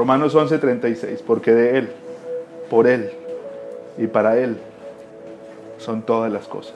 Romanos 0.00 0.34
11:36, 0.34 1.22
porque 1.26 1.52
de 1.52 1.76
Él, 1.76 1.90
por 2.70 2.86
Él 2.86 3.10
y 3.98 4.06
para 4.06 4.38
Él 4.38 4.56
son 5.76 6.00
todas 6.00 6.32
las 6.32 6.48
cosas. 6.48 6.74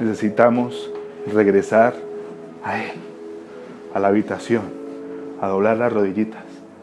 Necesitamos 0.00 0.90
regresar 1.30 1.92
a 2.64 2.82
Él, 2.82 2.92
a 3.92 4.00
la 4.00 4.08
habitación, 4.08 4.62
a 5.42 5.48
doblar 5.48 5.76
las 5.76 5.92
rodillitas. 5.92 6.40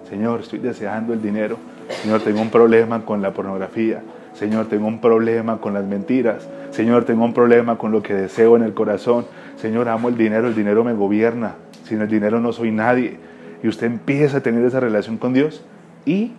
Señor, 0.08 0.42
estoy 0.42 0.60
deseando 0.60 1.12
el 1.12 1.24
dinero. 1.24 1.58
Señor, 2.04 2.22
tengo 2.22 2.40
un 2.40 2.52
problema 2.52 3.04
con 3.04 3.24
la 3.24 3.34
pornografía. 3.34 4.04
Señor, 4.36 4.68
tengo 4.68 4.86
un 4.86 5.02
problema 5.02 5.58
con 5.60 5.74
las 5.74 5.86
mentiras. 5.86 6.48
Señor, 6.70 7.06
tengo 7.06 7.26
un 7.26 7.34
problema 7.34 7.80
con 7.80 7.92
lo 7.92 8.04
que 8.04 8.14
deseo 8.14 8.58
en 8.58 8.62
el 8.62 8.76
corazón. 8.76 9.26
Señor, 9.56 9.90
amo 9.90 10.10
el 10.10 10.18
dinero, 10.18 10.48
el 10.48 10.54
dinero 10.54 10.84
me 10.84 10.94
gobierna. 10.94 11.56
Sin 11.86 12.00
el 12.00 12.08
dinero 12.08 12.40
no 12.40 12.54
soy 12.54 12.70
nadie. 12.70 13.31
Y 13.64 13.68
usted 13.68 13.88
empieza 13.88 14.38
a 14.38 14.42
tener 14.42 14.64
esa 14.66 14.80
relación 14.80 15.18
con 15.18 15.34
Dios 15.34 15.64
y 16.06 16.32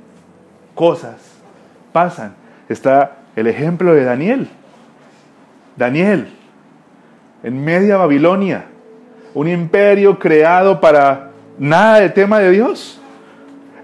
cosas 0.75 1.17
pasan. 1.93 2.35
Está 2.69 3.19
el 3.37 3.47
ejemplo 3.47 3.95
de 3.95 4.05
Daniel. 4.05 4.49
Daniel, 5.77 6.29
en 7.43 7.65
media 7.65 7.97
Babilonia, 7.97 8.65
un 9.35 9.49
imperio 9.49 10.19
creado 10.19 10.81
para 10.81 11.31
nada 11.59 12.01
de 12.01 12.11
tema 12.11 12.39
de 12.39 12.51
Dios. 12.51 12.99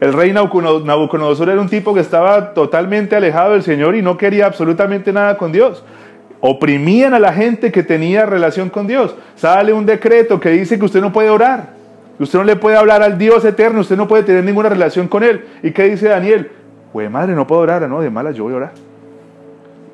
El 0.00 0.12
rey 0.12 0.32
Nabucodo- 0.32 0.84
Nabucodonosor 0.84 1.48
era 1.48 1.60
un 1.60 1.68
tipo 1.68 1.92
que 1.94 2.00
estaba 2.00 2.54
totalmente 2.54 3.16
alejado 3.16 3.52
del 3.52 3.62
Señor 3.62 3.96
y 3.96 4.02
no 4.02 4.16
quería 4.16 4.46
absolutamente 4.46 5.12
nada 5.12 5.36
con 5.36 5.50
Dios. 5.50 5.82
Oprimían 6.40 7.14
a 7.14 7.18
la 7.18 7.32
gente 7.32 7.72
que 7.72 7.82
tenía 7.82 8.24
relación 8.24 8.70
con 8.70 8.86
Dios. 8.86 9.14
Sale 9.34 9.72
un 9.72 9.86
decreto 9.86 10.38
que 10.38 10.50
dice 10.50 10.78
que 10.78 10.84
usted 10.84 11.00
no 11.00 11.12
puede 11.12 11.30
orar. 11.30 11.77
Usted 12.18 12.38
no 12.38 12.44
le 12.44 12.56
puede 12.56 12.76
hablar 12.76 13.02
al 13.02 13.16
Dios 13.16 13.44
eterno, 13.44 13.80
usted 13.80 13.96
no 13.96 14.08
puede 14.08 14.24
tener 14.24 14.44
ninguna 14.44 14.68
relación 14.68 15.08
con 15.08 15.22
Él. 15.22 15.44
¿Y 15.62 15.70
qué 15.70 15.84
dice 15.84 16.08
Daniel? 16.08 16.50
Pues 16.92 17.10
madre, 17.10 17.34
no 17.34 17.46
puedo 17.46 17.62
orar, 17.62 17.88
no, 17.88 18.00
de 18.00 18.10
malas 18.10 18.34
yo 18.34 18.44
voy 18.44 18.54
a 18.54 18.56
orar. 18.56 18.72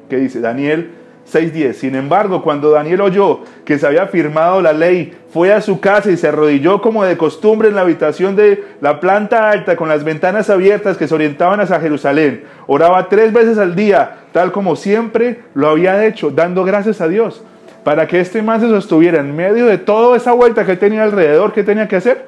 ¿Qué 0.08 0.16
dice? 0.16 0.40
Daniel 0.40 0.90
6.10. 1.30 1.72
Sin 1.72 1.94
embargo, 1.94 2.42
cuando 2.42 2.70
Daniel 2.70 3.00
oyó 3.00 3.40
que 3.64 3.78
se 3.78 3.86
había 3.86 4.06
firmado 4.06 4.60
la 4.60 4.72
ley, 4.72 5.16
fue 5.32 5.52
a 5.52 5.60
su 5.60 5.80
casa 5.80 6.10
y 6.10 6.16
se 6.16 6.28
arrodilló 6.28 6.80
como 6.80 7.04
de 7.04 7.16
costumbre 7.16 7.68
en 7.68 7.74
la 7.74 7.80
habitación 7.80 8.36
de 8.36 8.64
la 8.80 9.00
planta 9.00 9.50
alta 9.50 9.76
con 9.76 9.88
las 9.88 10.04
ventanas 10.04 10.50
abiertas 10.50 10.96
que 10.96 11.08
se 11.08 11.14
orientaban 11.14 11.60
hacia 11.60 11.80
Jerusalén. 11.80 12.44
Oraba 12.66 13.08
tres 13.08 13.32
veces 13.32 13.58
al 13.58 13.74
día, 13.74 14.18
tal 14.32 14.52
como 14.52 14.76
siempre 14.76 15.40
lo 15.54 15.68
había 15.68 16.06
hecho, 16.06 16.30
dando 16.30 16.64
gracias 16.64 17.00
a 17.00 17.08
Dios. 17.08 17.42
Para 17.84 18.08
que 18.08 18.18
este 18.18 18.42
man 18.42 18.60
se 18.60 18.68
sostuviera 18.68 19.20
en 19.20 19.36
medio 19.36 19.66
de 19.66 19.76
toda 19.76 20.16
esa 20.16 20.32
vuelta 20.32 20.64
que 20.64 20.76
tenía 20.76 21.04
alrededor, 21.04 21.52
¿qué 21.52 21.62
tenía 21.62 21.86
que 21.86 21.96
hacer? 21.96 22.26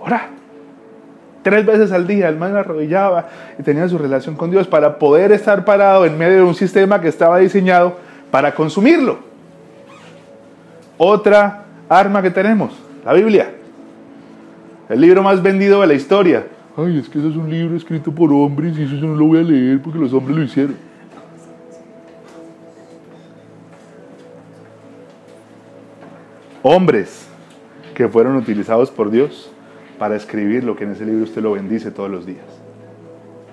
Orar. 0.00 0.28
Tres 1.42 1.64
veces 1.64 1.92
al 1.92 2.06
día 2.06 2.28
el 2.28 2.36
man 2.36 2.56
arrodillaba 2.56 3.28
y 3.58 3.62
tenía 3.62 3.88
su 3.88 3.98
relación 3.98 4.36
con 4.36 4.50
Dios 4.50 4.66
para 4.66 4.98
poder 4.98 5.32
estar 5.32 5.64
parado 5.64 6.04
en 6.06 6.16
medio 6.18 6.36
de 6.36 6.42
un 6.42 6.54
sistema 6.54 7.00
que 7.00 7.08
estaba 7.08 7.38
diseñado 7.38 7.96
para 8.30 8.54
consumirlo. 8.54 9.18
Otra 10.96 11.64
arma 11.88 12.22
que 12.22 12.30
tenemos, 12.30 12.72
la 13.04 13.12
Biblia. 13.12 13.52
El 14.88 15.00
libro 15.00 15.22
más 15.22 15.42
vendido 15.42 15.80
de 15.82 15.86
la 15.86 15.94
historia. 15.94 16.46
Ay, 16.76 16.98
es 16.98 17.08
que 17.08 17.18
eso 17.18 17.28
es 17.28 17.36
un 17.36 17.50
libro 17.50 17.76
escrito 17.76 18.12
por 18.12 18.32
hombres 18.32 18.78
y 18.78 18.82
eso 18.82 18.96
yo 18.96 19.06
no 19.06 19.14
lo 19.14 19.26
voy 19.26 19.38
a 19.38 19.42
leer 19.42 19.80
porque 19.80 19.98
los 19.98 20.12
hombres 20.12 20.36
lo 20.36 20.42
hicieron. 20.42 20.89
Hombres 26.62 27.26
que 27.94 28.06
fueron 28.08 28.36
utilizados 28.36 28.90
por 28.90 29.10
Dios 29.10 29.50
para 29.98 30.14
escribir 30.14 30.62
lo 30.62 30.76
que 30.76 30.84
en 30.84 30.92
ese 30.92 31.06
libro 31.06 31.24
usted 31.24 31.40
lo 31.40 31.52
bendice 31.52 31.90
todos 31.90 32.10
los 32.10 32.26
días. 32.26 32.44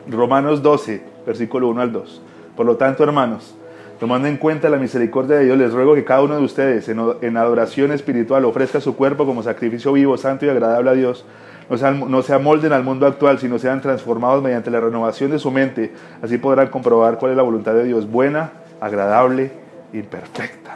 Romanos 0.09 0.61
12, 0.61 1.01
versículo 1.25 1.69
1 1.69 1.81
al 1.81 1.93
2. 1.93 2.21
Por 2.57 2.65
lo 2.65 2.75
tanto, 2.75 3.05
hermanos, 3.05 3.55
tomando 3.97 4.27
en 4.27 4.35
cuenta 4.35 4.69
la 4.69 4.75
misericordia 4.75 5.37
de 5.37 5.45
Dios, 5.45 5.57
les 5.57 5.71
ruego 5.71 5.95
que 5.95 6.03
cada 6.03 6.21
uno 6.21 6.35
de 6.35 6.43
ustedes 6.43 6.89
en, 6.89 7.37
adoración 7.37 7.93
espiritual 7.93 8.43
ofrezca 8.43 8.81
su 8.81 8.97
cuerpo 8.97 9.25
como 9.25 9.41
sacrificio 9.41 9.93
vivo, 9.93 10.17
santo 10.17 10.45
y 10.45 10.49
agradable 10.49 10.89
a 10.89 10.93
Dios. 10.93 11.25
No 11.69 12.21
se 12.21 12.33
amolden 12.33 12.73
al 12.73 12.83
mundo 12.83 13.07
actual, 13.07 13.39
sino 13.39 13.57
sean 13.57 13.81
transformados 13.81 14.43
mediante 14.43 14.69
la 14.69 14.81
renovación 14.81 15.31
de 15.31 15.39
su 15.39 15.49
mente. 15.49 15.93
Así 16.21 16.37
podrán 16.37 16.67
comprobar 16.67 17.19
cuál 17.19 17.31
es 17.31 17.37
la 17.37 17.43
voluntad 17.43 17.73
de 17.73 17.85
Dios, 17.85 18.09
buena, 18.09 18.51
agradable 18.81 19.51
y 19.93 20.01
perfecta. 20.01 20.66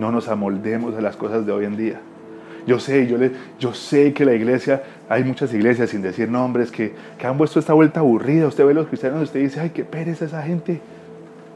No 0.00 0.10
nos 0.10 0.28
amoldemos 0.28 0.96
a 0.96 1.02
las 1.02 1.14
cosas 1.14 1.44
de 1.44 1.52
hoy 1.52 1.66
en 1.66 1.76
día. 1.76 2.00
Yo 2.66 2.80
sé, 2.80 3.06
yo, 3.06 3.18
le, 3.18 3.32
yo 3.58 3.74
sé 3.74 4.14
que 4.14 4.24
la 4.24 4.32
iglesia, 4.32 4.82
hay 5.10 5.24
muchas 5.24 5.52
iglesias, 5.52 5.90
sin 5.90 6.00
decir 6.00 6.30
nombres, 6.30 6.70
que, 6.70 6.94
que 7.18 7.26
han 7.26 7.36
puesto 7.36 7.60
esta 7.60 7.74
vuelta 7.74 8.00
aburrida. 8.00 8.46
Usted 8.46 8.64
ve 8.64 8.70
a 8.70 8.74
los 8.74 8.86
cristianos 8.86 9.20
y 9.20 9.24
usted 9.24 9.40
dice, 9.40 9.60
ay, 9.60 9.70
qué 9.70 9.84
pereza 9.84 10.24
esa 10.24 10.42
gente. 10.42 10.80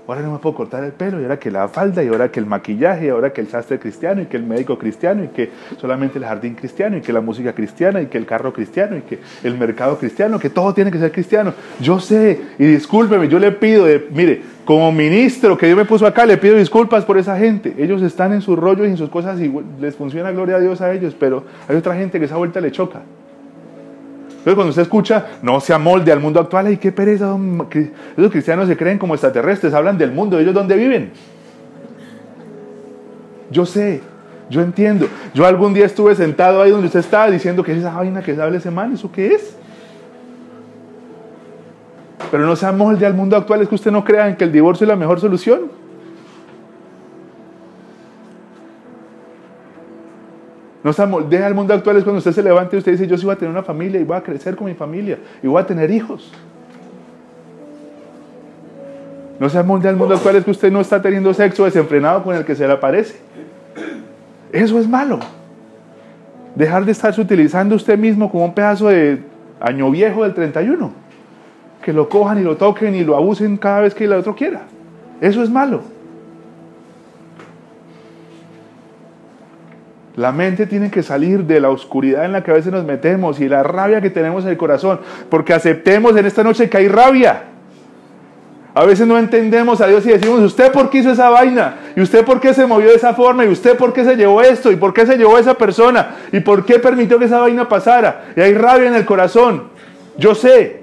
Ahora 0.06 0.20
no 0.20 0.32
me 0.32 0.38
puedo 0.38 0.54
cortar 0.54 0.84
el 0.84 0.92
pelo, 0.92 1.18
y 1.18 1.22
ahora 1.22 1.38
que 1.38 1.50
la 1.50 1.66
falda, 1.68 2.04
y 2.04 2.08
ahora 2.08 2.30
que 2.30 2.38
el 2.38 2.44
maquillaje, 2.44 3.06
y 3.06 3.08
ahora 3.08 3.32
que 3.32 3.40
el 3.40 3.48
sastre 3.48 3.78
cristiano, 3.78 4.20
y 4.20 4.26
que 4.26 4.36
el 4.36 4.42
médico 4.42 4.78
cristiano, 4.78 5.24
y 5.24 5.28
que 5.28 5.50
solamente 5.80 6.18
el 6.18 6.26
jardín 6.26 6.54
cristiano, 6.54 6.98
y 6.98 7.00
que 7.00 7.12
la 7.12 7.22
música 7.22 7.54
cristiana, 7.54 8.02
y 8.02 8.06
que 8.06 8.18
el 8.18 8.26
carro 8.26 8.52
cristiano, 8.52 8.98
y 8.98 9.00
que 9.00 9.20
el 9.42 9.56
mercado 9.56 9.98
cristiano, 9.98 10.38
que 10.38 10.50
todo 10.50 10.74
tiene 10.74 10.90
que 10.90 10.98
ser 10.98 11.10
cristiano. 11.10 11.54
Yo 11.80 12.00
sé, 12.00 12.38
y 12.58 12.64
discúlpeme, 12.66 13.28
yo 13.28 13.38
le 13.38 13.52
pido, 13.52 13.86
mire, 14.10 14.42
como 14.66 14.92
ministro 14.92 15.56
que 15.56 15.66
Dios 15.66 15.78
me 15.78 15.86
puso 15.86 16.06
acá, 16.06 16.26
le 16.26 16.36
pido 16.36 16.56
disculpas 16.56 17.04
por 17.04 17.16
esa 17.16 17.38
gente. 17.38 17.74
Ellos 17.78 18.02
están 18.02 18.32
en 18.32 18.42
sus 18.42 18.58
rollos 18.58 18.86
y 18.86 18.90
en 18.90 18.96
sus 18.98 19.08
cosas 19.08 19.40
y 19.40 19.52
les 19.80 19.96
funciona, 19.96 20.32
gloria 20.32 20.56
a 20.56 20.60
Dios 20.60 20.80
a 20.82 20.92
ellos, 20.92 21.16
pero 21.18 21.44
hay 21.66 21.76
otra 21.76 21.94
gente 21.96 22.18
que 22.18 22.26
esa 22.26 22.36
vuelta 22.36 22.60
le 22.60 22.70
choca. 22.72 23.00
Entonces 24.44 24.56
cuando 24.56 24.70
usted 24.70 24.82
escucha, 24.82 25.26
no 25.40 25.58
se 25.58 25.72
amolde 25.72 26.12
al 26.12 26.20
mundo 26.20 26.38
actual, 26.38 26.66
ay, 26.66 26.76
qué 26.76 26.92
pereza, 26.92 27.24
don- 27.24 27.66
esos 28.14 28.30
cristianos 28.30 28.68
se 28.68 28.76
creen 28.76 28.98
como 28.98 29.14
extraterrestres, 29.14 29.72
hablan 29.72 29.96
del 29.96 30.12
mundo, 30.12 30.38
ellos 30.38 30.52
dónde 30.52 30.76
viven. 30.76 31.12
Yo 33.50 33.64
sé, 33.64 34.02
yo 34.50 34.60
entiendo. 34.60 35.06
Yo 35.32 35.46
algún 35.46 35.72
día 35.72 35.86
estuve 35.86 36.14
sentado 36.14 36.60
ahí 36.60 36.70
donde 36.70 36.88
usted 36.88 37.00
estaba 37.00 37.30
diciendo 37.30 37.62
que 37.64 37.72
es 37.72 37.78
esa 37.78 37.94
vaina 37.94 38.20
que 38.22 38.32
habla 38.32 38.58
ese 38.58 38.70
man, 38.70 38.92
¿eso 38.92 39.10
qué 39.10 39.28
es? 39.34 39.56
Pero 42.30 42.44
no 42.44 42.54
se 42.54 42.66
amolde 42.66 43.06
al 43.06 43.14
mundo 43.14 43.38
actual, 43.38 43.62
es 43.62 43.68
que 43.70 43.76
usted 43.76 43.92
no 43.92 44.04
crea 44.04 44.28
en 44.28 44.36
que 44.36 44.44
el 44.44 44.52
divorcio 44.52 44.84
es 44.84 44.88
la 44.88 44.96
mejor 44.96 45.20
solución. 45.20 45.70
No 50.84 50.92
se 50.92 51.02
amoldea 51.02 51.46
al 51.46 51.54
mundo 51.54 51.72
actual, 51.72 51.96
es 51.96 52.04
cuando 52.04 52.18
usted 52.18 52.32
se 52.32 52.42
levanta 52.42 52.76
y 52.76 52.78
usted 52.78 52.92
dice, 52.92 53.06
yo 53.06 53.16
sí 53.16 53.24
voy 53.24 53.34
a 53.34 53.38
tener 53.38 53.50
una 53.50 53.62
familia 53.62 53.98
y 53.98 54.04
voy 54.04 54.18
a 54.18 54.22
crecer 54.22 54.54
con 54.54 54.66
mi 54.66 54.74
familia 54.74 55.18
y 55.42 55.46
voy 55.46 55.60
a 55.60 55.66
tener 55.66 55.90
hijos. 55.90 56.30
No 59.40 59.48
se 59.48 59.58
amoldea 59.58 59.90
al 59.90 59.96
mundo 59.96 60.14
actual, 60.14 60.36
es 60.36 60.44
que 60.44 60.50
usted 60.50 60.70
no 60.70 60.82
está 60.82 61.00
teniendo 61.00 61.32
sexo 61.32 61.64
desenfrenado 61.64 62.22
con 62.22 62.36
el 62.36 62.44
que 62.44 62.54
se 62.54 62.66
le 62.66 62.74
aparece. 62.74 63.18
Eso 64.52 64.78
es 64.78 64.86
malo. 64.86 65.20
Dejar 66.54 66.84
de 66.84 66.92
estarse 66.92 67.18
utilizando 67.18 67.74
usted 67.74 67.98
mismo 67.98 68.30
como 68.30 68.44
un 68.44 68.54
pedazo 68.54 68.88
de 68.88 69.22
año 69.60 69.90
viejo 69.90 70.22
del 70.22 70.34
31. 70.34 70.92
Que 71.82 71.94
lo 71.94 72.10
cojan 72.10 72.38
y 72.38 72.42
lo 72.42 72.58
toquen 72.58 72.94
y 72.94 73.04
lo 73.04 73.16
abusen 73.16 73.56
cada 73.56 73.80
vez 73.80 73.94
que 73.94 74.04
el 74.04 74.12
otro 74.12 74.36
quiera. 74.36 74.62
Eso 75.22 75.42
es 75.42 75.48
malo. 75.48 75.93
La 80.16 80.30
mente 80.30 80.66
tiene 80.66 80.90
que 80.90 81.02
salir 81.02 81.44
de 81.44 81.60
la 81.60 81.70
oscuridad 81.70 82.24
en 82.24 82.32
la 82.32 82.44
que 82.44 82.52
a 82.52 82.54
veces 82.54 82.72
nos 82.72 82.84
metemos 82.84 83.40
y 83.40 83.48
la 83.48 83.64
rabia 83.64 84.00
que 84.00 84.10
tenemos 84.10 84.44
en 84.44 84.50
el 84.50 84.56
corazón. 84.56 85.00
Porque 85.28 85.52
aceptemos 85.52 86.16
en 86.16 86.26
esta 86.26 86.44
noche 86.44 86.70
que 86.70 86.76
hay 86.76 86.88
rabia. 86.88 87.42
A 88.76 88.84
veces 88.84 89.06
no 89.06 89.18
entendemos 89.18 89.80
a 89.80 89.86
Dios 89.86 90.04
y 90.06 90.10
decimos, 90.10 90.40
¿usted 90.40 90.72
por 90.72 90.90
qué 90.90 90.98
hizo 90.98 91.10
esa 91.10 91.30
vaina? 91.30 91.76
¿Y 91.94 92.00
usted 92.00 92.24
por 92.24 92.40
qué 92.40 92.52
se 92.54 92.66
movió 92.66 92.90
de 92.90 92.96
esa 92.96 93.14
forma? 93.14 93.44
¿Y 93.44 93.48
usted 93.48 93.76
por 93.76 93.92
qué 93.92 94.04
se 94.04 94.16
llevó 94.16 94.42
esto? 94.42 94.70
¿Y 94.72 94.76
por 94.76 94.92
qué 94.92 95.06
se 95.06 95.16
llevó 95.16 95.38
esa 95.38 95.54
persona? 95.54 96.16
¿Y 96.32 96.40
por 96.40 96.64
qué 96.64 96.80
permitió 96.80 97.18
que 97.18 97.26
esa 97.26 97.38
vaina 97.38 97.68
pasara? 97.68 98.26
Y 98.36 98.40
hay 98.40 98.54
rabia 98.54 98.88
en 98.88 98.94
el 98.94 99.04
corazón. 99.04 99.68
Yo 100.16 100.34
sé. 100.34 100.82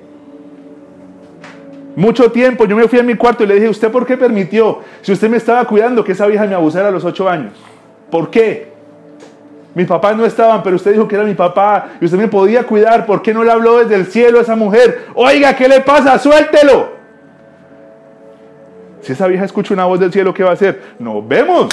Mucho 1.96 2.32
tiempo 2.32 2.66
yo 2.66 2.78
me 2.78 2.88
fui 2.88 3.00
a 3.00 3.04
mi 3.04 3.16
cuarto 3.16 3.44
y 3.44 3.48
le 3.48 3.56
dije, 3.56 3.68
¿usted 3.68 3.92
por 3.92 4.06
qué 4.06 4.16
permitió? 4.16 4.80
Si 5.02 5.12
usted 5.12 5.30
me 5.30 5.36
estaba 5.36 5.66
cuidando 5.66 6.04
que 6.04 6.14
esa 6.14 6.28
vieja 6.28 6.46
me 6.46 6.56
abusara 6.56 6.88
a 6.88 6.92
los 6.92 7.04
ocho 7.04 7.30
años. 7.30 7.54
¿Por 8.10 8.30
qué? 8.30 8.71
Mis 9.74 9.88
papás 9.88 10.18
no 10.18 10.26
estaban, 10.26 10.62
pero 10.64 10.76
usted 10.76 10.92
dijo 10.92 11.08
que 11.08 11.16
era 11.16 11.24
mi 11.24 11.34
papá 11.34 11.92
y 12.02 12.06
usted 12.06 12.18
me 12.18 12.28
podía 12.28 12.64
cuidar. 12.64 13.06
¿Por 13.06 13.22
qué 13.22 13.34
no 13.34 13.44
le 13.44 13.52
habló 13.52 13.80
desde 13.80 13.96
el 13.96 14.06
cielo 14.06 14.40
a 14.40 14.42
esa 14.42 14.56
mujer? 14.56 15.06
Oiga, 15.16 15.56
¿qué 15.56 15.68
le 15.70 15.80
pasa? 15.80 16.20
Suéltelo. 16.20 16.92
Si 19.02 19.14
esa 19.14 19.28
vieja 19.28 19.46
escucha 19.46 19.74
una 19.74 19.86
voz 19.86 20.00
del 20.00 20.12
cielo, 20.12 20.34
¿qué 20.34 20.44
va 20.44 20.52
a 20.52 20.54
hacer? 20.54 20.82
Nos 21.00 21.26
vemos. 21.28 21.70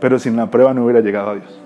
Pero 0.00 0.18
sin 0.18 0.36
la 0.36 0.46
prueba 0.46 0.72
no 0.72 0.84
hubiera 0.84 1.00
llegado 1.00 1.30
a 1.30 1.34
Dios. 1.34 1.60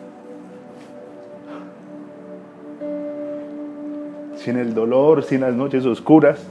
Sin 4.36 4.56
el 4.56 4.74
dolor, 4.74 5.22
sin 5.22 5.42
las 5.42 5.52
noches 5.52 5.84
oscuras, 5.84 6.44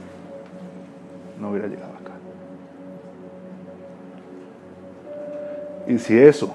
no 1.42 1.50
hubiera 1.50 1.66
llegado 1.66 1.92
acá. 1.92 2.12
Y 5.86 5.98
si 5.98 6.16
eso 6.16 6.54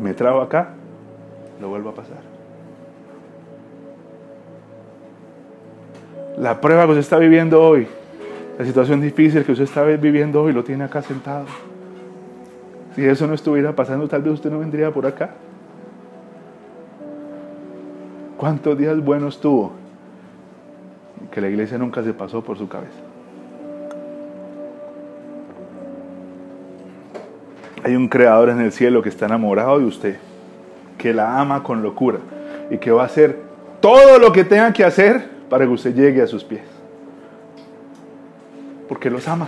me 0.00 0.14
trajo 0.14 0.40
acá, 0.40 0.68
lo 1.60 1.68
vuelvo 1.68 1.90
a 1.90 1.94
pasar. 1.94 2.18
La 6.38 6.60
prueba 6.60 6.84
que 6.84 6.90
usted 6.90 7.00
está 7.00 7.18
viviendo 7.18 7.62
hoy, 7.62 7.86
la 8.58 8.64
situación 8.64 9.00
difícil 9.00 9.44
que 9.44 9.52
usted 9.52 9.64
está 9.64 9.84
viviendo 9.84 10.42
hoy, 10.42 10.52
lo 10.52 10.64
tiene 10.64 10.84
acá 10.84 11.02
sentado. 11.02 11.46
Si 12.94 13.04
eso 13.04 13.26
no 13.26 13.34
estuviera 13.34 13.74
pasando, 13.74 14.08
tal 14.08 14.22
vez 14.22 14.34
usted 14.34 14.50
no 14.50 14.60
vendría 14.60 14.92
por 14.92 15.06
acá. 15.06 15.30
¿Cuántos 18.36 18.78
días 18.78 19.04
buenos 19.04 19.40
tuvo? 19.40 19.72
Que 21.30 21.40
la 21.40 21.48
iglesia 21.48 21.78
nunca 21.78 22.02
se 22.02 22.12
pasó 22.12 22.42
por 22.42 22.56
su 22.56 22.68
cabeza. 22.68 23.03
Hay 27.84 27.94
un 27.96 28.08
creador 28.08 28.48
en 28.48 28.62
el 28.62 28.72
cielo 28.72 29.02
que 29.02 29.10
está 29.10 29.26
enamorado 29.26 29.78
de 29.78 29.84
usted, 29.84 30.16
que 30.96 31.12
la 31.12 31.38
ama 31.38 31.62
con 31.62 31.82
locura 31.82 32.18
y 32.70 32.78
que 32.78 32.90
va 32.90 33.02
a 33.02 33.06
hacer 33.06 33.40
todo 33.80 34.18
lo 34.18 34.32
que 34.32 34.42
tenga 34.42 34.72
que 34.72 34.82
hacer 34.82 35.28
para 35.50 35.66
que 35.66 35.70
usted 35.70 35.94
llegue 35.94 36.22
a 36.22 36.26
sus 36.26 36.42
pies. 36.42 36.62
Porque 38.88 39.10
los 39.10 39.28
ama. 39.28 39.46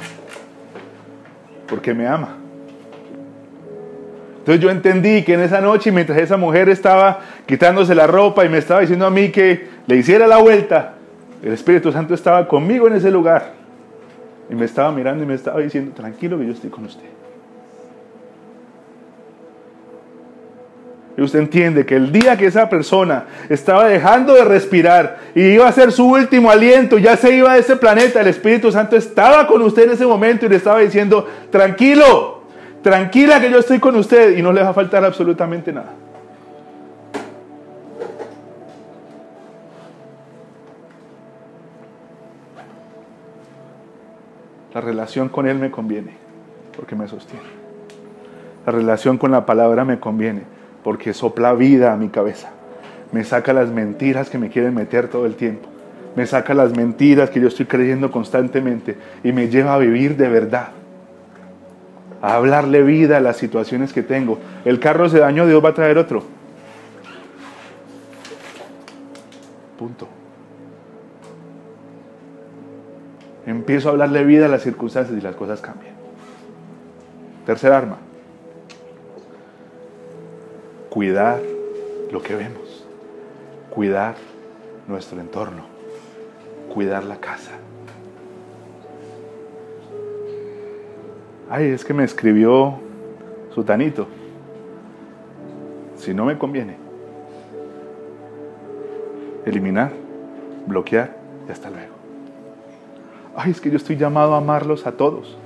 Porque 1.66 1.94
me 1.94 2.06
ama. 2.06 2.36
Entonces 4.40 4.62
yo 4.62 4.70
entendí 4.70 5.24
que 5.24 5.32
en 5.32 5.40
esa 5.40 5.62
noche, 5.62 5.90
mientras 5.90 6.18
esa 6.18 6.36
mujer 6.36 6.68
estaba 6.68 7.20
quitándose 7.46 7.94
la 7.94 8.06
ropa 8.06 8.44
y 8.44 8.50
me 8.50 8.58
estaba 8.58 8.80
diciendo 8.80 9.06
a 9.06 9.10
mí 9.10 9.30
que 9.30 9.66
le 9.86 9.96
hiciera 9.96 10.26
la 10.26 10.36
vuelta, 10.36 10.92
el 11.42 11.54
Espíritu 11.54 11.90
Santo 11.90 12.12
estaba 12.12 12.46
conmigo 12.46 12.86
en 12.86 12.96
ese 12.96 13.10
lugar. 13.10 13.54
Y 14.50 14.54
me 14.54 14.66
estaba 14.66 14.92
mirando 14.92 15.24
y 15.24 15.26
me 15.26 15.34
estaba 15.34 15.58
diciendo, 15.60 15.92
tranquilo 15.94 16.38
que 16.38 16.46
yo 16.46 16.52
estoy 16.52 16.68
con 16.68 16.84
usted. 16.84 17.15
Y 21.16 21.22
usted 21.22 21.38
entiende 21.38 21.86
que 21.86 21.96
el 21.96 22.12
día 22.12 22.36
que 22.36 22.46
esa 22.46 22.68
persona 22.68 23.24
estaba 23.48 23.86
dejando 23.86 24.34
de 24.34 24.44
respirar 24.44 25.18
y 25.34 25.44
iba 25.44 25.66
a 25.66 25.72
ser 25.72 25.90
su 25.90 26.06
último 26.06 26.50
aliento, 26.50 26.98
ya 26.98 27.16
se 27.16 27.34
iba 27.34 27.54
de 27.54 27.60
ese 27.60 27.76
planeta, 27.76 28.20
el 28.20 28.26
Espíritu 28.26 28.70
Santo 28.70 28.96
estaba 28.96 29.46
con 29.46 29.62
usted 29.62 29.84
en 29.84 29.90
ese 29.92 30.04
momento 30.04 30.44
y 30.44 30.50
le 30.50 30.56
estaba 30.56 30.80
diciendo, 30.80 31.26
tranquilo, 31.50 32.42
tranquila 32.82 33.40
que 33.40 33.50
yo 33.50 33.58
estoy 33.58 33.78
con 33.78 33.96
usted 33.96 34.36
y 34.36 34.42
no 34.42 34.52
le 34.52 34.62
va 34.62 34.68
a 34.68 34.74
faltar 34.74 35.06
absolutamente 35.06 35.72
nada. 35.72 35.94
La 44.74 44.82
relación 44.82 45.30
con 45.30 45.46
Él 45.46 45.58
me 45.58 45.70
conviene 45.70 46.12
porque 46.76 46.94
me 46.94 47.08
sostiene. 47.08 47.46
La 48.66 48.72
relación 48.72 49.16
con 49.16 49.30
la 49.30 49.46
palabra 49.46 49.86
me 49.86 49.98
conviene 49.98 50.56
porque 50.86 51.12
sopla 51.12 51.52
vida 51.52 51.92
a 51.92 51.96
mi 51.96 52.10
cabeza. 52.10 52.50
Me 53.10 53.24
saca 53.24 53.52
las 53.52 53.70
mentiras 53.70 54.30
que 54.30 54.38
me 54.38 54.50
quieren 54.50 54.72
meter 54.72 55.08
todo 55.08 55.26
el 55.26 55.34
tiempo. 55.34 55.68
Me 56.14 56.26
saca 56.26 56.54
las 56.54 56.76
mentiras 56.76 57.28
que 57.28 57.40
yo 57.40 57.48
estoy 57.48 57.66
creyendo 57.66 58.12
constantemente 58.12 58.96
y 59.24 59.32
me 59.32 59.48
lleva 59.48 59.74
a 59.74 59.78
vivir 59.78 60.16
de 60.16 60.28
verdad. 60.28 60.68
A 62.22 62.36
hablarle 62.36 62.84
vida 62.84 63.16
a 63.16 63.20
las 63.20 63.36
situaciones 63.36 63.92
que 63.92 64.04
tengo. 64.04 64.38
El 64.64 64.78
carro 64.78 65.08
se 65.08 65.18
dañó, 65.18 65.44
Dios 65.48 65.64
va 65.64 65.70
a 65.70 65.74
traer 65.74 65.98
otro. 65.98 66.22
Punto. 69.76 70.06
Empiezo 73.44 73.88
a 73.88 73.90
hablarle 73.90 74.22
vida 74.22 74.46
a 74.46 74.48
las 74.48 74.62
circunstancias 74.62 75.18
y 75.18 75.20
las 75.20 75.34
cosas 75.34 75.60
cambian. 75.60 75.96
Tercer 77.44 77.72
arma. 77.72 78.05
Cuidar 80.96 81.42
lo 82.10 82.22
que 82.22 82.34
vemos. 82.34 82.86
Cuidar 83.68 84.14
nuestro 84.88 85.20
entorno. 85.20 85.64
Cuidar 86.72 87.04
la 87.04 87.16
casa. 87.16 87.50
Ay, 91.50 91.66
es 91.66 91.84
que 91.84 91.92
me 91.92 92.02
escribió 92.02 92.78
Sutanito. 93.54 94.06
Si 95.98 96.14
no 96.14 96.24
me 96.24 96.38
conviene. 96.38 96.78
Eliminar, 99.44 99.92
bloquear 100.66 101.14
y 101.46 101.52
hasta 101.52 101.68
luego. 101.68 101.92
Ay, 103.36 103.50
es 103.50 103.60
que 103.60 103.68
yo 103.70 103.76
estoy 103.76 103.98
llamado 103.98 104.32
a 104.32 104.38
amarlos 104.38 104.86
a 104.86 104.92
todos, 104.92 105.36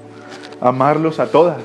amarlos 0.61 1.18
a 1.18 1.28
todas. 1.28 1.64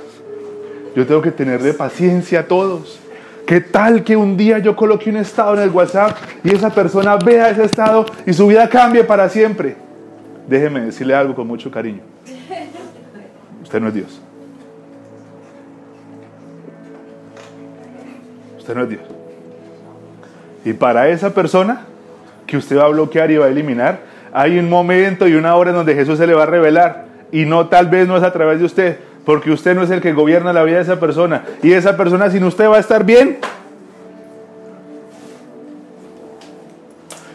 Yo 0.95 1.05
tengo 1.05 1.21
que 1.21 1.29
tenerle 1.29 1.71
paciencia 1.75 2.39
a 2.39 2.47
todos. 2.47 3.04
¿Qué 3.45 3.61
tal 3.61 4.03
que 4.03 4.17
un 4.17 4.35
día 4.35 4.57
yo 4.57 4.75
coloque 4.75 5.09
un 5.09 5.17
estado 5.17 5.53
en 5.55 5.61
el 5.61 5.69
WhatsApp 5.69 6.17
y 6.43 6.53
esa 6.53 6.71
persona 6.71 7.15
vea 7.17 7.49
ese 7.49 7.63
estado 7.63 8.05
y 8.25 8.33
su 8.33 8.47
vida 8.47 8.67
cambie 8.67 9.03
para 9.03 9.29
siempre? 9.29 9.75
Déjeme 10.47 10.81
decirle 10.81 11.13
algo 11.13 11.35
con 11.35 11.47
mucho 11.47 11.69
cariño. 11.69 12.01
Usted 13.63 13.79
no 13.79 13.87
es 13.89 13.93
Dios. 13.93 14.21
Usted 18.57 18.75
no 18.75 18.83
es 18.83 18.89
Dios. 18.89 19.03
Y 20.63 20.73
para 20.73 21.09
esa 21.09 21.31
persona 21.31 21.81
que 22.47 22.57
usted 22.57 22.77
va 22.77 22.85
a 22.85 22.89
bloquear 22.89 23.29
y 23.29 23.37
va 23.37 23.45
a 23.45 23.49
eliminar, 23.49 23.99
hay 24.33 24.57
un 24.57 24.69
momento 24.69 25.27
y 25.27 25.35
una 25.35 25.55
hora 25.55 25.69
en 25.69 25.75
donde 25.75 25.93
Jesús 25.93 26.17
se 26.17 26.25
le 26.25 26.33
va 26.33 26.43
a 26.43 26.47
revelar. 26.47 27.05
Y 27.31 27.45
no, 27.45 27.67
tal 27.67 27.87
vez 27.87 28.07
no 28.07 28.17
es 28.17 28.23
a 28.23 28.33
través 28.33 28.59
de 28.59 28.65
usted, 28.65 28.97
porque 29.25 29.51
usted 29.51 29.75
no 29.75 29.83
es 29.83 29.89
el 29.89 30.01
que 30.01 30.13
gobierna 30.13 30.53
la 30.53 30.63
vida 30.63 30.77
de 30.77 30.83
esa 30.83 30.99
persona. 30.99 31.43
Y 31.63 31.73
esa 31.73 31.97
persona 31.97 32.29
sin 32.29 32.43
usted 32.43 32.69
va 32.69 32.77
a 32.77 32.79
estar 32.79 33.03
bien. 33.03 33.39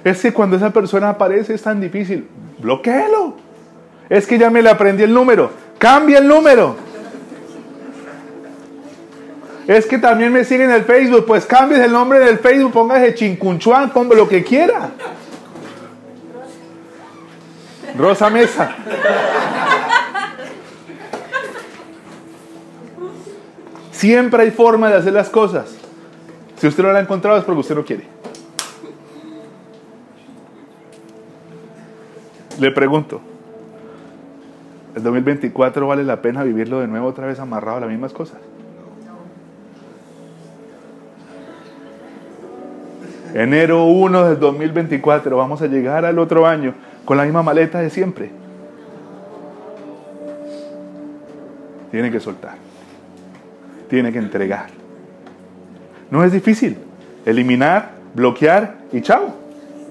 Es 0.04 0.22
que 0.22 0.32
cuando 0.32 0.56
esa 0.56 0.70
persona 0.70 1.10
aparece 1.10 1.54
es 1.54 1.62
tan 1.62 1.80
difícil. 1.80 2.26
Bloquéelo. 2.58 3.34
Es 4.08 4.26
que 4.26 4.38
ya 4.38 4.50
me 4.50 4.62
le 4.62 4.70
aprendí 4.70 5.02
el 5.02 5.12
número. 5.12 5.50
Cambia 5.78 6.18
el 6.18 6.28
número. 6.28 6.76
Es 9.66 9.86
que 9.86 9.98
también 9.98 10.32
me 10.32 10.44
siguen 10.44 10.70
en 10.70 10.76
el 10.76 10.84
Facebook. 10.84 11.26
Pues 11.26 11.44
cambies 11.44 11.80
el 11.80 11.92
nombre 11.92 12.20
del 12.20 12.38
Facebook. 12.38 12.72
Póngase 12.72 13.14
Chincunchuan, 13.14 13.90
como 13.90 14.14
lo 14.14 14.28
que 14.28 14.44
quiera. 14.44 14.90
Rosa 17.96 18.30
Mesa. 18.30 18.76
Siempre 24.00 24.44
hay 24.44 24.50
forma 24.50 24.88
de 24.88 24.94
hacer 24.94 25.12
las 25.12 25.28
cosas. 25.28 25.76
Si 26.56 26.66
usted 26.66 26.82
no 26.82 26.90
la 26.90 27.00
ha 27.00 27.02
encontrado 27.02 27.36
es 27.36 27.44
porque 27.44 27.60
usted 27.60 27.74
no 27.74 27.84
quiere. 27.84 28.04
Le 32.58 32.70
pregunto, 32.70 33.20
¿el 34.96 35.02
2024 35.02 35.86
vale 35.86 36.02
la 36.04 36.22
pena 36.22 36.42
vivirlo 36.44 36.80
de 36.80 36.86
nuevo 36.86 37.08
otra 37.08 37.26
vez 37.26 37.40
amarrado 37.40 37.76
a 37.76 37.80
las 37.80 37.90
mismas 37.90 38.14
cosas? 38.14 38.38
Enero 43.34 43.84
1 43.84 44.28
del 44.30 44.40
2024, 44.40 45.36
vamos 45.36 45.60
a 45.60 45.66
llegar 45.66 46.06
al 46.06 46.18
otro 46.18 46.46
año 46.46 46.72
con 47.04 47.18
la 47.18 47.24
misma 47.24 47.42
maleta 47.42 47.80
de 47.80 47.90
siempre. 47.90 48.30
Tiene 51.90 52.10
que 52.10 52.18
soltar. 52.18 52.69
Tiene 53.90 54.12
que 54.12 54.18
entregar. 54.18 54.68
No 56.10 56.24
es 56.24 56.32
difícil. 56.32 56.78
Eliminar, 57.26 57.90
bloquear 58.14 58.78
y 58.92 59.02
chao. 59.02 59.34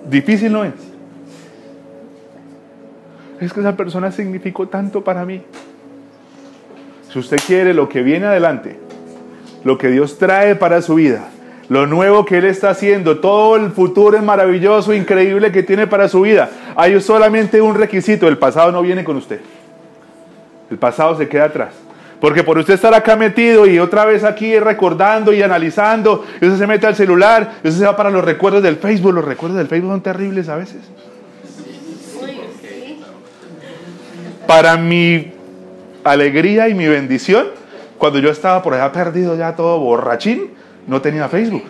Difícil 0.09 0.51
no 0.51 0.63
es. 0.63 0.73
Es 3.39 3.53
que 3.53 3.59
esa 3.59 3.75
persona 3.75 4.11
significó 4.11 4.67
tanto 4.67 5.03
para 5.03 5.25
mí. 5.25 5.41
Si 7.11 7.19
usted 7.19 7.37
quiere 7.45 7.73
lo 7.73 7.89
que 7.89 8.01
viene 8.01 8.25
adelante, 8.25 8.79
lo 9.63 9.77
que 9.77 9.89
Dios 9.89 10.17
trae 10.17 10.55
para 10.55 10.81
su 10.81 10.95
vida, 10.95 11.27
lo 11.67 11.85
nuevo 11.85 12.25
que 12.25 12.37
Él 12.37 12.45
está 12.45 12.69
haciendo, 12.69 13.19
todo 13.19 13.55
el 13.55 13.71
futuro 13.71 14.21
maravilloso, 14.21 14.93
increíble 14.93 15.51
que 15.51 15.63
tiene 15.63 15.87
para 15.87 16.07
su 16.07 16.21
vida, 16.21 16.49
hay 16.75 16.99
solamente 17.01 17.61
un 17.61 17.75
requisito, 17.75 18.27
el 18.27 18.37
pasado 18.37 18.71
no 18.71 18.81
viene 18.81 19.03
con 19.03 19.17
usted. 19.17 19.41
El 20.69 20.77
pasado 20.77 21.17
se 21.17 21.27
queda 21.27 21.45
atrás. 21.45 21.88
Porque 22.19 22.43
por 22.43 22.57
usted 22.57 22.73
estar 22.73 22.93
acá 22.93 23.15
metido 23.15 23.65
y 23.65 23.79
otra 23.79 24.05
vez 24.05 24.23
aquí 24.23 24.59
recordando 24.59 25.31
y 25.31 25.41
analizando, 25.41 26.25
y 26.41 26.45
usted 26.45 26.59
se 26.59 26.67
mete 26.67 26.85
al 26.85 26.95
celular, 26.95 27.53
y 27.63 27.67
usted 27.69 27.79
se 27.79 27.85
va 27.85 27.95
para 27.95 28.09
los 28.09 28.23
recuerdos 28.23 28.61
del 28.61 28.75
Facebook. 28.75 29.13
Los 29.13 29.25
recuerdos 29.25 29.57
del 29.57 29.67
Facebook 29.67 29.91
son 29.91 30.01
terribles 30.01 30.49
a 30.49 30.55
veces. 30.55 30.81
Para 34.45 34.75
mi 34.77 35.31
alegría 36.03 36.67
y 36.67 36.73
mi 36.73 36.87
bendición, 36.87 37.47
cuando 37.97 38.19
yo 38.19 38.29
estaba 38.31 38.61
por 38.61 38.73
allá 38.73 38.91
perdido 38.91 39.37
ya 39.37 39.55
todo 39.55 39.79
borrachín, 39.79 40.49
no 40.87 41.01
tenía 41.01 41.29
Facebook. 41.29 41.63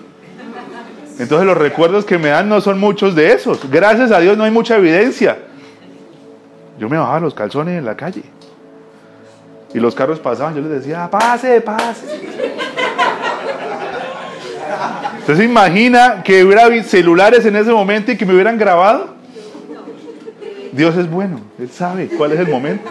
Entonces 1.19 1.45
los 1.45 1.57
recuerdos 1.57 2.05
que 2.05 2.17
me 2.17 2.29
dan 2.29 2.47
no 2.47 2.61
son 2.61 2.79
muchos 2.79 3.13
de 3.13 3.33
esos. 3.33 3.69
Gracias 3.69 4.11
a 4.11 4.19
Dios 4.19 4.37
no 4.37 4.45
hay 4.45 4.51
mucha 4.51 4.77
evidencia. 4.77 5.37
Yo 6.79 6.87
me 6.87 6.97
bajaba 6.97 7.19
los 7.19 7.33
calzones 7.33 7.77
en 7.77 7.83
la 7.83 7.97
calle. 7.97 8.23
Y 9.73 9.79
los 9.79 9.93
carros 9.93 10.19
pasaban, 10.19 10.55
yo 10.55 10.61
les 10.61 10.71
decía, 10.71 11.09
pase, 11.09 11.61
pase. 11.61 12.29
Entonces 15.19 15.45
imagina 15.45 16.23
que 16.23 16.43
hubiera 16.43 16.83
celulares 16.83 17.45
en 17.45 17.55
ese 17.55 17.71
momento 17.71 18.11
y 18.11 18.17
que 18.17 18.25
me 18.25 18.33
hubieran 18.33 18.57
grabado. 18.57 19.15
Dios 20.71 20.97
es 20.97 21.09
bueno, 21.09 21.39
Él 21.59 21.69
sabe 21.69 22.07
cuál 22.07 22.31
es 22.31 22.39
el 22.39 22.47
momento. 22.47 22.89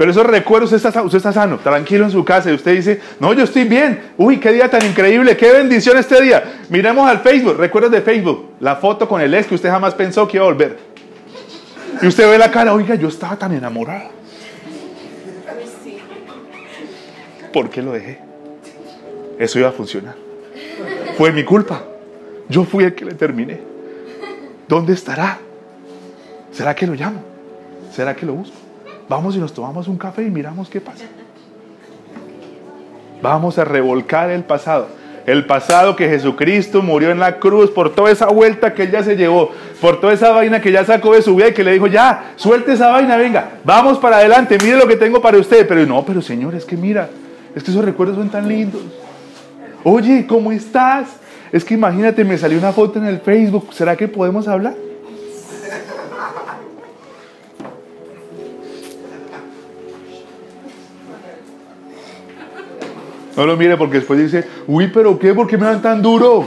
Pero 0.00 0.12
esos 0.12 0.24
recuerdos, 0.24 0.72
usted 0.72 0.88
está, 0.88 1.02
usted 1.02 1.18
está 1.18 1.30
sano, 1.30 1.58
tranquilo 1.58 2.06
en 2.06 2.10
su 2.10 2.24
casa 2.24 2.50
y 2.50 2.54
usted 2.54 2.74
dice, 2.74 3.00
no, 3.18 3.34
yo 3.34 3.44
estoy 3.44 3.64
bien. 3.64 4.00
Uy, 4.16 4.38
qué 4.38 4.50
día 4.50 4.70
tan 4.70 4.82
increíble, 4.86 5.36
qué 5.36 5.52
bendición 5.52 5.98
este 5.98 6.22
día. 6.22 6.42
Miremos 6.70 7.06
al 7.06 7.18
Facebook, 7.18 7.58
recuerdos 7.58 7.92
de 7.92 8.00
Facebook, 8.00 8.52
la 8.60 8.76
foto 8.76 9.06
con 9.06 9.20
el 9.20 9.34
ex 9.34 9.46
que 9.46 9.56
usted 9.56 9.68
jamás 9.68 9.94
pensó 9.94 10.26
que 10.26 10.38
iba 10.38 10.46
a 10.46 10.48
volver. 10.48 10.78
Y 12.02 12.06
usted 12.06 12.30
ve 12.30 12.38
la 12.38 12.50
cara, 12.50 12.72
oiga, 12.72 12.94
yo 12.94 13.08
estaba 13.08 13.36
tan 13.36 13.52
enamorada. 13.52 14.10
¿Por 17.52 17.68
qué 17.68 17.82
lo 17.82 17.92
dejé? 17.92 18.18
Eso 19.38 19.58
iba 19.58 19.68
a 19.68 19.72
funcionar. 19.72 20.14
Fue 21.16 21.32
mi 21.32 21.44
culpa. 21.44 21.82
Yo 22.48 22.64
fui 22.64 22.84
el 22.84 22.94
que 22.94 23.04
le 23.04 23.14
terminé. 23.14 23.60
¿Dónde 24.68 24.92
estará? 24.92 25.38
¿Será 26.52 26.74
que 26.74 26.86
lo 26.86 26.94
llamo? 26.94 27.22
¿Será 27.92 28.14
que 28.14 28.24
lo 28.24 28.34
busco? 28.34 28.56
Vamos 29.08 29.34
y 29.34 29.38
nos 29.38 29.52
tomamos 29.52 29.88
un 29.88 29.98
café 29.98 30.22
y 30.22 30.30
miramos 30.30 30.68
qué 30.68 30.80
pasa. 30.80 31.04
Vamos 33.20 33.58
a 33.58 33.64
revolcar 33.64 34.30
el 34.30 34.44
pasado. 34.44 34.88
El 35.26 35.46
pasado 35.46 35.96
que 35.96 36.08
Jesucristo 36.08 36.82
murió 36.82 37.10
en 37.10 37.18
la 37.18 37.38
cruz 37.38 37.70
por 37.70 37.94
toda 37.94 38.10
esa 38.10 38.26
vuelta 38.26 38.74
que 38.74 38.84
él 38.84 38.90
ya 38.90 39.02
se 39.02 39.16
llevó, 39.16 39.50
por 39.80 40.00
toda 40.00 40.12
esa 40.12 40.30
vaina 40.30 40.60
que 40.60 40.72
ya 40.72 40.84
sacó 40.84 41.14
de 41.14 41.22
su 41.22 41.36
vida 41.36 41.48
y 41.48 41.54
que 41.54 41.64
le 41.64 41.72
dijo, 41.72 41.86
ya, 41.86 42.32
suelte 42.36 42.72
esa 42.72 42.88
vaina, 42.88 43.16
venga, 43.16 43.58
vamos 43.64 43.98
para 43.98 44.16
adelante, 44.16 44.58
mire 44.62 44.76
lo 44.76 44.88
que 44.88 44.96
tengo 44.96 45.20
para 45.20 45.38
usted. 45.38 45.66
Pero 45.68 45.84
no, 45.86 46.04
pero 46.04 46.22
Señor, 46.22 46.54
es 46.54 46.64
que 46.64 46.76
mira, 46.76 47.08
es 47.54 47.62
que 47.62 47.70
esos 47.70 47.84
recuerdos 47.84 48.16
son 48.16 48.30
tan 48.30 48.48
lindos. 48.48 48.82
Oye, 49.84 50.26
¿cómo 50.26 50.52
estás? 50.52 51.08
Es 51.52 51.64
que 51.64 51.74
imagínate, 51.74 52.24
me 52.24 52.38
salió 52.38 52.58
una 52.58 52.72
foto 52.72 52.98
en 52.98 53.06
el 53.06 53.20
Facebook, 53.20 53.68
¿será 53.72 53.96
que 53.96 54.08
podemos 54.08 54.46
hablar? 54.46 54.74
No 63.40 63.46
lo 63.46 63.56
mire 63.56 63.78
porque 63.78 63.96
después 63.96 64.20
dice, 64.20 64.46
uy, 64.66 64.88
pero 64.92 65.18
¿qué? 65.18 65.32
¿Por 65.32 65.46
qué 65.46 65.56
me 65.56 65.64
dan 65.64 65.80
tan 65.80 66.02
duro? 66.02 66.46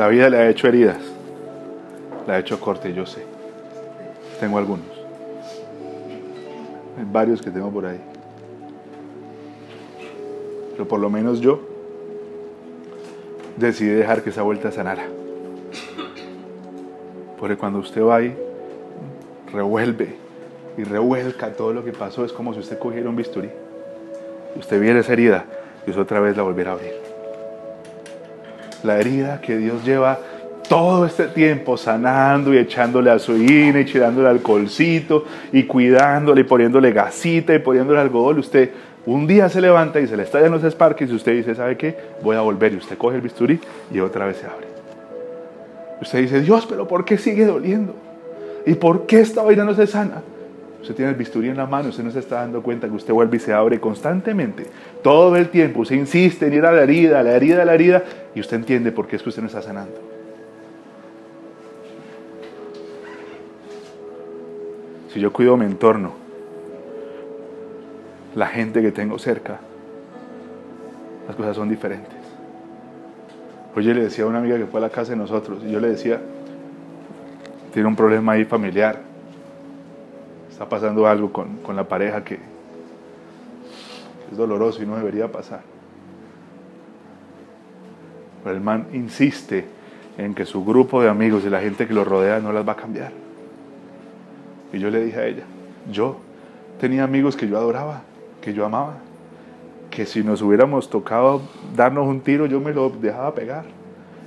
La 0.00 0.08
vida 0.08 0.30
le 0.30 0.38
ha 0.38 0.48
hecho 0.48 0.66
heridas, 0.66 0.96
le 2.26 2.32
ha 2.32 2.38
hecho 2.38 2.58
corte, 2.58 2.94
yo 2.94 3.04
sé. 3.04 3.22
Tengo 4.40 4.56
algunos. 4.56 4.86
Hay 6.98 7.04
varios 7.12 7.42
que 7.42 7.50
tengo 7.50 7.70
por 7.70 7.84
ahí. 7.84 8.00
Pero 10.72 10.88
por 10.88 11.00
lo 11.00 11.10
menos 11.10 11.38
yo 11.42 11.60
decidí 13.58 13.90
dejar 13.90 14.22
que 14.22 14.30
esa 14.30 14.40
vuelta 14.40 14.72
sanara. 14.72 15.04
Porque 17.38 17.58
cuando 17.58 17.80
usted 17.80 18.02
va 18.02 18.16
ahí, 18.16 18.34
revuelve 19.52 20.14
y 20.78 20.84
revuelca 20.84 21.52
todo 21.52 21.74
lo 21.74 21.84
que 21.84 21.92
pasó, 21.92 22.24
es 22.24 22.32
como 22.32 22.54
si 22.54 22.60
usted 22.60 22.78
cogiera 22.78 23.06
un 23.06 23.16
bisturí. 23.16 23.50
Usted 24.56 24.80
viera 24.80 25.00
esa 25.00 25.12
herida 25.12 25.44
y 25.86 25.90
usted 25.90 26.00
otra 26.00 26.20
vez 26.20 26.38
la 26.38 26.42
volviera 26.42 26.70
a 26.70 26.74
abrir. 26.76 27.09
La 28.82 28.98
herida 28.98 29.40
que 29.40 29.56
Dios 29.56 29.84
lleva 29.84 30.18
todo 30.68 31.04
este 31.04 31.26
tiempo 31.26 31.76
sanando 31.76 32.54
y 32.54 32.58
echándole 32.58 33.10
azuina 33.10 33.80
y 33.80 33.82
echándole 33.82 34.28
alcoholcito 34.28 35.24
y 35.52 35.64
cuidándole 35.64 36.42
y 36.42 36.44
poniéndole 36.44 36.92
gasita 36.92 37.54
y 37.54 37.58
poniéndole 37.58 38.00
algodón, 38.00 38.38
usted 38.38 38.70
un 39.06 39.26
día 39.26 39.48
se 39.48 39.60
levanta 39.60 39.98
y 40.00 40.06
se 40.06 40.16
le 40.16 40.22
estallan 40.22 40.52
los 40.52 40.62
esparques 40.62 41.10
y 41.10 41.14
usted 41.14 41.32
dice, 41.32 41.54
¿sabe 41.54 41.76
qué? 41.76 41.96
Voy 42.22 42.36
a 42.36 42.40
volver 42.40 42.72
y 42.72 42.76
usted 42.76 42.96
coge 42.96 43.16
el 43.16 43.22
bisturí 43.22 43.58
y 43.92 44.00
otra 44.00 44.26
vez 44.26 44.36
se 44.36 44.46
abre. 44.46 44.68
Usted 46.00 46.20
dice, 46.20 46.40
Dios, 46.40 46.66
pero 46.68 46.86
¿por 46.86 47.04
qué 47.04 47.18
sigue 47.18 47.46
doliendo? 47.46 47.94
¿Y 48.66 48.74
por 48.74 49.06
qué 49.06 49.20
esta 49.20 49.42
vaina 49.42 49.64
no 49.64 49.74
se 49.74 49.86
sana? 49.86 50.22
Usted 50.80 50.94
tiene 50.94 51.10
el 51.10 51.16
bisturí 51.16 51.48
en 51.48 51.56
la 51.56 51.66
mano, 51.66 51.90
usted 51.90 52.02
no 52.02 52.10
se 52.10 52.20
está 52.20 52.36
dando 52.36 52.62
cuenta 52.62 52.88
que 52.88 52.94
usted 52.94 53.12
vuelve 53.12 53.36
y 53.36 53.40
se 53.40 53.52
abre 53.52 53.78
constantemente, 53.78 54.66
todo 55.02 55.36
el 55.36 55.50
tiempo. 55.50 55.80
Usted 55.80 55.96
insiste 55.96 56.46
en 56.46 56.54
ir 56.54 56.64
a 56.64 56.72
la 56.72 56.82
herida, 56.82 57.20
a 57.20 57.22
la 57.22 57.32
herida, 57.36 57.62
a 57.62 57.64
la 57.64 57.74
herida, 57.74 58.02
y 58.34 58.40
usted 58.40 58.56
entiende 58.56 58.90
por 58.90 59.06
qué 59.06 59.16
es 59.16 59.22
que 59.22 59.28
usted 59.28 59.42
no 59.42 59.48
está 59.48 59.60
sanando. 59.60 60.00
Si 65.12 65.20
yo 65.20 65.32
cuido 65.32 65.56
mi 65.56 65.66
entorno, 65.66 66.12
la 68.34 68.46
gente 68.46 68.80
que 68.80 68.92
tengo 68.92 69.18
cerca, 69.18 69.58
las 71.26 71.36
cosas 71.36 71.56
son 71.56 71.68
diferentes. 71.68 72.14
Hoy 73.74 73.84
le 73.84 74.02
decía 74.02 74.24
a 74.24 74.28
una 74.28 74.38
amiga 74.38 74.56
que 74.56 74.66
fue 74.66 74.78
a 74.78 74.82
la 74.82 74.90
casa 74.90 75.10
de 75.10 75.16
nosotros, 75.16 75.62
y 75.66 75.70
yo 75.70 75.78
le 75.78 75.90
decía, 75.90 76.20
tiene 77.72 77.86
un 77.88 77.96
problema 77.96 78.32
ahí 78.32 78.44
familiar, 78.44 79.09
está 80.60 80.68
pasando 80.68 81.06
algo 81.06 81.32
con, 81.32 81.56
con 81.62 81.74
la 81.74 81.84
pareja 81.84 82.22
que 82.22 82.34
es 84.30 84.36
doloroso 84.36 84.82
y 84.82 84.86
no 84.86 84.94
debería 84.94 85.32
pasar. 85.32 85.62
Pero 88.44 88.56
el 88.56 88.60
man 88.60 88.86
insiste 88.92 89.64
en 90.18 90.34
que 90.34 90.44
su 90.44 90.62
grupo 90.62 91.00
de 91.00 91.08
amigos 91.08 91.44
y 91.46 91.48
la 91.48 91.60
gente 91.60 91.86
que 91.86 91.94
lo 91.94 92.04
rodea 92.04 92.40
no 92.40 92.52
las 92.52 92.68
va 92.68 92.72
a 92.72 92.76
cambiar. 92.76 93.10
Y 94.70 94.78
yo 94.78 94.90
le 94.90 95.02
dije 95.02 95.18
a 95.18 95.24
ella, 95.24 95.44
yo 95.90 96.18
tenía 96.78 97.04
amigos 97.04 97.36
que 97.36 97.48
yo 97.48 97.56
adoraba, 97.56 98.02
que 98.42 98.52
yo 98.52 98.66
amaba, 98.66 98.98
que 99.90 100.04
si 100.04 100.22
nos 100.22 100.42
hubiéramos 100.42 100.90
tocado 100.90 101.40
darnos 101.74 102.06
un 102.06 102.20
tiro 102.20 102.44
yo 102.44 102.60
me 102.60 102.74
lo 102.74 102.90
dejaba 102.90 103.34
pegar. 103.34 103.64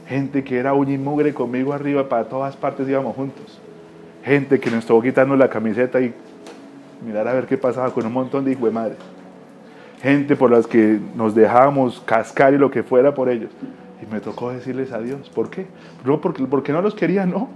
Gente 0.07 0.43
que 0.43 0.57
era 0.57 0.73
uña 0.73 0.93
y 0.93 0.97
mugre 0.97 1.31
conmigo 1.31 1.73
arriba, 1.73 2.09
para 2.09 2.27
todas 2.27 2.55
partes 2.55 2.89
íbamos 2.89 3.15
juntos. 3.15 3.59
Gente 4.23 4.59
que 4.59 4.69
nos 4.69 4.79
estuvo 4.79 5.01
quitando 5.01 5.35
la 5.35 5.49
camiseta 5.49 5.99
y 5.99 6.13
mirar 7.05 7.27
a 7.27 7.33
ver 7.33 7.45
qué 7.45 7.57
pasaba 7.57 7.91
con 7.91 8.05
un 8.05 8.13
montón 8.13 8.45
de 8.45 8.51
hijos 8.51 8.65
de 8.65 8.71
madre. 8.71 8.95
Gente 10.01 10.35
por 10.35 10.51
las 10.51 10.65
que 10.65 10.99
nos 11.15 11.35
dejábamos 11.35 12.01
cascar 12.01 12.53
y 12.53 12.57
lo 12.57 12.71
que 12.71 12.83
fuera 12.83 13.13
por 13.13 13.29
ellos. 13.29 13.51
Y 14.01 14.11
me 14.11 14.19
tocó 14.19 14.51
decirles 14.51 14.91
adiós. 14.91 15.29
¿Por 15.29 15.49
qué? 15.49 15.65
No, 16.05 16.21
porque, 16.21 16.45
porque 16.45 16.71
no 16.71 16.81
los 16.81 16.95
quería, 16.95 17.25
no. 17.25 17.49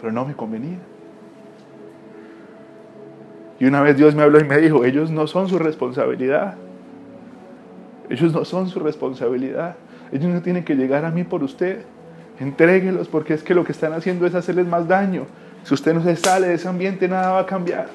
Pero 0.00 0.12
no 0.12 0.24
me 0.24 0.34
convenía. 0.34 0.78
Y 3.58 3.64
una 3.64 3.80
vez 3.80 3.96
Dios 3.96 4.14
me 4.14 4.22
habló 4.22 4.38
y 4.38 4.44
me 4.44 4.58
dijo, 4.58 4.84
ellos 4.84 5.10
no 5.10 5.26
son 5.26 5.48
su 5.48 5.58
responsabilidad. 5.58 6.56
Ellos 8.10 8.32
no 8.32 8.44
son 8.44 8.68
su 8.68 8.80
responsabilidad. 8.80 9.76
Ellos 10.12 10.32
no 10.32 10.42
tienen 10.42 10.64
que 10.64 10.74
llegar 10.74 11.04
a 11.04 11.10
mí 11.10 11.24
por 11.24 11.42
usted. 11.42 11.84
Entréguelos 12.38 13.08
porque 13.08 13.34
es 13.34 13.42
que 13.42 13.54
lo 13.54 13.64
que 13.64 13.72
están 13.72 13.92
haciendo 13.92 14.26
es 14.26 14.34
hacerles 14.34 14.66
más 14.66 14.86
daño. 14.86 15.26
Si 15.64 15.74
usted 15.74 15.94
no 15.94 16.02
se 16.02 16.16
sale 16.16 16.48
de 16.48 16.54
ese 16.54 16.68
ambiente, 16.68 17.08
nada 17.08 17.32
va 17.32 17.40
a 17.40 17.46
cambiar. 17.46 17.88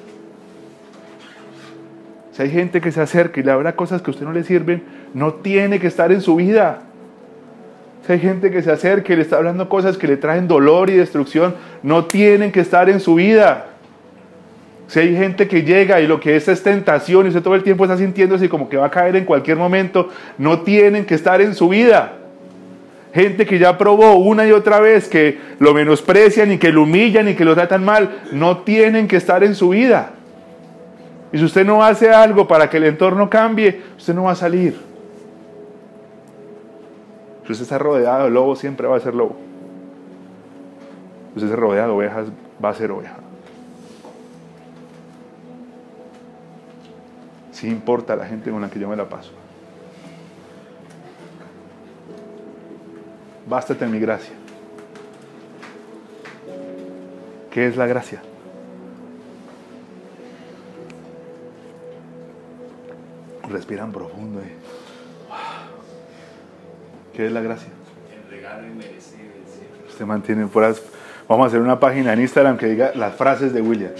Si 2.32 2.42
hay 2.42 2.50
gente 2.50 2.80
que 2.80 2.90
se 2.92 3.00
acerca 3.00 3.40
y 3.40 3.42
le 3.42 3.50
habla 3.50 3.76
cosas 3.76 4.02
que 4.02 4.10
a 4.10 4.12
usted 4.12 4.26
no 4.26 4.32
le 4.32 4.42
sirven, 4.42 4.82
no 5.14 5.34
tiene 5.34 5.78
que 5.78 5.86
estar 5.86 6.10
en 6.12 6.20
su 6.20 6.36
vida. 6.36 6.80
Si 8.06 8.12
hay 8.12 8.18
gente 8.18 8.50
que 8.50 8.62
se 8.62 8.72
acerca 8.72 9.12
y 9.12 9.16
le 9.16 9.22
está 9.22 9.36
hablando 9.36 9.68
cosas 9.68 9.96
que 9.96 10.08
le 10.08 10.16
traen 10.16 10.48
dolor 10.48 10.90
y 10.90 10.94
destrucción, 10.94 11.54
no 11.82 12.06
tienen 12.06 12.50
que 12.50 12.60
estar 12.60 12.90
en 12.90 13.00
su 13.00 13.14
vida. 13.14 13.66
Si 14.88 14.98
hay 14.98 15.16
gente 15.16 15.46
que 15.46 15.62
llega 15.62 16.00
y 16.00 16.06
lo 16.06 16.20
que 16.20 16.34
es 16.36 16.48
es 16.48 16.62
tentación 16.62 17.26
y 17.26 17.28
usted 17.28 17.42
todo 17.42 17.54
el 17.54 17.62
tiempo 17.62 17.84
está 17.84 17.96
sintiéndose 17.96 18.48
como 18.48 18.68
que 18.68 18.76
va 18.76 18.86
a 18.86 18.90
caer 18.90 19.14
en 19.16 19.24
cualquier 19.24 19.56
momento, 19.56 20.08
no 20.36 20.60
tienen 20.60 21.06
que 21.06 21.14
estar 21.14 21.40
en 21.40 21.54
su 21.54 21.68
vida. 21.68 22.18
Gente 23.12 23.44
que 23.44 23.58
ya 23.58 23.76
probó 23.76 24.14
una 24.14 24.46
y 24.46 24.52
otra 24.52 24.80
vez 24.80 25.08
que 25.08 25.38
lo 25.58 25.74
menosprecian 25.74 26.50
y 26.52 26.58
que 26.58 26.72
lo 26.72 26.84
humillan 26.84 27.28
y 27.28 27.34
que 27.34 27.44
lo 27.44 27.54
tratan 27.54 27.84
mal, 27.84 28.22
no 28.32 28.58
tienen 28.58 29.06
que 29.06 29.16
estar 29.16 29.44
en 29.44 29.54
su 29.54 29.70
vida. 29.70 30.12
Y 31.30 31.38
si 31.38 31.44
usted 31.44 31.64
no 31.64 31.84
hace 31.84 32.10
algo 32.10 32.48
para 32.48 32.70
que 32.70 32.78
el 32.78 32.84
entorno 32.84 33.28
cambie, 33.28 33.82
usted 33.98 34.14
no 34.14 34.24
va 34.24 34.32
a 34.32 34.36
salir. 34.36 34.76
Si 37.46 37.52
usted 37.52 37.64
está 37.64 37.78
rodeado 37.78 38.24
de 38.24 38.30
lobos, 38.30 38.58
siempre 38.58 38.86
va 38.86 38.96
a 38.96 39.00
ser 39.00 39.14
lobo. 39.14 39.36
Si 41.30 41.36
usted 41.36 41.48
está 41.48 41.56
rodeado 41.56 41.88
de 41.88 41.94
ovejas, 41.94 42.26
va 42.64 42.70
a 42.70 42.74
ser 42.74 42.90
oveja. 42.90 43.16
Sí 47.50 47.68
importa 47.68 48.16
la 48.16 48.26
gente 48.26 48.50
con 48.50 48.60
la 48.62 48.70
que 48.70 48.78
yo 48.78 48.88
me 48.88 48.96
la 48.96 49.08
paso. 49.08 49.32
Bástate 53.46 53.84
en 53.84 53.90
mi 53.90 53.98
gracia. 53.98 54.34
¿Qué 57.50 57.66
es 57.66 57.76
la 57.76 57.86
gracia? 57.86 58.22
Respiran 63.50 63.92
profundo. 63.92 64.40
eh. 64.40 64.52
¿Qué 67.14 67.26
es 67.26 67.32
la 67.32 67.40
gracia? 67.42 67.68
El 68.24 68.30
regalo 68.30 68.66
inmerecido. 68.66 69.20
Usted 69.88 70.04
mantiene 70.06 70.46
fueras. 70.46 70.80
Vamos 71.28 71.44
a 71.44 71.48
hacer 71.48 71.60
una 71.60 71.78
página 71.78 72.12
en 72.14 72.20
Instagram 72.22 72.56
que 72.56 72.66
diga 72.66 72.92
las 72.94 73.14
frases 73.14 73.52
de 73.52 73.60
William. 73.60 73.92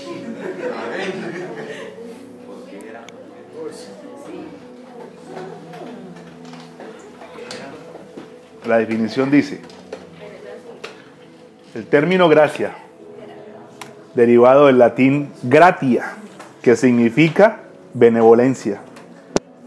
La 8.66 8.78
definición 8.78 9.30
dice, 9.30 9.60
el 11.74 11.86
término 11.86 12.28
gracia, 12.28 12.74
derivado 14.14 14.66
del 14.66 14.78
latín 14.78 15.30
gratia, 15.42 16.12
que 16.62 16.76
significa 16.76 17.62
benevolencia, 17.92 18.80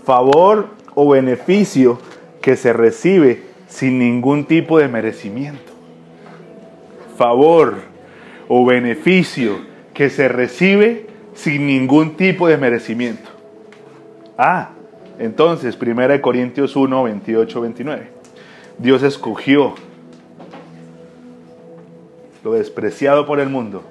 favor 0.06 0.70
o 0.93 1.10
beneficio 1.10 2.00
que 2.41 2.56
se 2.56 2.72
recibe 2.72 3.43
sin 3.68 4.00
ningún 4.00 4.46
tipo 4.46 4.80
de 4.80 4.88
merecimiento. 4.88 5.74
Favor 7.18 7.76
o 8.48 8.66
beneficio 8.66 9.60
que 9.93 10.10
se 10.10 10.30
recibe 10.30 11.08
sin 11.34 11.68
ningún 11.68 12.16
tipo 12.16 12.48
de 12.48 12.58
merecimiento. 12.58 13.30
Ah, 14.38 14.70
entonces, 15.20 15.78
1 15.82 16.22
Corintios 16.22 16.76
1, 16.76 17.04
28, 17.04 17.62
29. 17.62 18.14
Dios 18.78 19.04
escogió 19.04 19.74
lo 22.44 22.54
despreciado 22.54 23.26
por 23.26 23.40
el 23.40 23.50
mundo, 23.50 23.84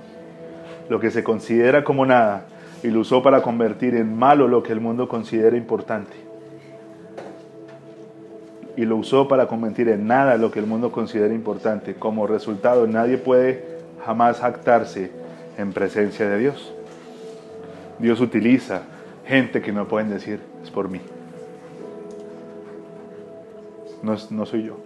lo 0.89 1.01
que 1.01 1.11
se 1.11 1.25
considera 1.25 1.85
como 1.85 2.07
nada, 2.07 2.47
y 2.83 2.89
lo 2.89 3.01
usó 3.01 3.23
para 3.23 3.43
convertir 3.43 3.97
en 3.97 4.17
malo 4.17 4.47
lo 4.47 4.63
que 4.63 4.73
el 4.73 4.81
mundo 4.81 5.09
considera 5.09 5.57
importante. 5.57 6.13
Y 8.77 8.85
lo 8.85 8.97
usó 8.97 9.27
para 9.27 9.47
convertir 9.47 9.89
en 9.89 10.07
nada 10.07 10.37
lo 10.37 10.51
que 10.51 10.59
el 10.59 10.67
mundo 10.67 10.93
considera 10.93 11.33
importante. 11.33 11.95
Como 11.95 12.27
resultado, 12.27 12.87
nadie 12.87 13.19
puede 13.19 13.65
jamás 14.05 14.41
jactarse 14.41 15.11
en 15.57 15.73
presencia 15.73 16.29
de 16.29 16.39
Dios. 16.39 16.75
Dios 17.99 18.21
utiliza 18.21 18.83
gente 19.25 19.63
que 19.63 19.73
no 19.73 19.89
pueden 19.89 20.11
decir, 20.11 20.41
es 20.63 20.71
por 20.71 20.89
mí. 20.89 21.01
No, 24.05 24.17
no 24.31 24.45
soy 24.45 24.65
yo. 24.65 24.77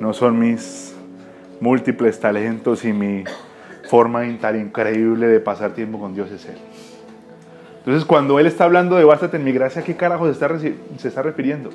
No 0.00 0.12
son 0.12 0.38
mis 0.38 0.94
múltiples 1.60 2.18
talentos 2.18 2.84
y 2.84 2.92
mi 2.92 3.22
forma 3.88 4.24
tan 4.40 4.60
increíble 4.60 5.28
de 5.28 5.38
pasar 5.38 5.70
tiempo 5.70 6.00
con 6.00 6.12
Dios 6.12 6.30
es 6.32 6.46
Él. 6.46 6.56
Entonces, 7.78 8.04
cuando 8.04 8.40
Él 8.40 8.46
está 8.46 8.64
hablando 8.64 8.96
de 8.96 9.04
bástate 9.04 9.36
en 9.36 9.44
mi 9.44 9.52
gracia, 9.52 9.82
¿a 9.82 9.84
qué 9.84 9.94
carajo 9.94 10.26
se 10.26 10.32
está, 10.32 10.50
se 10.58 11.08
está 11.08 11.22
refiriendo? 11.22 11.70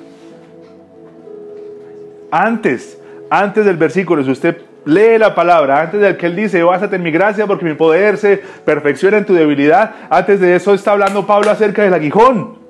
Antes, 2.29 2.99
antes 3.29 3.65
del 3.65 3.77
versículo, 3.77 4.21
si 4.23 4.31
usted 4.31 4.57
lee 4.83 5.17
la 5.17 5.33
palabra, 5.33 5.81
antes 5.81 6.01
del 6.01 6.17
que 6.17 6.25
Él 6.25 6.35
dice, 6.35 6.61
bástate 6.61 6.97
en 6.97 7.03
mi 7.03 7.11
gracia 7.11 7.47
porque 7.47 7.63
mi 7.63 7.75
poder 7.75 8.17
se 8.17 8.37
perfecciona 8.65 9.17
en 9.17 9.25
tu 9.25 9.33
debilidad, 9.33 9.95
antes 10.09 10.41
de 10.41 10.57
eso 10.57 10.73
está 10.73 10.91
hablando 10.91 11.25
Pablo 11.25 11.49
acerca 11.49 11.83
del 11.83 11.93
aguijón. 11.93 12.60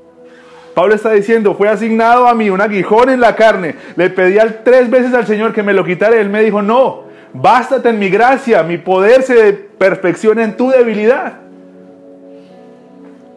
Pablo 0.73 0.95
está 0.95 1.11
diciendo, 1.11 1.55
fue 1.55 1.67
asignado 1.67 2.27
a 2.27 2.33
mí 2.33 2.49
un 2.49 2.61
aguijón 2.61 3.09
en 3.09 3.19
la 3.19 3.35
carne. 3.35 3.75
Le 3.95 4.09
pedí 4.09 4.37
tres 4.63 4.89
veces 4.89 5.13
al 5.13 5.27
Señor 5.27 5.53
que 5.53 5.63
me 5.63 5.73
lo 5.73 5.83
quitara. 5.83 6.15
Él 6.17 6.29
me 6.29 6.41
dijo, 6.41 6.61
no, 6.61 7.03
bástate 7.33 7.89
en 7.89 7.99
mi 7.99 8.09
gracia. 8.09 8.63
Mi 8.63 8.77
poder 8.77 9.23
se 9.23 9.53
perfecciona 9.53 10.43
en 10.43 10.55
tu 10.55 10.69
debilidad. 10.69 11.33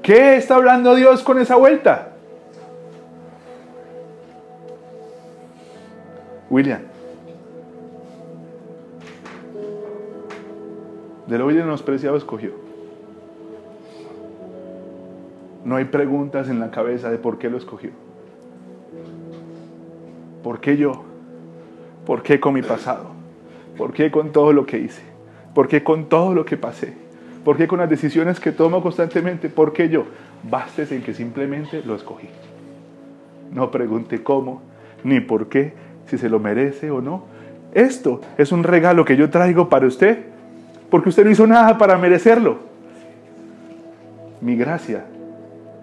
¿Qué 0.03 0.37
está 0.37 0.57
hablando 0.57 0.95
Dios 0.95 1.23
con 1.23 1.39
esa 1.39 1.57
vuelta? 1.57 2.11
William. 6.51 6.83
De 11.27 11.39
lo 11.39 11.47
menospreciado 11.47 12.17
escogió. 12.17 12.64
No 15.65 15.77
hay 15.77 15.87
preguntas 15.87 16.49
en 16.49 16.61
la 16.61 16.71
cabeza 16.71 17.11
de 17.11 17.17
por 17.17 17.39
qué 17.39 17.49
lo 17.49 17.57
escogió. 17.57 17.91
¿Por 20.43 20.61
qué 20.61 20.77
yo? 20.77 21.05
¿Por 22.05 22.23
qué 22.23 22.39
con 22.39 22.53
mi 22.53 22.61
pasado? 22.61 23.07
¿Por 23.79 23.95
qué 23.95 24.11
con 24.11 24.31
todo 24.31 24.53
lo 24.53 24.67
que 24.67 24.79
hice? 24.79 25.03
¿Por 25.55 25.69
qué 25.69 25.83
con 25.83 26.11
todo 26.11 26.35
lo 26.35 26.45
que 26.45 26.59
pasé? 26.59 26.93
¿Por 27.45 27.57
qué 27.57 27.67
con 27.67 27.79
las 27.79 27.89
decisiones 27.89 28.41
que 28.41 28.53
tomo 28.53 28.83
constantemente? 28.83 29.49
¿Por 29.49 29.73
qué 29.73 29.89
yo? 29.89 30.05
Bastes 30.43 30.93
en 30.93 31.03
que 31.03 31.15
simplemente 31.15 31.83
lo 31.83 31.95
escogí. 31.95 32.29
No 33.51 33.71
pregunte 33.71 34.23
cómo 34.23 34.61
ni 35.03 35.21
por 35.21 35.49
qué, 35.49 35.73
si 36.07 36.19
se 36.19 36.29
lo 36.29 36.41
merece 36.41 36.91
o 36.91 37.01
no. 37.01 37.25
Esto 37.73 38.21
es 38.37 38.53
un 38.53 38.65
regalo 38.65 39.05
que 39.05 39.17
yo 39.17 39.31
traigo 39.31 39.69
para 39.69 39.87
usted, 39.87 40.27
porque 40.91 41.09
usted 41.09 41.25
no 41.25 41.31
hizo 41.31 41.47
nada 41.47 41.79
para 41.79 41.97
merecerlo. 41.97 42.59
Mi 44.41 44.57
gracia 44.57 45.05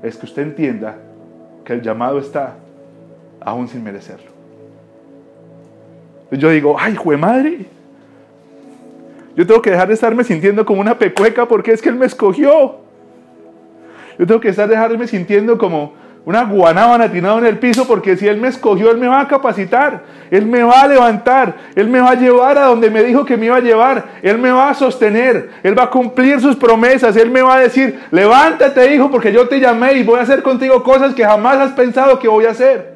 es 0.03 0.17
que 0.17 0.25
usted 0.25 0.41
entienda 0.43 0.97
que 1.63 1.73
el 1.73 1.81
llamado 1.81 2.19
está 2.19 2.55
aún 3.39 3.67
sin 3.67 3.83
merecerlo. 3.83 4.31
Yo 6.31 6.49
digo, 6.49 6.75
ay, 6.79 6.95
jue 6.95 7.17
madre. 7.17 7.65
Yo 9.35 9.45
tengo 9.45 9.61
que 9.61 9.71
dejar 9.71 9.87
de 9.87 9.93
estarme 9.93 10.23
sintiendo 10.23 10.65
como 10.65 10.81
una 10.81 10.97
pecueca 10.97 11.47
porque 11.47 11.71
es 11.71 11.81
que 11.81 11.89
Él 11.89 11.95
me 11.95 12.05
escogió. 12.05 12.77
Yo 14.17 14.27
tengo 14.27 14.39
que 14.39 14.49
estar 14.49 14.67
dejarme 14.67 15.07
sintiendo 15.07 15.57
como 15.57 15.93
una 16.23 16.43
guanábana 16.43 17.11
tirada 17.11 17.39
en 17.39 17.45
el 17.45 17.57
piso 17.57 17.87
porque 17.87 18.15
si 18.15 18.27
Él 18.27 18.39
me 18.39 18.49
escogió, 18.49 18.91
Él 18.91 18.97
me 18.97 19.07
va 19.07 19.21
a 19.21 19.27
capacitar, 19.27 20.03
Él 20.29 20.45
me 20.45 20.61
va 20.61 20.81
a 20.81 20.87
levantar, 20.87 21.55
Él 21.75 21.87
me 21.87 21.99
va 21.99 22.11
a 22.11 22.15
llevar 22.15 22.57
a 22.59 22.65
donde 22.65 22.91
me 22.91 23.03
dijo 23.03 23.25
que 23.25 23.37
me 23.37 23.47
iba 23.47 23.55
a 23.55 23.61
llevar, 23.61 24.05
Él 24.21 24.37
me 24.37 24.51
va 24.51 24.69
a 24.69 24.73
sostener, 24.75 25.49
Él 25.63 25.77
va 25.77 25.83
a 25.83 25.89
cumplir 25.89 26.39
sus 26.39 26.55
promesas, 26.55 27.15
Él 27.15 27.31
me 27.31 27.41
va 27.41 27.55
a 27.55 27.59
decir, 27.59 27.99
levántate 28.11 28.93
hijo 28.93 29.09
porque 29.09 29.33
yo 29.33 29.47
te 29.47 29.59
llamé 29.59 29.93
y 29.93 30.03
voy 30.03 30.19
a 30.19 30.23
hacer 30.23 30.43
contigo 30.43 30.83
cosas 30.83 31.15
que 31.15 31.25
jamás 31.25 31.57
has 31.57 31.71
pensado 31.71 32.19
que 32.19 32.27
voy 32.27 32.45
a 32.45 32.51
hacer. 32.51 32.93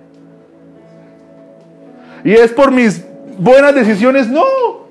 Y 2.23 2.33
es 2.33 2.51
por 2.51 2.71
mis 2.71 3.03
buenas 3.37 3.73
decisiones, 3.73 4.29
no. 4.29 4.84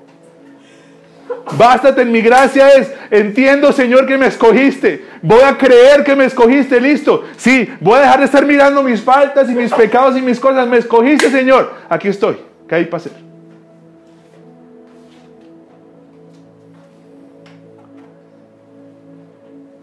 Bástate 1.57 2.01
en 2.01 2.11
mi 2.11 2.21
gracia 2.21 2.69
es, 2.69 2.91
entiendo 3.11 3.71
Señor 3.71 4.07
que 4.07 4.17
me 4.17 4.27
escogiste, 4.27 5.05
voy 5.21 5.41
a 5.41 5.57
creer 5.57 6.03
que 6.03 6.15
me 6.15 6.25
escogiste, 6.25 6.81
listo. 6.81 7.23
Sí, 7.37 7.69
voy 7.79 7.99
a 7.99 8.01
dejar 8.01 8.19
de 8.19 8.25
estar 8.25 8.45
mirando 8.45 8.81
mis 8.81 9.01
faltas 9.01 9.49
y 9.49 9.53
mis 9.53 9.71
pecados 9.71 10.17
y 10.17 10.21
mis 10.21 10.39
cosas, 10.39 10.67
me 10.67 10.77
escogiste 10.77 11.29
Señor, 11.29 11.71
aquí 11.87 12.07
estoy, 12.07 12.37
¿qué 12.67 12.75
hay 12.75 12.85
para 12.85 12.97
hacer? 12.97 13.13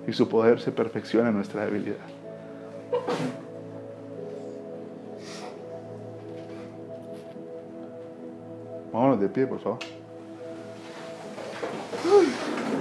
Y 0.06 0.12
su 0.12 0.28
poder 0.28 0.60
se 0.60 0.72
perfecciona 0.72 1.28
en 1.28 1.36
nuestra 1.36 1.64
debilidad. 1.64 1.96
Vámonos 8.92 9.20
de 9.20 9.28
pie, 9.28 9.46
por 9.46 9.60
favor. 9.60 9.78
De 11.62 12.71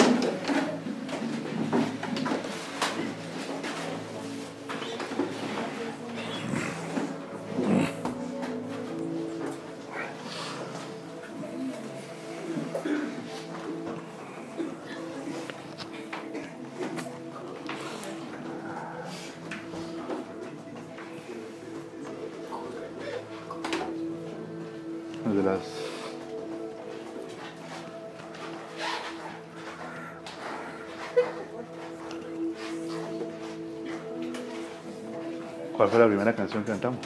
fue 35.91 35.99
la 35.99 36.07
primera 36.07 36.33
canción 36.33 36.63
que 36.63 36.71
cantamos? 36.71 36.99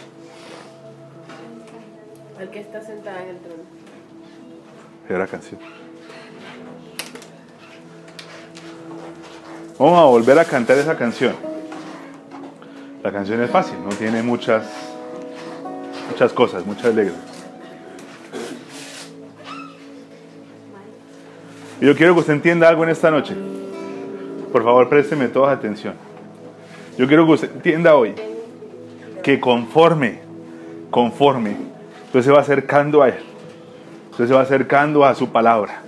El 2.39 2.49
que 2.49 2.59
está 2.59 2.81
sentado 2.81 3.17
en 3.17 3.29
el 3.29 3.37
trono. 3.37 3.63
Era 5.09 5.25
canción. 5.25 5.59
Vamos 9.79 9.99
a 9.99 10.03
volver 10.05 10.37
a 10.37 10.45
cantar 10.45 10.77
esa 10.77 10.95
canción. 10.95 11.35
La 13.01 13.11
canción 13.11 13.41
es 13.41 13.49
fácil, 13.49 13.77
no 13.83 13.89
tiene 13.89 14.21
muchas 14.21 14.67
muchas 16.09 16.31
cosas, 16.31 16.65
muchas 16.65 16.93
letras. 16.93 17.17
Y 21.81 21.85
yo 21.87 21.95
quiero 21.95 22.13
que 22.13 22.19
usted 22.19 22.33
entienda 22.33 22.69
algo 22.69 22.83
en 22.83 22.89
esta 22.89 23.09
noche. 23.09 23.35
Por 24.51 24.63
favor, 24.63 24.87
présteme 24.89 25.27
toda 25.27 25.51
atención. 25.51 25.95
Yo 26.97 27.07
quiero 27.07 27.25
que 27.25 27.31
usted 27.33 27.51
entienda 27.51 27.95
hoy 27.95 28.15
que 29.25 29.39
conforme, 29.39 30.19
conforme, 30.91 31.55
usted 32.05 32.21
se 32.21 32.31
va 32.31 32.41
acercando 32.41 33.01
a 33.01 33.07
Él. 33.07 33.23
Usted 34.11 34.27
se 34.27 34.33
va 34.35 34.41
acercando 34.41 35.03
a 35.03 35.15
su 35.15 35.31
palabra. 35.31 35.81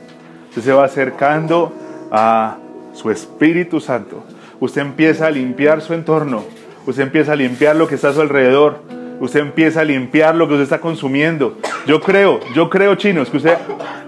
Usted 0.49 0.63
se 0.63 0.73
va 0.73 0.85
acercando 0.85 1.71
a 2.11 2.57
su 2.93 3.11
Espíritu 3.11 3.79
Santo. 3.79 4.23
Usted 4.59 4.81
empieza 4.81 5.27
a 5.27 5.29
limpiar 5.29 5.81
su 5.81 5.93
entorno. 5.93 6.45
Usted 6.87 7.03
empieza 7.03 7.33
a 7.33 7.35
limpiar 7.35 7.75
lo 7.75 7.87
que 7.87 7.93
está 7.93 8.09
a 8.09 8.13
su 8.13 8.21
alrededor. 8.21 8.79
Usted 9.19 9.41
empieza 9.41 9.81
a 9.81 9.83
limpiar 9.83 10.33
lo 10.33 10.47
que 10.47 10.55
usted 10.55 10.63
está 10.63 10.79
consumiendo. 10.81 11.59
Yo 11.85 12.01
creo, 12.01 12.39
yo 12.55 12.71
creo, 12.71 12.95
chinos, 12.95 13.29
que 13.29 13.37
usted, 13.37 13.55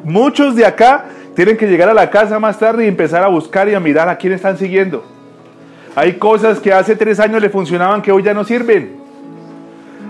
muchos 0.04 0.56
de 0.56 0.66
acá 0.66 1.06
tienen 1.36 1.56
que 1.56 1.68
llegar 1.68 1.88
a 1.88 1.94
la 1.94 2.10
casa 2.10 2.40
más 2.40 2.58
tarde 2.58 2.86
y 2.86 2.88
empezar 2.88 3.24
a 3.24 3.28
buscar 3.28 3.70
y 3.70 3.76
a 3.76 3.80
mirar 3.80 4.10
a 4.10 4.18
quién 4.18 4.34
están 4.34 4.58
siguiendo. 4.58 5.06
Hay 5.96 6.14
cosas 6.14 6.60
que 6.60 6.74
hace 6.74 6.96
tres 6.96 7.20
años 7.20 7.40
le 7.44 7.52
funcionaban 7.52 8.02
que 8.02 8.12
hoy 8.12 8.24
ya 8.24 8.34
no 8.34 8.44
sirven. 8.44 8.99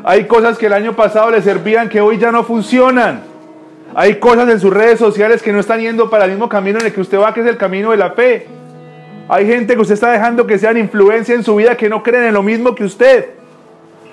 Hay 0.04 0.26
cosas 0.26 0.58
que 0.58 0.68
el 0.68 0.74
año 0.74 0.94
pasado 0.94 1.32
le 1.32 1.42
servían 1.42 1.90
que 1.90 2.02
hoy 2.02 2.18
ya 2.18 2.32
no 2.32 2.44
funcionan. 2.44 3.22
Hay 3.96 4.20
cosas 4.20 4.48
en 4.50 4.60
sus 4.60 4.72
redes 4.72 5.00
sociales 5.00 5.42
que 5.42 5.52
no 5.52 5.60
están 5.60 5.82
yendo 5.82 6.10
para 6.10 6.26
el 6.26 6.32
mismo 6.32 6.48
camino 6.48 6.80
en 6.80 6.86
el 6.86 6.94
que 6.94 7.02
usted 7.02 7.20
va, 7.20 7.34
que 7.34 7.42
es 7.42 7.48
el 7.48 7.58
camino 7.58 7.92
de 7.92 7.98
la 7.98 8.12
fe. 8.12 8.48
Hay 9.28 9.46
gente 9.46 9.76
que 9.76 9.82
usted 9.82 9.96
está 9.96 10.12
dejando 10.12 10.48
que 10.48 10.58
sean 10.58 10.78
influencia 10.78 11.36
en 11.36 11.44
su 11.44 11.56
vida 11.56 11.76
que 11.76 11.90
no 11.90 12.02
creen 12.02 12.26
en 12.26 12.34
lo 12.34 12.44
mismo 12.44 12.76
que 12.76 12.84
usted. 12.84 13.30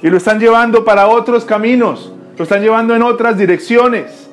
Y 0.03 0.09
lo 0.09 0.17
están 0.17 0.41
llevando 0.41 0.85
para 0.85 1.09
otros 1.09 1.45
caminos. 1.45 2.13
Lo 2.37 2.43
están 2.43 2.63
llevando 2.63 2.95
en 2.95 3.03
otras 3.03 3.39
direcciones. 3.39 4.29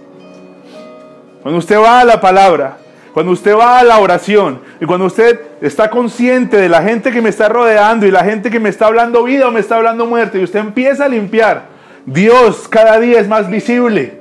Cuando 1.41 1.60
usted 1.60 1.78
va 1.78 2.01
a 2.01 2.06
la 2.06 2.20
palabra, 2.20 2.78
cuando 3.14 3.32
usted 3.32 3.55
va 3.55 3.80
a 3.80 3.84
la 3.84 3.99
oración 3.99 4.59
y 4.82 4.86
cuando 4.86 5.05
usted 5.05 5.39
está 5.61 5.89
consciente 5.89 6.57
de 6.57 6.68
la 6.68 6.82
gente 6.82 7.11
que 7.11 7.22
me 7.22 7.30
está 7.30 7.47
rodeando 7.47 8.07
y 8.07 8.11
la 8.11 8.24
gente 8.24 8.49
que 8.49 8.59
me 8.59 8.70
está 8.70 8.88
hablando 8.88 9.24
vida 9.24 9.47
o 9.47 9.51
me 9.51 9.59
está 9.59 9.76
hablando 9.76 10.07
muerte 10.07 10.39
y 10.39 10.43
usted 10.43 10.59
empieza 10.59 11.05
a 11.05 11.09
limpiar, 11.09 11.66
Dios 12.05 12.68
cada 12.68 12.99
día 12.99 13.20
es 13.20 13.28
más 13.28 13.49
visible. 13.49 14.20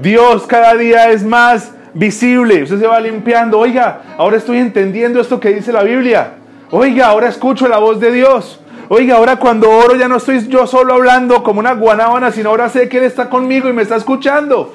Dios 0.00 0.46
cada 0.46 0.74
día 0.74 1.10
es 1.10 1.22
más 1.22 1.72
visible. 1.92 2.62
Usted 2.62 2.80
se 2.80 2.86
va 2.86 2.98
limpiando. 2.98 3.58
Oiga, 3.58 4.00
ahora 4.16 4.38
estoy 4.38 4.58
entendiendo 4.58 5.20
esto 5.20 5.38
que 5.38 5.50
dice 5.50 5.72
la 5.72 5.82
Biblia. 5.82 6.32
Oiga, 6.70 7.08
ahora 7.08 7.28
escucho 7.28 7.68
la 7.68 7.78
voz 7.78 8.00
de 8.00 8.10
Dios. 8.10 8.60
Oiga, 8.88 9.16
ahora 9.16 9.36
cuando 9.36 9.70
oro 9.70 9.96
ya 9.96 10.08
no 10.08 10.16
estoy 10.16 10.46
yo 10.48 10.66
solo 10.66 10.94
hablando 10.94 11.42
como 11.42 11.60
una 11.60 11.74
guanábana, 11.74 12.30
sino 12.30 12.50
ahora 12.50 12.68
sé 12.68 12.88
que 12.88 12.98
Él 12.98 13.04
está 13.04 13.28
conmigo 13.28 13.68
y 13.68 13.72
me 13.72 13.82
está 13.82 13.96
escuchando. 13.96 14.74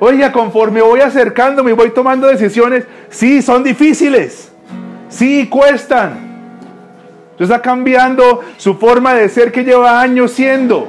Oiga, 0.00 0.32
conforme 0.32 0.82
voy 0.82 1.00
acercándome 1.00 1.70
y 1.70 1.74
voy 1.74 1.90
tomando 1.90 2.26
decisiones, 2.26 2.84
sí, 3.10 3.42
son 3.42 3.62
difíciles. 3.62 4.52
Sí, 5.08 5.48
cuestan. 5.48 6.34
Usted 7.32 7.44
está 7.44 7.62
cambiando 7.62 8.40
su 8.56 8.74
forma 8.74 9.14
de 9.14 9.28
ser 9.28 9.52
que 9.52 9.64
lleva 9.64 10.00
años 10.00 10.32
siendo. 10.32 10.88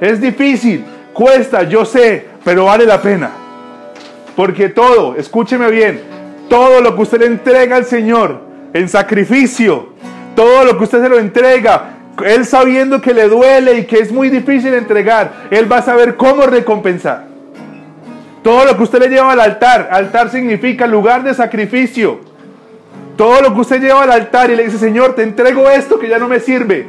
Es 0.00 0.20
difícil, 0.20 0.84
cuesta, 1.12 1.62
yo 1.64 1.84
sé, 1.84 2.26
pero 2.44 2.64
vale 2.64 2.86
la 2.86 3.00
pena. 3.00 3.30
Porque 4.34 4.68
todo, 4.68 5.14
escúcheme 5.16 5.70
bien, 5.70 6.00
todo 6.48 6.80
lo 6.80 6.96
que 6.96 7.02
usted 7.02 7.20
le 7.20 7.26
entrega 7.26 7.76
al 7.76 7.84
Señor 7.84 8.40
en 8.72 8.88
sacrificio, 8.88 9.90
todo 10.34 10.64
lo 10.64 10.78
que 10.78 10.84
usted 10.84 11.02
se 11.02 11.08
lo 11.08 11.18
entrega, 11.18 11.90
Él 12.24 12.44
sabiendo 12.46 13.00
que 13.00 13.14
le 13.14 13.28
duele 13.28 13.78
y 13.78 13.84
que 13.84 13.98
es 13.98 14.10
muy 14.10 14.28
difícil 14.28 14.74
entregar, 14.74 15.46
Él 15.50 15.70
va 15.70 15.78
a 15.78 15.82
saber 15.82 16.16
cómo 16.16 16.42
recompensar. 16.46 17.29
Todo 18.42 18.64
lo 18.64 18.76
que 18.76 18.82
usted 18.82 19.00
le 19.00 19.08
lleva 19.08 19.32
al 19.32 19.40
altar, 19.40 19.88
altar 19.92 20.30
significa 20.30 20.86
lugar 20.86 21.22
de 21.22 21.34
sacrificio. 21.34 22.20
Todo 23.16 23.42
lo 23.42 23.54
que 23.54 23.60
usted 23.60 23.82
lleva 23.82 24.04
al 24.04 24.12
altar 24.12 24.50
y 24.50 24.56
le 24.56 24.64
dice, 24.64 24.78
Señor, 24.78 25.14
te 25.14 25.22
entrego 25.22 25.68
esto 25.68 25.98
que 25.98 26.08
ya 26.08 26.18
no 26.18 26.26
me 26.26 26.40
sirve. 26.40 26.86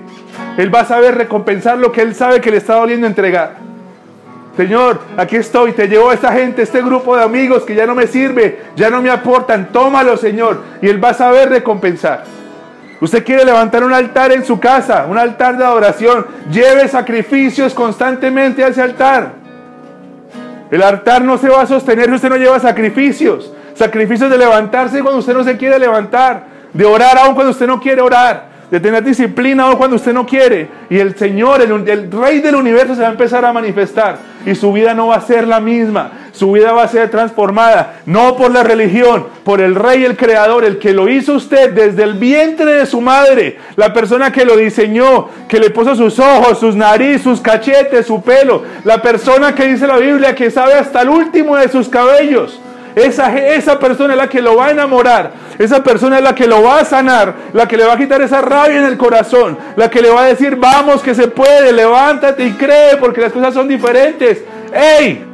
Él 0.58 0.74
va 0.74 0.82
a 0.82 0.86
saber 0.86 1.16
recompensar 1.16 1.78
lo 1.78 1.91
que 1.91 2.02
Él 2.02 2.16
sabe 2.16 2.39
que 2.39 2.52
le 2.52 2.58
está 2.58 2.76
doliendo 2.76 3.06
entregar. 3.06 3.56
Señor, 4.56 4.99
aquí 5.18 5.38
estoy, 5.38 5.74
te 5.74 5.88
llevo 5.88 6.10
a 6.10 6.14
esta 6.14 6.32
gente, 6.32 6.62
este 6.62 6.82
grupo 6.82 7.18
de 7.18 7.24
amigos 7.24 7.64
que 7.64 7.76
ya 7.76 7.86
no 7.86 7.95
me 7.95 8.08
sirve, 8.08 8.62
ya 8.76 8.89
no 8.89 9.02
me 9.02 9.10
aportan, 9.10 9.72
tómalo, 9.72 10.18
Señor, 10.18 10.62
y 10.82 10.88
Él 10.88 11.04
va 11.04 11.10
a 11.10 11.14
saber 11.14 11.49
recompensar. 11.49 12.24
Usted 13.02 13.26
quiere 13.26 13.43
levantar 13.43 13.84
un 13.84 13.93
altar 13.93 14.32
en 14.32 14.45
su 14.45 14.60
casa, 14.60 15.06
un 15.10 15.18
altar 15.18 15.58
de 15.58 15.66
adoración, 15.66 16.28
lleve 16.52 16.88
sacrificios 16.88 17.74
constantemente 17.74 18.64
a 18.64 18.68
ese 18.68 18.82
altar. 18.82 19.41
El 20.72 20.82
altar 20.82 21.22
no 21.22 21.38
se 21.38 21.49
va 21.49 21.61
a 21.61 21.67
sostener 21.67 22.07
si 22.07 22.15
usted 22.15 22.30
no 22.30 22.38
lleva 22.38 22.57
sacrificios. 22.59 23.51
Sacrificios 23.76 24.30
de 24.32 24.38
levantarse 24.38 25.01
cuando 25.01 25.19
usted 25.19 25.34
no 25.34 25.43
se 25.43 25.57
quiere 25.57 25.78
levantar, 25.78 26.45
de 26.74 26.86
orar 26.86 27.17
aún 27.17 27.36
cuando 27.36 27.51
usted 27.51 27.67
no 27.67 27.82
quiere 27.82 28.01
orar, 28.01 28.51
de 28.72 28.80
tener 28.80 29.03
disciplina 29.03 29.65
aún 29.65 29.76
cuando 29.76 29.97
usted 29.97 30.13
no 30.13 30.26
quiere. 30.26 30.69
Y 30.89 30.97
el 30.97 31.17
Señor, 31.17 31.61
el, 31.61 31.88
el 31.89 32.09
Rey 32.09 32.39
del 32.39 32.55
universo 32.55 32.95
se 32.95 33.01
va 33.01 33.09
a 33.09 33.11
empezar 33.11 33.43
a 33.43 33.51
manifestar. 33.51 34.17
Y 34.45 34.55
su 34.55 34.72
vida 34.72 34.93
no 34.93 35.07
va 35.07 35.17
a 35.17 35.22
ser 35.22 35.45
la 35.45 35.59
misma. 35.59 36.11
Su 36.32 36.53
vida 36.53 36.72
va 36.72 36.84
a 36.84 36.88
ser 36.88 37.11
transformada. 37.11 37.99
No 38.05 38.38
por 38.38 38.49
la 38.49 38.63
religión, 38.63 39.28
por 39.43 39.59
el 39.59 39.76
Rey, 39.76 40.05
el 40.05 40.15
Creador, 40.15 40.63
el 40.63 40.80
que 40.80 40.93
lo 40.93 41.09
hizo 41.09 41.34
usted 41.34 41.74
desde 41.74 42.03
el 42.03 42.13
vientre 42.13 42.74
de 42.74 42.86
su 42.86 43.01
madre. 43.01 43.59
La 43.76 43.91
persona 43.91 44.32
que 44.32 44.45
lo 44.45 44.55
diseñó, 44.55 45.28
que 45.49 45.59
le 45.59 45.69
puso 45.69 45.93
sus 45.93 46.17
ojos, 46.17 46.57
sus 46.57 46.74
nariz, 46.74 47.22
sus 47.22 47.41
cachetes, 47.41 48.07
su 48.07 48.24
pelo. 48.24 48.63
La 48.86 49.01
persona 49.01 49.53
que 49.53 49.67
dice 49.67 49.86
la 49.86 49.97
Biblia 49.97 50.34
que 50.34 50.49
sabe 50.49 50.76
hasta 50.76 51.01
el 51.01 51.09
último 51.09 51.57
de 51.57 51.67
sus 51.67 51.89
cabellos. 51.89 52.61
Esa, 52.96 53.38
esa 53.38 53.80
persona 53.80 54.14
es 54.14 54.18
la 54.18 54.28
que 54.28 54.42
lo 54.42 54.56
va 54.56 54.68
a 54.68 54.72
enamorar. 54.72 55.32
Esa 55.58 55.84
persona 55.84 56.18
es 56.18 56.24
la 56.24 56.36
que 56.36 56.48
lo 56.48 56.62
va 56.64 56.80
a 56.80 56.86
sanar. 56.86 57.34
La 57.54 57.68
que 57.68 57.78
le 57.78 57.86
va 57.86 57.94
a 57.94 57.98
quitar 57.98 58.22
esa 58.22 58.42
rabia 58.42 58.80
en 58.80 58.86
el 58.86 58.98
corazón. 58.98 59.58
La 59.76 59.89
que 59.89 60.02
le 60.02 60.10
va 60.10 60.24
a 60.24 60.28
decir, 60.28 60.56
vamos 60.56 61.02
que 61.02 61.16
se 61.16 61.28
puede, 61.28 61.72
levántate 61.72 62.46
y 62.46 62.52
cree 62.54 62.98
porque 62.98 63.22
las 63.22 63.32
cosas 63.32 63.54
son 63.54 63.68
diferentes. 63.68 64.44
¡Ey! 64.74 65.26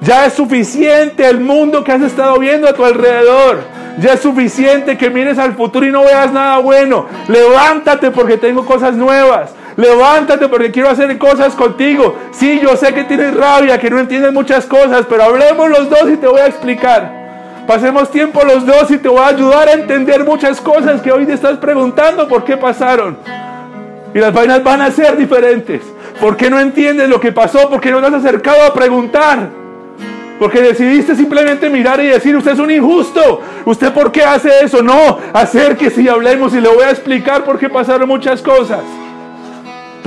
Ya 0.00 0.26
es 0.26 0.34
suficiente 0.34 1.26
el 1.26 1.40
mundo 1.40 1.82
que 1.82 1.92
has 1.92 2.02
estado 2.02 2.38
viendo 2.38 2.68
a 2.68 2.74
tu 2.74 2.84
alrededor. 2.84 3.60
Ya 3.98 4.12
es 4.12 4.20
suficiente 4.20 4.98
que 4.98 5.08
mires 5.08 5.38
al 5.38 5.54
futuro 5.54 5.86
y 5.86 5.90
no 5.90 6.04
veas 6.04 6.30
nada 6.30 6.58
bueno. 6.58 7.06
Levántate 7.28 8.10
porque 8.10 8.36
tengo 8.36 8.66
cosas 8.66 8.94
nuevas. 8.94 9.54
Levántate 9.76 10.48
porque 10.48 10.70
quiero 10.70 10.88
hacer 10.88 11.18
cosas 11.18 11.54
contigo. 11.54 12.16
Sí, 12.32 12.60
yo 12.62 12.76
sé 12.76 12.94
que 12.94 13.04
tienes 13.04 13.36
rabia, 13.36 13.78
que 13.78 13.90
no 13.90 13.98
entiendes 13.98 14.32
muchas 14.32 14.64
cosas, 14.64 15.04
pero 15.08 15.24
hablemos 15.24 15.68
los 15.68 15.90
dos 15.90 16.10
y 16.10 16.16
te 16.16 16.26
voy 16.26 16.40
a 16.40 16.46
explicar. 16.46 17.26
Pasemos 17.66 18.10
tiempo 18.10 18.42
los 18.44 18.64
dos 18.64 18.90
y 18.90 18.98
te 18.98 19.08
voy 19.08 19.20
a 19.20 19.28
ayudar 19.28 19.68
a 19.68 19.72
entender 19.72 20.24
muchas 20.24 20.60
cosas 20.60 21.02
que 21.02 21.12
hoy 21.12 21.26
te 21.26 21.34
estás 21.34 21.58
preguntando 21.58 22.26
por 22.26 22.44
qué 22.44 22.56
pasaron. 22.56 23.18
Y 24.14 24.18
las 24.18 24.32
vainas 24.32 24.64
van 24.64 24.80
a 24.80 24.90
ser 24.90 25.16
diferentes. 25.16 25.82
¿Por 26.20 26.36
qué 26.36 26.48
no 26.48 26.58
entiendes 26.58 27.08
lo 27.08 27.20
que 27.20 27.32
pasó? 27.32 27.68
¿Por 27.68 27.80
qué 27.80 27.90
no 27.90 28.00
te 28.00 28.06
has 28.06 28.14
acercado 28.14 28.64
a 28.64 28.72
preguntar? 28.72 29.50
Porque 30.38 30.62
decidiste 30.62 31.14
simplemente 31.14 31.68
mirar 31.68 32.00
y 32.00 32.06
decir, 32.06 32.34
usted 32.34 32.52
es 32.52 32.58
un 32.58 32.70
injusto. 32.70 33.42
¿Usted 33.66 33.92
por 33.92 34.10
qué 34.10 34.22
hace 34.22 34.50
eso? 34.62 34.82
No, 34.82 35.18
acérquese 35.34 36.02
y 36.02 36.08
hablemos 36.08 36.54
y 36.54 36.60
le 36.60 36.68
voy 36.68 36.84
a 36.84 36.90
explicar 36.90 37.44
por 37.44 37.58
qué 37.58 37.68
pasaron 37.68 38.08
muchas 38.08 38.40
cosas. 38.40 38.80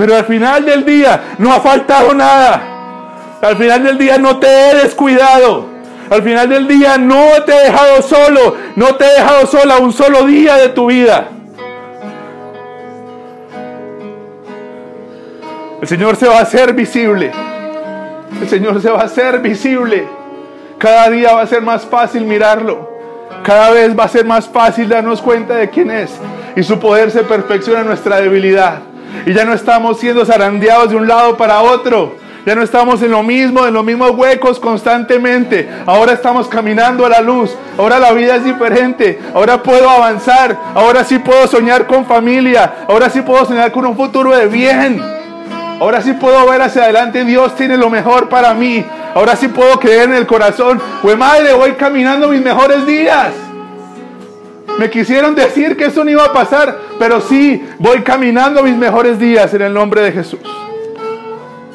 Pero 0.00 0.16
al 0.16 0.24
final 0.24 0.64
del 0.64 0.82
día 0.86 1.34
no 1.36 1.52
ha 1.52 1.60
faltado 1.60 2.14
nada. 2.14 3.38
Al 3.42 3.54
final 3.58 3.84
del 3.84 3.98
día 3.98 4.16
no 4.16 4.38
te 4.38 4.46
he 4.46 4.74
descuidado. 4.76 5.66
Al 6.08 6.22
final 6.22 6.48
del 6.48 6.66
día 6.66 6.96
no 6.96 7.22
te 7.44 7.52
he 7.52 7.64
dejado 7.64 8.00
solo. 8.00 8.56
No 8.76 8.94
te 8.94 9.04
he 9.04 9.12
dejado 9.16 9.46
sola 9.46 9.76
un 9.76 9.92
solo 9.92 10.24
día 10.24 10.56
de 10.56 10.70
tu 10.70 10.86
vida. 10.86 11.28
El 15.82 15.86
Señor 15.86 16.16
se 16.16 16.28
va 16.28 16.38
a 16.38 16.42
hacer 16.44 16.72
visible. 16.72 17.30
El 18.40 18.48
Señor 18.48 18.80
se 18.80 18.90
va 18.90 19.02
a 19.02 19.04
hacer 19.04 19.40
visible. 19.40 20.08
Cada 20.78 21.10
día 21.10 21.34
va 21.34 21.42
a 21.42 21.46
ser 21.46 21.60
más 21.60 21.84
fácil 21.84 22.24
mirarlo. 22.24 22.88
Cada 23.44 23.70
vez 23.72 23.94
va 23.98 24.04
a 24.04 24.08
ser 24.08 24.24
más 24.24 24.48
fácil 24.48 24.88
darnos 24.88 25.20
cuenta 25.20 25.56
de 25.56 25.68
quién 25.68 25.90
es. 25.90 26.10
Y 26.56 26.62
su 26.62 26.78
poder 26.78 27.10
se 27.10 27.22
perfecciona 27.22 27.80
en 27.80 27.88
nuestra 27.88 28.18
debilidad. 28.18 28.89
Y 29.26 29.32
ya 29.32 29.44
no 29.44 29.52
estamos 29.52 29.98
siendo 29.98 30.24
zarandeados 30.24 30.90
de 30.90 30.96
un 30.96 31.08
lado 31.08 31.36
para 31.36 31.60
otro. 31.62 32.16
Ya 32.46 32.54
no 32.54 32.62
estamos 32.62 33.02
en 33.02 33.10
lo 33.10 33.22
mismo, 33.22 33.66
en 33.66 33.74
los 33.74 33.84
mismos 33.84 34.12
huecos 34.12 34.58
constantemente. 34.58 35.68
Ahora 35.84 36.12
estamos 36.12 36.48
caminando 36.48 37.04
a 37.04 37.10
la 37.10 37.20
luz. 37.20 37.54
Ahora 37.76 37.98
la 37.98 38.12
vida 38.12 38.36
es 38.36 38.44
diferente. 38.44 39.20
Ahora 39.34 39.62
puedo 39.62 39.88
avanzar. 39.88 40.56
Ahora 40.74 41.04
sí 41.04 41.18
puedo 41.18 41.46
soñar 41.46 41.86
con 41.86 42.06
familia. 42.06 42.86
Ahora 42.88 43.10
sí 43.10 43.20
puedo 43.20 43.44
soñar 43.44 43.70
con 43.72 43.84
un 43.84 43.96
futuro 43.96 44.34
de 44.34 44.46
bien. 44.46 45.02
Ahora 45.80 46.00
sí 46.00 46.14
puedo 46.14 46.48
ver 46.48 46.62
hacia 46.62 46.84
adelante. 46.84 47.24
Dios 47.24 47.54
tiene 47.56 47.76
lo 47.76 47.90
mejor 47.90 48.28
para 48.28 48.54
mí. 48.54 48.84
Ahora 49.14 49.36
sí 49.36 49.48
puedo 49.48 49.78
creer 49.78 50.04
en 50.04 50.14
el 50.14 50.26
corazón. 50.26 50.80
Pues 51.02 51.18
madre, 51.18 51.52
voy 51.52 51.72
caminando 51.72 52.28
mis 52.28 52.40
mejores 52.40 52.86
días. 52.86 53.32
Me 54.80 54.88
quisieron 54.88 55.34
decir 55.34 55.76
que 55.76 55.84
eso 55.84 56.02
no 56.02 56.10
iba 56.10 56.24
a 56.24 56.32
pasar, 56.32 56.74
pero 56.98 57.20
sí, 57.20 57.62
voy 57.78 58.00
caminando 58.00 58.62
mis 58.62 58.74
mejores 58.74 59.18
días 59.18 59.52
en 59.52 59.60
el 59.60 59.74
nombre 59.74 60.00
de 60.00 60.10
Jesús. 60.10 60.40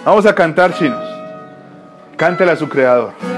Vamos 0.04 0.26
a 0.26 0.34
cantar, 0.34 0.74
chinos. 0.74 1.06
Cántele 2.18 2.54
a 2.54 2.56
su 2.56 2.68
creador. 2.68 3.35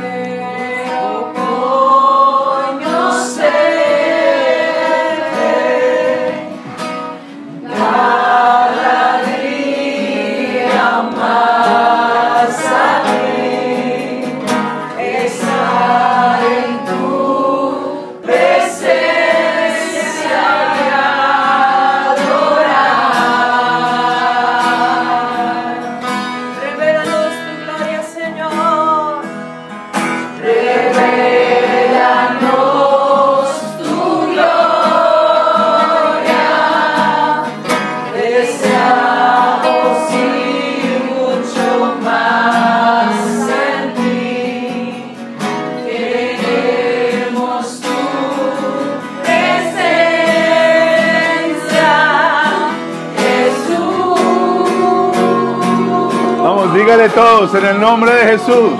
Todos 57.17 57.55
en 57.55 57.65
el 57.65 57.79
nombre 57.79 58.13
de 58.13 58.25
Jesús. 58.25 58.73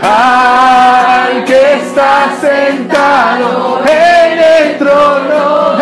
Al 0.00 1.44
que 1.44 1.74
está 1.74 2.30
sentado 2.40 3.82
en 3.84 4.38
el 4.38 4.78
trono, 4.78 5.73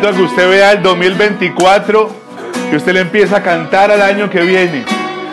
que 0.00 0.22
usted 0.22 0.48
vea 0.48 0.72
el 0.72 0.82
2024, 0.82 2.10
que 2.70 2.76
usted 2.76 2.92
le 2.92 3.00
empiece 3.00 3.34
a 3.34 3.42
cantar 3.42 3.90
al 3.90 4.00
año 4.00 4.30
que 4.30 4.40
viene, 4.40 4.84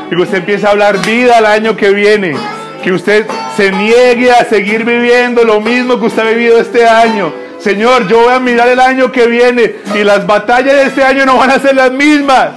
y 0.08 0.16
que 0.16 0.22
usted 0.22 0.40
empiece 0.40 0.66
a 0.66 0.72
hablar 0.72 0.98
vida 1.06 1.38
al 1.38 1.46
año 1.46 1.78
que 1.78 1.92
viene, 1.92 2.36
que 2.84 2.92
usted 2.92 3.28
se 3.56 3.72
niegue 3.72 4.32
a 4.32 4.44
seguir 4.46 4.84
viviendo 4.84 5.44
lo 5.44 5.62
mismo 5.62 6.00
que 6.00 6.08
usted 6.08 6.24
ha 6.24 6.30
vivido 6.30 6.60
este 6.60 6.88
año. 6.88 7.32
Señor, 7.60 8.08
yo 8.08 8.24
voy 8.24 8.34
a 8.34 8.40
mirar 8.40 8.68
el 8.68 8.80
año 8.80 9.12
que 9.12 9.28
viene 9.28 9.76
y 9.94 10.04
las 10.04 10.26
batallas 10.26 10.76
de 10.76 10.84
este 10.86 11.04
año 11.04 11.26
no 11.26 11.38
van 11.38 11.52
a 11.52 11.60
ser 11.60 11.76
las 11.76 11.92
mismas. 11.92 12.50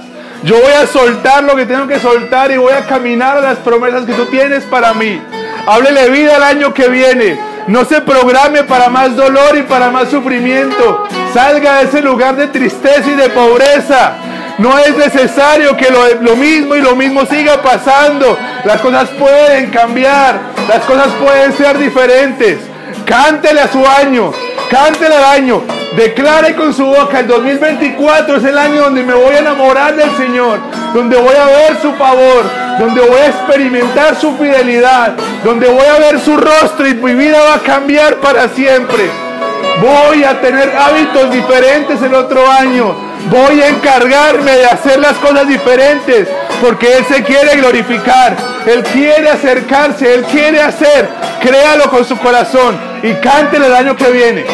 Yo 0.43 0.55
voy 0.59 0.73
a 0.73 0.87
soltar 0.87 1.43
lo 1.43 1.55
que 1.55 1.65
tengo 1.65 1.87
que 1.87 1.99
soltar 1.99 2.51
y 2.51 2.57
voy 2.57 2.73
a 2.73 2.87
caminar 2.87 3.37
a 3.37 3.41
las 3.41 3.57
promesas 3.59 4.05
que 4.05 4.13
tú 4.13 4.25
tienes 4.25 4.63
para 4.63 4.93
mí. 4.93 5.21
Háblele 5.67 6.09
vida 6.09 6.37
al 6.37 6.43
año 6.43 6.73
que 6.73 6.89
viene. 6.89 7.48
No 7.69 7.85
se 7.85 8.01
programe 8.01 8.63
para 8.63 8.89
más 8.89 9.15
dolor 9.15 9.55
y 9.55 9.61
para 9.61 9.91
más 9.91 10.09
sufrimiento. 10.09 11.07
Salga 11.35 11.77
de 11.77 11.83
ese 11.83 12.01
lugar 12.01 12.35
de 12.35 12.47
tristeza 12.47 13.07
y 13.07 13.15
de 13.15 13.29
pobreza. 13.29 14.13
No 14.57 14.75
es 14.79 14.97
necesario 14.97 15.77
que 15.77 15.91
lo, 15.91 16.15
lo 16.21 16.35
mismo 16.35 16.75
y 16.75 16.81
lo 16.81 16.95
mismo 16.95 17.27
siga 17.27 17.61
pasando. 17.61 18.35
Las 18.65 18.81
cosas 18.81 19.09
pueden 19.11 19.69
cambiar. 19.69 20.39
Las 20.67 20.83
cosas 20.85 21.09
pueden 21.23 21.53
ser 21.53 21.77
diferentes. 21.77 22.57
Cántele 23.05 23.61
a 23.61 23.67
su 23.67 23.85
año. 23.85 24.33
Cántele 24.69 25.15
al 25.15 25.23
año. 25.23 25.63
Declare 25.95 26.55
con 26.55 26.73
su 26.73 26.85
boca, 26.85 27.19
el 27.19 27.27
2024 27.27 28.37
es 28.37 28.43
el 28.43 28.57
año 28.57 28.83
donde 28.83 29.03
me 29.03 29.13
voy 29.13 29.35
a 29.35 29.39
enamorar 29.39 29.95
del 29.95 30.15
Señor, 30.15 30.59
donde 30.93 31.17
voy 31.17 31.35
a 31.35 31.45
ver 31.45 31.81
su 31.81 31.91
favor, 31.93 32.43
donde 32.77 33.01
voy 33.01 33.19
a 33.19 33.27
experimentar 33.27 34.15
su 34.15 34.37
fidelidad, 34.37 35.15
donde 35.43 35.67
voy 35.67 35.85
a 35.85 35.97
ver 35.97 36.19
su 36.19 36.37
rostro 36.37 36.87
y 36.87 36.93
mi 36.93 37.15
vida 37.15 37.39
va 37.41 37.55
a 37.55 37.59
cambiar 37.59 38.17
para 38.17 38.47
siempre. 38.49 39.09
Voy 39.81 40.23
a 40.23 40.39
tener 40.39 40.71
hábitos 40.77 41.31
diferentes 41.31 42.01
el 42.03 42.13
otro 42.13 42.49
año. 42.49 42.95
Voy 43.31 43.61
a 43.61 43.69
encargarme 43.69 44.51
de 44.51 44.65
hacer 44.65 44.99
las 44.99 45.13
cosas 45.17 45.47
diferentes 45.47 46.27
porque 46.61 46.97
Él 46.97 47.05
se 47.05 47.23
quiere 47.23 47.57
glorificar. 47.57 48.35
Él 48.65 48.83
quiere 48.83 49.29
acercarse, 49.29 50.13
Él 50.13 50.23
quiere 50.23 50.61
hacer. 50.61 51.09
Créalo 51.41 51.89
con 51.89 52.05
su 52.05 52.17
corazón 52.17 52.77
y 53.03 53.13
cántele 53.15 53.67
el 53.67 53.73
año 53.73 53.95
que 53.95 54.11
viene. 54.11 54.45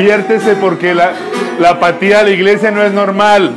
Despiértese 0.00 0.56
porque 0.56 0.94
la, 0.94 1.12
la 1.58 1.72
apatía 1.72 2.20
de 2.20 2.24
la 2.24 2.30
iglesia 2.30 2.70
no 2.70 2.82
es 2.82 2.90
normal. 2.90 3.52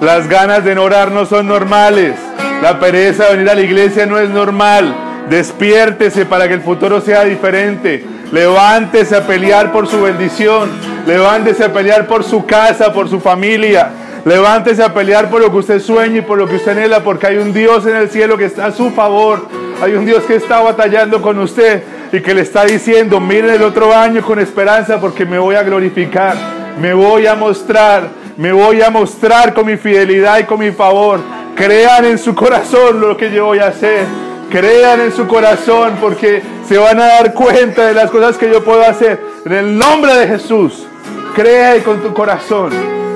Las 0.00 0.28
ganas 0.28 0.64
de 0.64 0.76
orar 0.76 1.12
no 1.12 1.26
son 1.26 1.46
normales. 1.46 2.16
La 2.60 2.80
pereza 2.80 3.26
de 3.26 3.36
venir 3.36 3.50
a 3.50 3.54
la 3.54 3.60
iglesia 3.60 4.04
no 4.04 4.18
es 4.18 4.28
normal. 4.28 4.92
Despiértese 5.30 6.26
para 6.26 6.48
que 6.48 6.54
el 6.54 6.62
futuro 6.62 7.00
sea 7.00 7.22
diferente. 7.22 8.04
Levántese 8.32 9.14
a 9.14 9.28
pelear 9.28 9.70
por 9.70 9.86
su 9.86 10.02
bendición. 10.02 10.70
Levántese 11.06 11.62
a 11.62 11.72
pelear 11.72 12.08
por 12.08 12.24
su 12.24 12.44
casa, 12.46 12.92
por 12.92 13.08
su 13.08 13.20
familia. 13.20 13.90
Levántese 14.24 14.82
a 14.82 14.92
pelear 14.92 15.30
por 15.30 15.40
lo 15.40 15.52
que 15.52 15.58
usted 15.58 15.78
sueña 15.80 16.18
y 16.18 16.22
por 16.22 16.36
lo 16.36 16.48
que 16.48 16.56
usted 16.56 16.72
anhela, 16.72 17.04
porque 17.04 17.28
hay 17.28 17.36
un 17.36 17.52
Dios 17.52 17.86
en 17.86 17.94
el 17.94 18.10
cielo 18.10 18.36
que 18.36 18.46
está 18.46 18.66
a 18.66 18.72
su 18.72 18.90
favor. 18.90 19.46
Hay 19.80 19.92
un 19.92 20.04
Dios 20.04 20.24
que 20.24 20.34
está 20.34 20.58
batallando 20.62 21.22
con 21.22 21.38
usted 21.38 21.84
y 22.16 22.22
que 22.22 22.34
le 22.34 22.40
está 22.40 22.64
diciendo, 22.64 23.20
miren 23.20 23.50
el 23.50 23.62
otro 23.62 23.94
año 23.94 24.22
con 24.22 24.38
esperanza 24.38 24.98
porque 24.98 25.26
me 25.26 25.38
voy 25.38 25.54
a 25.54 25.62
glorificar, 25.62 26.34
me 26.80 26.94
voy 26.94 27.26
a 27.26 27.34
mostrar, 27.34 28.08
me 28.38 28.52
voy 28.52 28.80
a 28.80 28.88
mostrar 28.88 29.52
con 29.52 29.66
mi 29.66 29.76
fidelidad 29.76 30.38
y 30.38 30.44
con 30.44 30.58
mi 30.58 30.70
favor. 30.70 31.20
Crean 31.54 32.06
en 32.06 32.16
su 32.16 32.34
corazón 32.34 33.02
lo 33.02 33.18
que 33.18 33.30
yo 33.30 33.46
voy 33.46 33.58
a 33.58 33.66
hacer. 33.66 34.06
Crean 34.50 35.02
en 35.02 35.12
su 35.12 35.26
corazón 35.26 35.98
porque 36.00 36.42
se 36.66 36.78
van 36.78 36.98
a 37.00 37.06
dar 37.06 37.34
cuenta 37.34 37.84
de 37.84 37.92
las 37.92 38.10
cosas 38.10 38.38
que 38.38 38.50
yo 38.50 38.64
puedo 38.64 38.82
hacer. 38.82 39.20
En 39.44 39.52
el 39.52 39.76
nombre 39.76 40.14
de 40.14 40.26
Jesús, 40.26 40.86
crea 41.34 41.82
con 41.84 42.00
tu 42.00 42.14
corazón. 42.14 42.70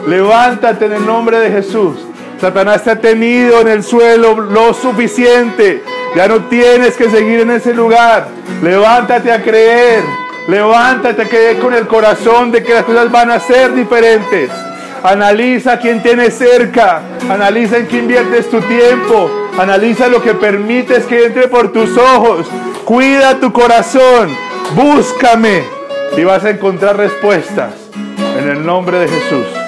Levántate 0.06 0.84
en 0.84 0.92
el 0.92 1.06
nombre 1.06 1.38
de 1.38 1.50
Jesús. 1.50 1.96
Satanás 2.38 2.84
te 2.84 2.90
ha 2.90 3.00
tenido 3.00 3.62
en 3.62 3.68
el 3.68 3.82
suelo 3.82 4.40
lo 4.40 4.74
suficiente. 4.74 5.82
Ya 6.14 6.26
no 6.26 6.44
tienes 6.44 6.96
que 6.96 7.08
seguir 7.08 7.40
en 7.40 7.50
ese 7.50 7.72
lugar. 7.72 8.28
Levántate 8.62 9.30
a 9.30 9.42
creer. 9.42 10.02
Levántate 10.48 11.22
a 11.22 11.28
creer 11.28 11.58
con 11.58 11.72
el 11.72 11.86
corazón 11.86 12.50
de 12.50 12.62
que 12.62 12.74
las 12.74 12.84
cosas 12.84 13.10
van 13.10 13.30
a 13.30 13.38
ser 13.38 13.72
diferentes. 13.74 14.50
Analiza 15.04 15.78
quién 15.78 16.02
tienes 16.02 16.34
cerca. 16.34 17.02
Analiza 17.30 17.78
en 17.78 17.86
qué 17.86 17.98
inviertes 17.98 18.50
tu 18.50 18.60
tiempo. 18.62 19.30
Analiza 19.58 20.08
lo 20.08 20.20
que 20.20 20.34
permites 20.34 21.04
que 21.04 21.26
entre 21.26 21.46
por 21.46 21.72
tus 21.72 21.96
ojos. 21.96 22.46
Cuida 22.84 23.38
tu 23.38 23.52
corazón. 23.52 24.36
Búscame. 24.74 25.62
Y 26.16 26.24
vas 26.24 26.44
a 26.44 26.50
encontrar 26.50 26.96
respuestas. 26.96 27.72
En 28.36 28.48
el 28.48 28.66
nombre 28.66 28.98
de 28.98 29.08
Jesús. 29.08 29.59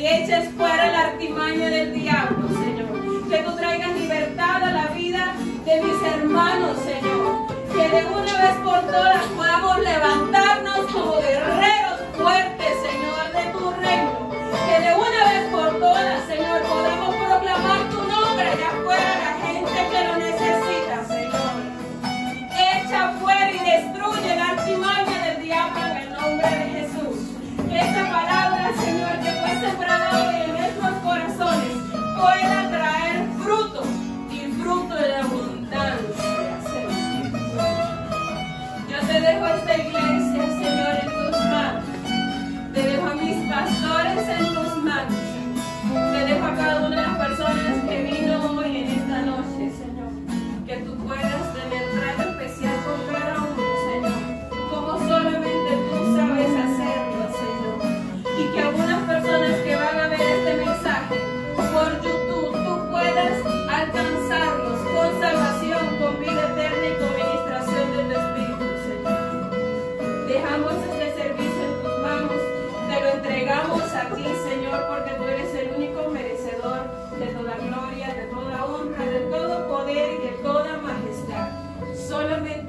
Y 0.00 0.06
eches 0.06 0.48
fuera 0.56 0.90
la 0.90 1.00
artimaña 1.08 1.68
del 1.68 1.92
diablo, 1.92 2.48
Señor. 2.48 3.28
Que 3.28 3.38
tú 3.42 3.54
traigas 3.54 3.94
libertad 3.94 4.62
a 4.62 4.72
la 4.72 4.86
vida 4.94 5.34
de 5.66 5.82
mis 5.82 6.02
hermanos, 6.02 6.78
Señor. 6.86 7.46
Que 7.70 7.96
de 7.96 8.06
una 8.06 8.42
vez 8.42 8.56
por 8.64 8.80
todas 8.90 9.24
podamos 9.36 9.78
levantarnos 9.80 10.86
como 10.90 11.16
guerreros 11.20 11.59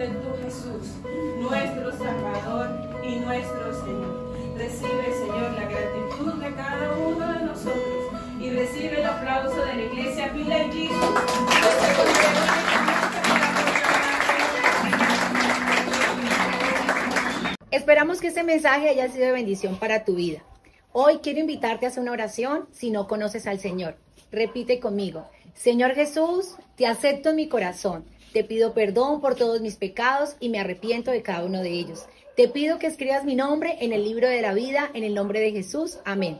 de 0.02 0.08
tu 0.08 0.36
Jesús, 0.44 0.88
nuestro 1.38 1.92
Salvador 1.96 2.70
y 3.04 3.18
nuestro 3.18 3.86
Señor. 3.86 4.34
Recibe, 4.58 5.14
Señor, 5.14 5.52
la 5.54 5.66
gratitud 5.66 6.34
de 6.44 6.56
cada 6.56 6.98
uno 6.98 7.34
de 7.34 7.46
nosotros 7.46 8.12
y 8.40 8.50
recibe 8.50 9.00
el 9.00 9.06
aplauso 9.06 9.64
de 9.64 9.76
la 9.76 9.84
iglesia 9.84 10.30
Villa 10.30 10.70
Esperamos 17.70 18.22
que 18.22 18.28
este 18.28 18.44
mensaje 18.44 18.90
haya 18.90 19.08
sido 19.08 19.28
de 19.28 19.32
bendición 19.34 19.78
para 19.78 20.04
tu 20.04 20.16
vida. 20.16 20.42
Hoy 20.94 21.20
quiero 21.22 21.42
invitarte 21.42 21.86
a 21.86 21.90
hacer 21.90 22.02
una 22.02 22.12
oración 22.12 22.68
si 22.72 22.90
no 22.90 23.08
conoces 23.08 23.46
al 23.46 23.60
Señor. 23.60 23.98
Repite 24.32 24.80
conmigo. 24.80 25.30
Señor 25.54 25.94
Jesús, 25.94 26.56
te 26.76 26.88
acepto 26.88 27.30
en 27.30 27.36
mi 27.36 27.48
corazón 27.48 28.06
te 28.34 28.44
pido 28.44 28.74
perdón 28.74 29.22
por 29.22 29.36
todos 29.36 29.62
mis 29.62 29.76
pecados 29.76 30.36
y 30.40 30.50
me 30.50 30.60
arrepiento 30.60 31.12
de 31.12 31.22
cada 31.22 31.44
uno 31.44 31.62
de 31.62 31.72
ellos. 31.72 32.06
Te 32.36 32.48
pido 32.48 32.80
que 32.80 32.88
escribas 32.88 33.26
mi 33.26 33.36
nombre 33.36 33.78
en 33.82 33.92
el 33.92 34.04
libro 34.04 34.28
de 34.28 34.42
la 34.42 34.54
vida, 34.54 34.90
en 34.94 35.04
el 35.04 35.14
nombre 35.14 35.42
de 35.42 35.52
Jesús. 35.52 36.00
Amén. 36.06 36.40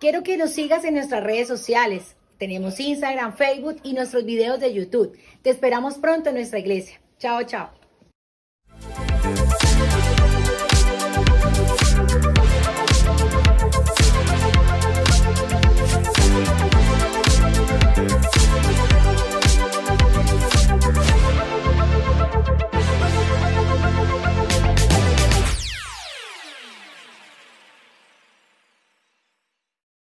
Quiero 0.00 0.22
que 0.22 0.36
nos 0.36 0.50
sigas 0.50 0.84
en 0.84 0.94
nuestras 0.94 1.22
redes 1.22 1.48
sociales. 1.48 2.16
Tenemos 2.38 2.80
Instagram, 2.80 3.36
Facebook 3.36 3.76
y 3.82 3.92
nuestros 3.92 4.24
videos 4.24 4.60
de 4.60 4.72
YouTube. 4.72 5.18
Te 5.42 5.50
esperamos 5.50 5.98
pronto 5.98 6.30
en 6.30 6.36
nuestra 6.36 6.60
iglesia. 6.60 7.00
Chao, 7.18 7.42
chao. 7.42 7.77